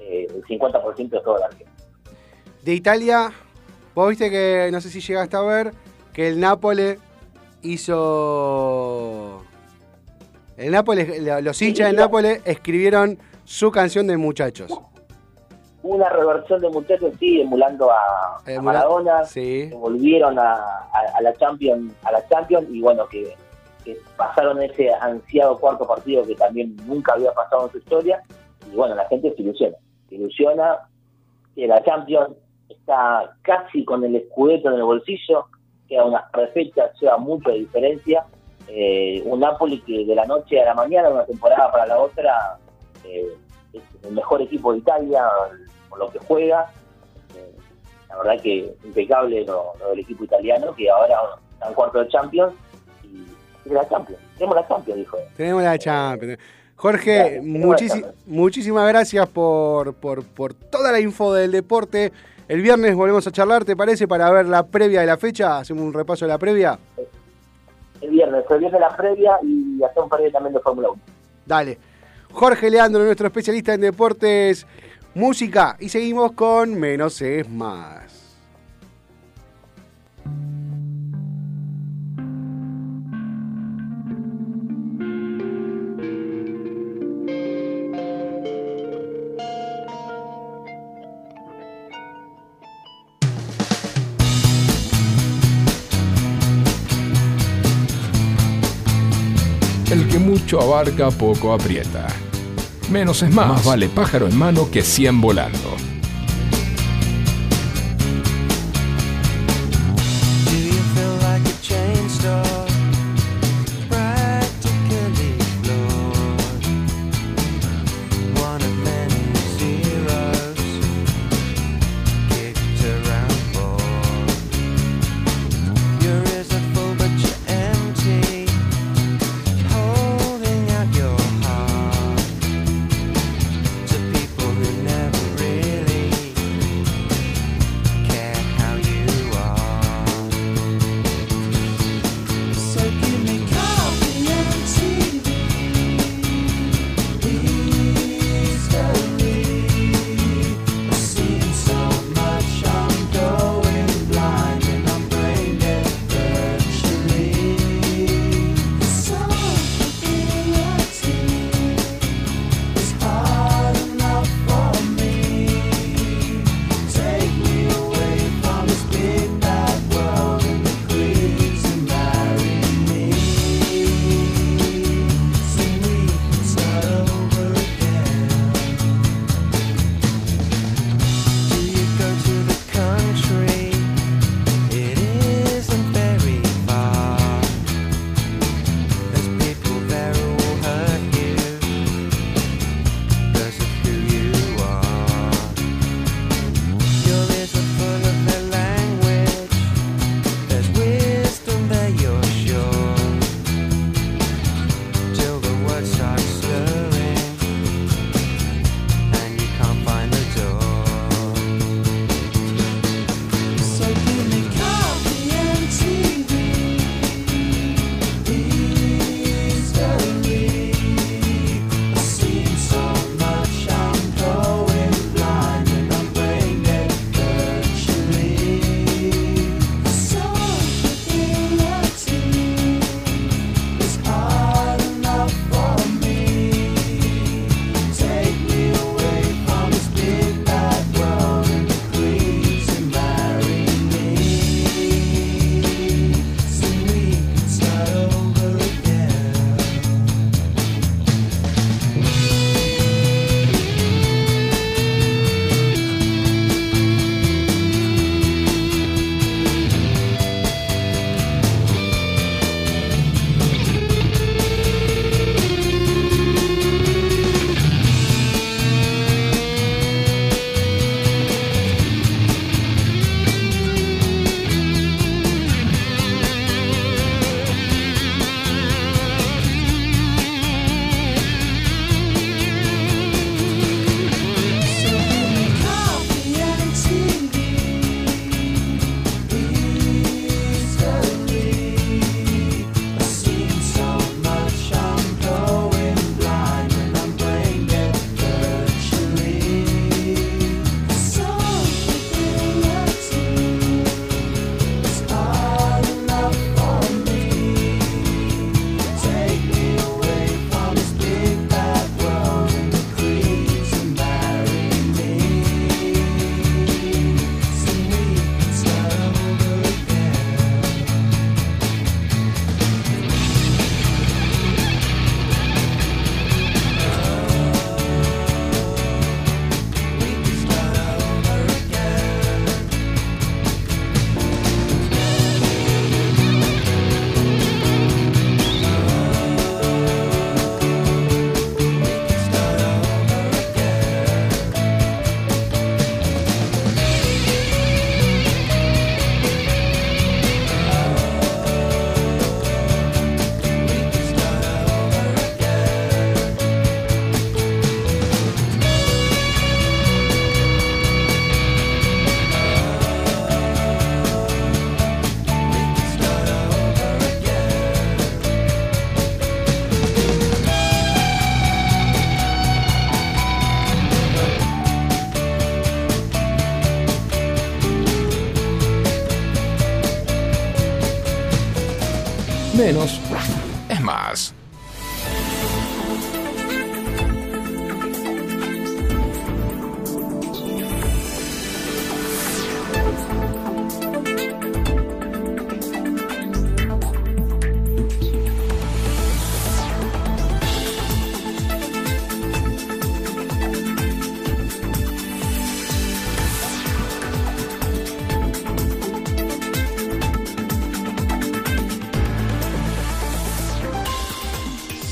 eh, 0.00 0.26
el 0.28 0.42
50% 0.44 1.08
de 1.10 1.20
todo 1.20 1.36
el 1.36 1.42
arquero. 1.44 1.70
De 2.62 2.74
Italia, 2.74 3.30
vos 3.94 4.08
viste 4.08 4.30
que, 4.30 4.68
no 4.72 4.80
sé 4.80 4.90
si 4.90 5.00
llegaste 5.00 5.36
a 5.36 5.42
ver, 5.42 5.72
que 6.12 6.26
el 6.28 6.40
Nápoles 6.40 6.98
hizo... 7.62 9.42
El 10.56 10.72
Nápoles, 10.72 11.20
los 11.42 11.60
hinchas 11.62 11.88
del 11.88 11.96
Nápoles 11.96 12.40
escribieron 12.46 13.18
su 13.44 13.70
canción 13.70 14.06
de 14.06 14.16
muchachos. 14.16 14.72
Una 15.88 16.08
reversión 16.08 16.60
de 16.60 16.68
muchachos, 16.70 17.12
sí, 17.20 17.40
emulando 17.40 17.90
a, 17.90 18.42
Maradona, 18.60 19.24
Sí. 19.24 19.68
que 19.70 19.74
volvieron 19.76 20.38
a, 20.38 20.54
a- 20.54 21.16
a 21.16 21.20
la 21.22 21.32
Champions 21.34 21.92
a 22.04 22.10
la 22.12 22.26
Champions 22.28 22.66
y 22.70 22.80
bueno 22.80 23.06
que, 23.08 23.34
que 23.84 23.96
pasaron 24.16 24.60
ese 24.62 24.92
ansiado 24.92 25.58
cuarto 25.58 25.86
partido 25.86 26.24
que 26.26 26.34
también 26.34 26.76
nunca 26.86 27.12
había 27.14 27.32
pasado 27.32 27.66
en 27.66 27.72
su 27.72 27.78
historia 27.78 28.22
y 28.72 28.74
bueno 28.74 28.94
la 28.96 29.06
gente 29.08 29.32
se 29.34 29.42
ilusiona 29.42 29.76
se 30.08 30.14
ilusiona 30.16 30.78
que 31.54 31.66
la 31.68 31.82
Champions 31.84 32.30
está 32.68 33.32
casi 33.42 33.84
con 33.84 34.02
el 34.04 34.16
escudeto 34.16 34.68
en 34.70 34.74
el 34.76 34.82
bolsillo 34.82 35.46
queda 35.88 36.04
unas 36.04 36.24
tres 36.32 36.50
fechas 36.52 36.90
lleva 37.00 37.16
mucho 37.18 37.50
de 37.50 37.58
diferencia 37.60 38.24
Eh, 38.68 39.22
un 39.24 39.38
Napoli 39.38 39.78
que 39.86 40.04
de 40.04 40.14
la 40.16 40.24
noche 40.26 40.60
a 40.60 40.64
la 40.64 40.74
mañana 40.74 41.08
una 41.08 41.24
temporada 41.24 41.70
para 41.70 41.86
la 41.86 41.98
otra 42.00 42.58
eh, 43.04 43.28
es 43.72 43.82
el 44.02 44.12
mejor 44.12 44.42
equipo 44.42 44.72
de 44.72 44.78
Italia 44.78 45.22
por 45.96 46.06
lo 46.06 46.12
que 46.12 46.18
juega 46.26 46.70
Eh, 47.34 47.54
la 48.08 48.16
verdad 48.18 48.42
que 48.42 48.74
impecable 48.84 49.44
lo, 49.44 49.72
lo 49.80 49.90
del 49.90 49.98
equipo 50.00 50.24
italiano, 50.24 50.74
que 50.74 50.88
ahora 50.88 51.16
está 51.52 51.68
en 51.68 51.74
cuarto 51.74 51.98
de 51.98 52.08
Champions 52.08 52.54
y 53.64 53.68
la 53.70 53.88
Champions. 53.88 54.20
Tenemos 54.38 54.56
la 54.56 54.68
Champions, 54.68 54.98
dijo. 54.98 55.18
Tenemos 55.36 55.62
la 55.62 55.78
Champions. 55.78 56.38
Jorge, 56.76 57.40
muchísimas 57.42 58.88
gracias 58.88 59.26
por, 59.28 59.94
por, 59.94 60.24
por 60.24 60.54
toda 60.54 60.92
la 60.92 61.00
info 61.00 61.32
del 61.32 61.50
deporte. 61.50 62.12
El 62.48 62.62
viernes 62.62 62.94
volvemos 62.94 63.26
a 63.26 63.32
charlar, 63.32 63.64
¿te 63.64 63.74
parece? 63.74 64.06
Para 64.06 64.30
ver 64.30 64.46
la 64.46 64.62
previa 64.62 65.00
de 65.00 65.06
la 65.06 65.16
fecha. 65.16 65.58
Hacemos 65.58 65.82
un 65.82 65.92
repaso 65.92 66.26
de 66.26 66.32
la 66.32 66.38
previa. 66.38 66.78
El 68.00 68.10
viernes, 68.10 68.44
el 68.48 68.58
viernes 68.58 68.80
la 68.80 68.96
previa 68.96 69.38
y 69.42 69.82
hacer 69.82 70.02
un 70.02 70.08
par 70.08 70.20
también 70.30 70.54
de 70.54 70.60
Fórmula 70.60 70.90
1. 70.90 71.00
Dale. 71.46 71.78
Jorge 72.30 72.68
Leandro, 72.68 73.02
nuestro 73.02 73.28
especialista 73.28 73.72
en 73.72 73.80
deportes, 73.80 74.66
música. 75.16 75.76
Y 75.80 75.88
seguimos 75.88 76.32
con 76.32 76.78
Menos 76.78 77.20
es 77.22 77.48
más. 77.48 78.04
El 99.90 100.08
que 100.08 100.18
mucho 100.18 100.60
abarca, 100.60 101.10
poco 101.10 101.54
aprieta. 101.54 102.25
Menos 102.90 103.22
es 103.22 103.32
más. 103.34 103.48
Más 103.48 103.64
vale 103.64 103.88
pájaro 103.88 104.28
en 104.28 104.36
mano 104.36 104.70
que 104.70 104.82
cien 104.82 105.20
volando. 105.20 105.85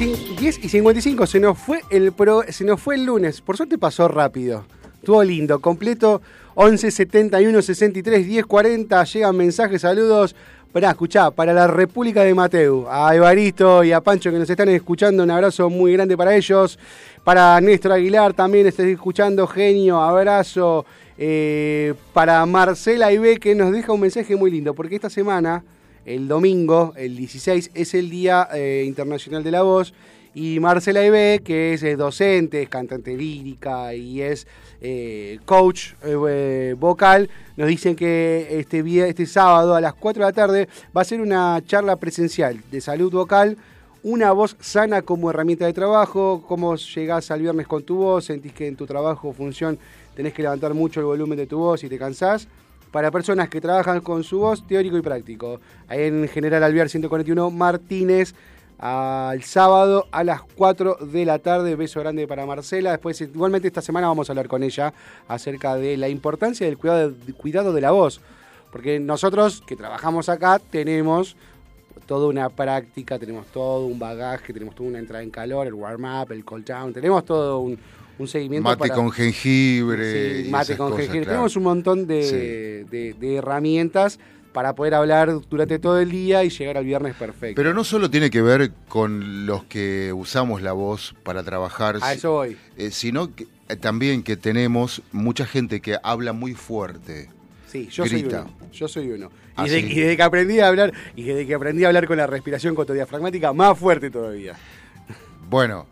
10 0.05 0.63
y 0.63 0.69
55, 0.69 1.27
se 1.27 1.41
nos 1.41 1.59
fue 1.59 1.81
el 1.89 2.13
pro, 2.13 2.43
se 2.49 2.65
nos 2.65 2.81
fue 2.81 2.97
el 2.97 3.07
lunes. 3.07 3.41
Por 3.41 3.57
suerte 3.57 3.79
pasó 3.79 4.07
rápido. 4.07 4.67
Estuvo 4.97 5.23
lindo, 5.25 5.61
completo 5.61 6.21
11 6.55 6.91
71 6.91 7.63
63 7.63 8.27
10 8.27 8.45
40. 8.45 9.05
Llegan 9.05 9.37
mensajes, 9.37 9.81
saludos. 9.81 10.37
Pará, 10.73 10.91
escuchá, 10.91 11.31
para 11.31 11.55
la 11.55 11.69
República 11.69 12.23
de 12.23 12.35
Mateu, 12.35 12.87
a 12.91 13.15
Evaristo 13.15 13.83
y 13.85 13.93
a 13.93 14.01
Pancho 14.01 14.31
que 14.31 14.39
nos 14.39 14.51
están 14.51 14.69
escuchando, 14.69 15.23
un 15.23 15.31
abrazo 15.31 15.71
muy 15.71 15.93
grande 15.93 16.17
para 16.17 16.35
ellos. 16.35 16.79
Para 17.23 17.59
Néstor 17.61 17.93
Aguilar 17.93 18.35
también 18.35 18.67
estoy 18.67 18.93
escuchando, 18.93 19.47
genio, 19.47 20.01
abrazo. 20.03 20.85
Eh, 21.17 21.95
para 22.13 22.45
Marcela 22.45 23.13
Ibe 23.13 23.39
que 23.39 23.55
nos 23.55 23.73
deja 23.73 23.93
un 23.93 24.01
mensaje 24.01 24.37
muy 24.37 24.51
lindo, 24.51 24.75
porque 24.75 24.97
esta 24.97 25.09
semana 25.09 25.63
el 26.05 26.29
domingo, 26.29 26.93
el 26.97 27.17
16, 27.17 27.71
es 27.75 27.95
el 27.95 28.11
Día 28.11 28.49
eh, 28.55 28.85
Internacional 28.87 29.43
de 29.43 29.51
la 29.51 29.63
Voz. 29.63 29.95
Y 30.37 30.59
Marcela 30.59 31.05
Ibe, 31.07 31.43
que 31.45 31.75
es 31.75 31.83
eh, 31.85 31.95
docente, 31.95 32.61
es 32.63 32.69
cantante 32.69 33.17
lírica 33.17 33.95
y 33.95 34.21
es 34.21 34.49
eh, 34.81 35.39
coach 35.45 35.93
vocal, 36.77 37.31
nos 37.57 37.69
dicen 37.69 37.95
que 37.95 38.49
este, 38.51 38.83
vía- 38.83 39.07
este 39.07 39.27
sábado 39.27 39.75
a 39.77 39.81
las 39.81 39.95
4 39.95 40.25
de 40.25 40.29
la 40.29 40.33
tarde 40.33 40.69
va 40.97 41.03
a 41.03 41.05
ser 41.05 41.21
una 41.21 41.63
charla 41.67 41.97
presencial 41.97 42.61
de 42.71 42.81
salud 42.81 43.13
vocal. 43.13 43.57
Una 44.03 44.33
voz 44.33 44.57
sana 44.61 45.01
como 45.01 45.31
herramienta 45.31 45.65
de 45.65 45.73
trabajo, 45.73 46.45
cómo 46.47 46.77
llegás 46.77 47.31
al 47.31 47.41
viernes 47.41 47.67
con 47.67 47.85
tu 47.85 47.97
voz, 47.97 48.27
sentís 48.27 48.53
que 48.53 48.67
en 48.67 48.77
tu 48.77 48.87
trabajo 48.87 49.33
función 49.33 49.79
tenés 50.15 50.35
que 50.35 50.43
levantar 50.43 50.75
mucho 50.75 51.01
el 51.01 51.07
volumen 51.07 51.39
de 51.39 51.47
tu 51.47 51.59
voz 51.59 51.83
y 51.85 51.89
te 51.89 51.97
cansás 51.97 52.47
para 52.95 53.11
personas 53.11 53.49
que 53.49 53.61
trabajan 53.61 54.01
con 54.01 54.23
su 54.23 54.39
voz 54.39 54.65
teórico 54.65 54.97
y 54.97 55.03
práctico. 55.03 55.59
Ahí 55.89 56.05
en 56.05 56.29
General 56.29 56.63
Alvear 56.63 56.89
141 56.89 57.51
Martínez, 57.51 58.37
al 58.79 59.43
sábado 59.43 60.07
a 60.13 60.23
las 60.23 60.43
4 60.43 60.99
de 61.01 61.25
la 61.25 61.41
tarde. 61.41 61.75
Beso 61.75 61.99
grande 61.99 62.29
para 62.29 62.47
Marcela. 62.47 62.93
Después, 62.93 63.21
igualmente 63.21 63.67
esta 63.67 63.83
semana 63.83 64.07
vamos 64.07 64.29
a 64.29 64.33
hablar 64.33 64.47
con 64.47 64.63
ella 64.63 64.95
acerca 65.27 65.75
de 65.75 65.97
la 65.97 66.09
importancia 66.09 66.69
del 66.69 66.79
cuidado, 66.79 67.13
cuidado 67.37 67.73
de 67.73 67.81
la 67.81 67.91
voz. 67.91 68.21
Porque 68.71 69.01
nosotros 69.01 69.61
que 69.67 69.75
trabajamos 69.75 70.29
acá 70.29 70.61
tenemos 70.61 71.35
toda 72.07 72.29
una 72.29 72.49
práctica, 72.49 73.19
tenemos 73.19 73.47
todo 73.49 73.87
un 73.87 73.99
bagaje, 73.99 74.53
tenemos 74.53 74.73
toda 74.77 74.91
una 74.91 75.01
entrada 75.01 75.25
en 75.25 75.31
calor, 75.31 75.67
el 75.67 75.75
warm-up, 75.75 76.31
el 76.31 76.45
cool 76.45 76.65
down, 76.65 76.93
tenemos 76.93 77.25
todo 77.25 77.59
un, 77.59 77.77
un 78.19 78.29
seguimiento. 78.29 78.69
Mate 78.69 78.79
para- 78.79 78.95
con 78.95 79.11
jengibre. 79.11 80.45
Sí, 80.45 80.51
mate 80.51 80.77
con 80.77 80.91
cosas, 80.91 81.05
jengibre. 81.07 81.25
claro. 81.27 81.37
Tenemos 81.37 81.57
un 81.57 81.62
montón 81.62 82.07
de, 82.07 82.23
Sí. 82.23 82.37
de- 82.91 83.15
de 83.19 83.35
herramientas 83.37 84.19
para 84.53 84.75
poder 84.75 84.95
hablar 84.95 85.33
durante 85.51 85.79
todo 85.81 85.99
el 85.99 86.11
día 86.12 86.45
y 86.45 86.51
llegar 86.51 86.77
al 86.79 86.85
viernes 86.85 87.15
perfecto. 87.17 87.57
Pero 87.57 87.75
no 87.75 87.83
solo 87.83 88.09
tiene 88.11 88.31
que 88.31 88.41
ver 88.41 88.71
con 88.89 89.47
los 89.47 89.65
que 89.65 90.12
usamos 90.12 90.62
la 90.62 90.73
voz 90.73 91.15
para 91.25 91.43
trabajar, 91.43 91.99
a 92.03 92.12
eso 92.12 92.31
voy. 92.33 92.57
eh, 92.77 92.91
sino 92.93 93.35
que, 93.35 93.49
eh, 93.69 93.77
también 93.77 94.23
que 94.23 94.37
tenemos 94.37 95.03
mucha 95.11 95.45
gente 95.45 95.81
que 95.81 95.97
habla 96.05 96.33
muy 96.33 96.55
fuerte. 96.55 97.31
Sí, 97.67 97.89
yo 97.91 98.05
Grita. 98.05 98.31
soy 98.31 98.39
uno. 98.53 98.71
Yo 98.73 98.87
soy 98.89 99.11
uno. 99.11 99.27
Y, 99.27 99.53
Ah, 99.57 99.65
de- 99.65 99.81
sí. 99.81 99.87
y 99.91 99.95
desde 100.01 100.17
que 100.17 100.23
aprendí 100.23 100.61
a 100.61 100.69
hablar, 100.69 100.93
y 101.17 101.25
desde 101.25 101.47
que 101.47 101.55
aprendí 101.55 101.83
a 101.83 101.89
hablar 101.89 102.07
con 102.07 102.17
la 102.17 102.27
respiración 102.29 102.77
cotodiafragmática, 102.77 103.53
más 103.53 103.77
fuerte 103.77 104.09
todavía. 104.11 104.55
Bueno, 105.51 105.87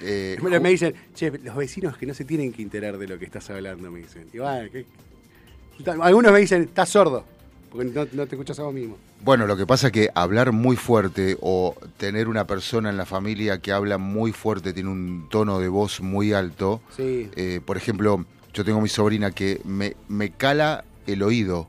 eh, 0.00 0.38
me 0.60 0.70
dicen, 0.70 0.94
che, 1.14 1.30
los 1.30 1.56
vecinos 1.56 1.96
que 1.96 2.06
no 2.06 2.14
se 2.14 2.24
tienen 2.24 2.52
que 2.52 2.62
enterar 2.62 2.98
de 2.98 3.06
lo 3.06 3.18
que 3.18 3.24
estás 3.24 3.50
hablando, 3.50 3.90
me 3.90 4.00
dicen. 4.00 4.26
Y 4.32 4.38
bueno, 4.38 4.70
¿qué? 4.70 4.86
Algunos 6.00 6.32
me 6.32 6.40
dicen, 6.40 6.62
estás 6.62 6.88
sordo, 6.90 7.24
porque 7.70 7.90
no, 7.90 8.06
no 8.12 8.26
te 8.26 8.34
escuchas 8.34 8.58
a 8.58 8.64
vos 8.64 8.74
mismo. 8.74 8.96
bueno, 9.24 9.46
lo 9.46 9.56
que 9.56 9.66
pasa 9.66 9.88
es 9.88 9.92
que 9.92 10.10
hablar 10.14 10.52
muy 10.52 10.76
fuerte 10.76 11.36
o 11.40 11.74
tener 11.96 12.28
una 12.28 12.46
persona 12.46 12.90
en 12.90 12.96
la 12.96 13.06
familia 13.06 13.58
que 13.58 13.72
habla 13.72 13.98
muy 13.98 14.32
fuerte, 14.32 14.72
tiene 14.72 14.90
un 14.90 15.28
tono 15.30 15.58
de 15.58 15.68
voz 15.68 16.00
muy 16.00 16.32
alto. 16.32 16.80
Sí. 16.96 17.30
eh, 17.36 17.60
por 17.64 17.76
ejemplo, 17.76 18.24
yo 18.52 18.64
tengo 18.64 18.80
mi 18.80 18.88
sobrina 18.88 19.30
que 19.30 19.60
me, 19.64 19.96
me 20.08 20.30
cala 20.30 20.84
el 21.06 21.22
oído 21.22 21.66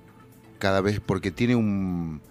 cada 0.59 0.81
vez 0.81 0.99
porque 0.99 1.31
tiene 1.31 1.55
un, 1.55 2.21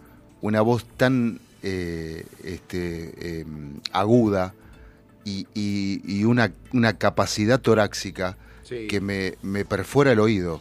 una 0.41 0.61
voz 0.61 0.85
tan 0.97 1.41
eh, 1.63 2.25
este, 2.45 3.13
eh, 3.21 3.45
aguda 3.93 4.55
y, 5.25 5.47
y- 5.55 6.01
y 6.07 6.25
una, 6.25 6.53
una 6.73 6.97
capacidad 6.99 7.61
torácica 7.61 8.37
Sí. 8.63 8.87
que 8.89 9.01
me, 9.01 9.35
me 9.43 9.65
perfora 9.65 10.13
el 10.13 10.21
oído. 10.21 10.61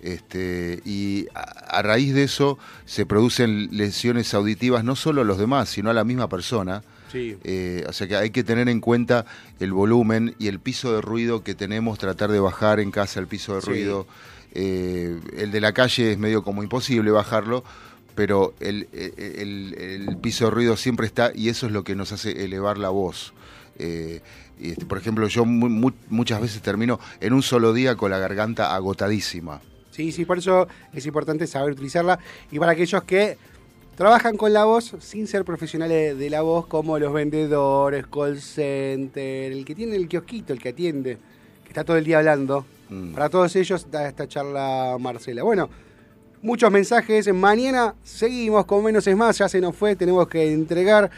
Este, 0.00 0.80
y 0.84 1.26
a, 1.34 1.40
a 1.78 1.82
raíz 1.82 2.14
de 2.14 2.22
eso 2.22 2.56
se 2.86 3.04
producen 3.04 3.68
lesiones 3.76 4.32
auditivas 4.34 4.84
no 4.84 4.94
solo 4.94 5.22
a 5.22 5.24
los 5.24 5.38
demás, 5.38 5.68
sino 5.68 5.90
a 5.90 5.94
la 5.94 6.04
misma 6.04 6.28
persona. 6.28 6.82
Sí. 7.10 7.36
Eh, 7.42 7.84
o 7.88 7.92
sea 7.92 8.06
que 8.06 8.16
hay 8.16 8.30
que 8.30 8.44
tener 8.44 8.68
en 8.68 8.80
cuenta 8.80 9.24
el 9.58 9.72
volumen 9.72 10.36
y 10.38 10.46
el 10.48 10.60
piso 10.60 10.92
de 10.94 11.00
ruido 11.00 11.42
que 11.42 11.54
tenemos, 11.56 11.98
tratar 11.98 12.30
de 12.30 12.38
bajar 12.38 12.78
en 12.80 12.90
casa 12.92 13.18
el 13.18 13.26
piso 13.26 13.56
de 13.56 13.62
Sí. 13.62 13.66
ruido. 13.70 14.06
Eh, 14.54 15.18
el 15.36 15.50
de 15.50 15.60
la 15.60 15.72
calle 15.72 16.12
es 16.12 16.18
medio 16.18 16.42
como 16.44 16.62
imposible 16.62 17.10
bajarlo, 17.10 17.64
pero 18.14 18.54
el, 18.60 18.88
el- 18.92 19.74
el- 19.76 20.06
el 20.08 20.16
piso 20.18 20.44
de 20.46 20.50
ruido 20.52 20.76
siempre 20.76 21.06
está 21.06 21.32
y 21.34 21.48
eso 21.48 21.66
es 21.66 21.72
lo 21.72 21.82
que 21.82 21.94
nos 21.96 22.12
hace 22.12 22.44
elevar 22.44 22.78
la 22.78 22.88
voz. 22.90 23.32
Eh, 23.78 24.20
y, 24.60 24.70
este, 24.72 24.84
por 24.86 24.98
ejemplo, 24.98 25.26
yo 25.28 25.44
mu- 25.44 25.68
mu- 25.68 25.92
muchas 26.08 26.40
veces 26.40 26.60
termino 26.62 26.98
en 27.20 27.32
un 27.32 27.42
solo 27.42 27.72
día 27.72 27.94
con 27.96 28.10
la 28.10 28.18
garganta 28.18 28.74
agotadísima. 28.74 29.60
Sí, 29.90 30.12
sí, 30.12 30.24
por 30.24 30.38
eso 30.38 30.66
es 30.92 31.06
importante 31.06 31.46
saber 31.46 31.72
utilizarla. 31.72 32.18
Y 32.50 32.58
para 32.58 32.72
aquellos 32.72 33.02
que 33.04 33.36
trabajan 33.96 34.36
con 34.36 34.52
la 34.52 34.64
voz 34.64 34.94
sin 35.00 35.26
ser 35.26 35.44
profesionales 35.44 36.16
de 36.18 36.30
la 36.30 36.42
voz, 36.42 36.66
como 36.66 36.98
los 36.98 37.12
vendedores, 37.12 38.06
call 38.06 38.40
center, 38.40 39.52
el 39.52 39.64
que 39.64 39.74
tiene 39.74 39.96
el 39.96 40.08
kiosquito, 40.08 40.52
el 40.52 40.60
que 40.60 40.68
atiende, 40.70 41.18
que 41.64 41.68
está 41.68 41.84
todo 41.84 41.96
el 41.96 42.04
día 42.04 42.18
hablando. 42.18 42.64
Mm. 42.90 43.12
Para 43.12 43.28
todos 43.28 43.54
ellos 43.56 43.86
da 43.90 44.08
esta 44.08 44.26
charla 44.28 44.96
Marcela. 45.00 45.42
Bueno, 45.42 45.68
muchos 46.42 46.70
mensajes. 46.70 47.32
Mañana 47.34 47.94
seguimos 48.04 48.64
con 48.66 48.84
Menos 48.84 49.06
es 49.06 49.16
Más. 49.16 49.36
Ya 49.38 49.48
se 49.48 49.60
nos 49.60 49.74
fue, 49.74 49.96
tenemos 49.96 50.28
que 50.28 50.52
entregar. 50.52 51.10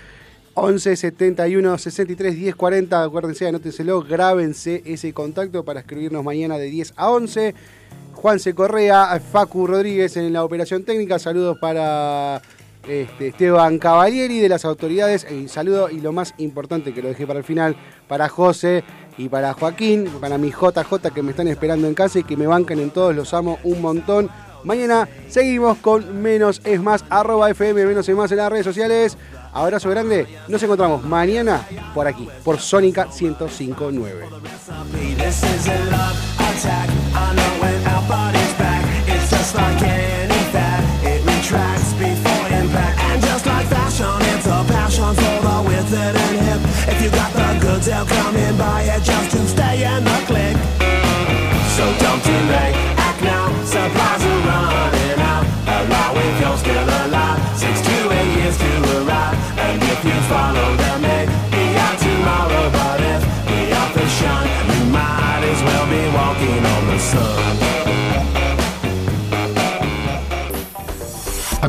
11 0.55 0.96
71 0.96 1.78
63 1.78 2.34
10 2.36 2.55
40. 2.55 3.03
Acuérdense, 3.03 3.46
anótenselo, 3.46 4.03
grábense 4.03 4.82
ese 4.84 5.12
contacto 5.12 5.64
para 5.64 5.80
escribirnos 5.80 6.24
mañana 6.24 6.59
de 6.59 6.66
10 6.66 6.94
a 6.96 7.11
11. 7.11 7.55
Juanse 8.14 8.55
Correa, 8.55 9.18
Facu 9.20 9.66
Rodríguez 9.66 10.16
en 10.16 10.32
la 10.32 10.44
operación 10.44 10.84
técnica. 10.84 11.18
Saludos 11.18 11.57
para 11.59 12.42
este, 12.86 13.28
Esteban 13.28 13.78
Cavalieri 13.78 14.40
de 14.40 14.48
las 14.48 14.64
autoridades. 14.64 15.26
Y 15.30 15.48
saludo, 15.48 15.88
y 15.88 16.01
lo 16.01 16.12
más 16.12 16.34
importante 16.38 16.92
que 16.92 17.03
lo 17.03 17.09
dejé 17.09 17.26
para 17.26 17.38
el 17.38 17.44
final, 17.44 17.76
para 18.09 18.28
José 18.28 18.84
y 19.16 19.28
para 19.28 19.55
Joaquín, 19.55 20.09
para 20.20 20.36
mi 20.38 20.51
JJ 20.51 21.12
que 21.14 21.22
me 21.22 21.30
están 21.30 21.48
esperando 21.48 21.86
en 21.86 21.94
casa 21.94 22.18
y 22.18 22.24
que 22.24 22.36
me 22.36 22.46
bancan 22.46 22.78
en 22.78 22.90
todos. 22.90 23.14
Los 23.14 23.32
amo 23.32 23.59
un 23.64 23.80
montón. 23.80 24.28
Mañana 24.64 25.09
seguimos 25.28 25.78
con 25.78 26.20
Menos 26.20 26.61
es 26.64 26.82
Más, 26.82 27.05
arroba 27.09 27.48
FM 27.51 27.86
Menos 27.86 28.07
es 28.07 28.14
Más 28.14 28.30
en 28.30 28.38
las 28.38 28.51
redes 28.51 28.66
sociales. 28.66 29.16
Abrazo 29.53 29.90
grande. 29.90 30.38
Nos 30.48 30.62
encontramos 30.62 31.03
mañana 31.05 31.66
por 31.94 32.07
aquí, 32.07 32.28
por 32.44 32.59
Sónica 32.59 33.07
1059. 33.07 34.28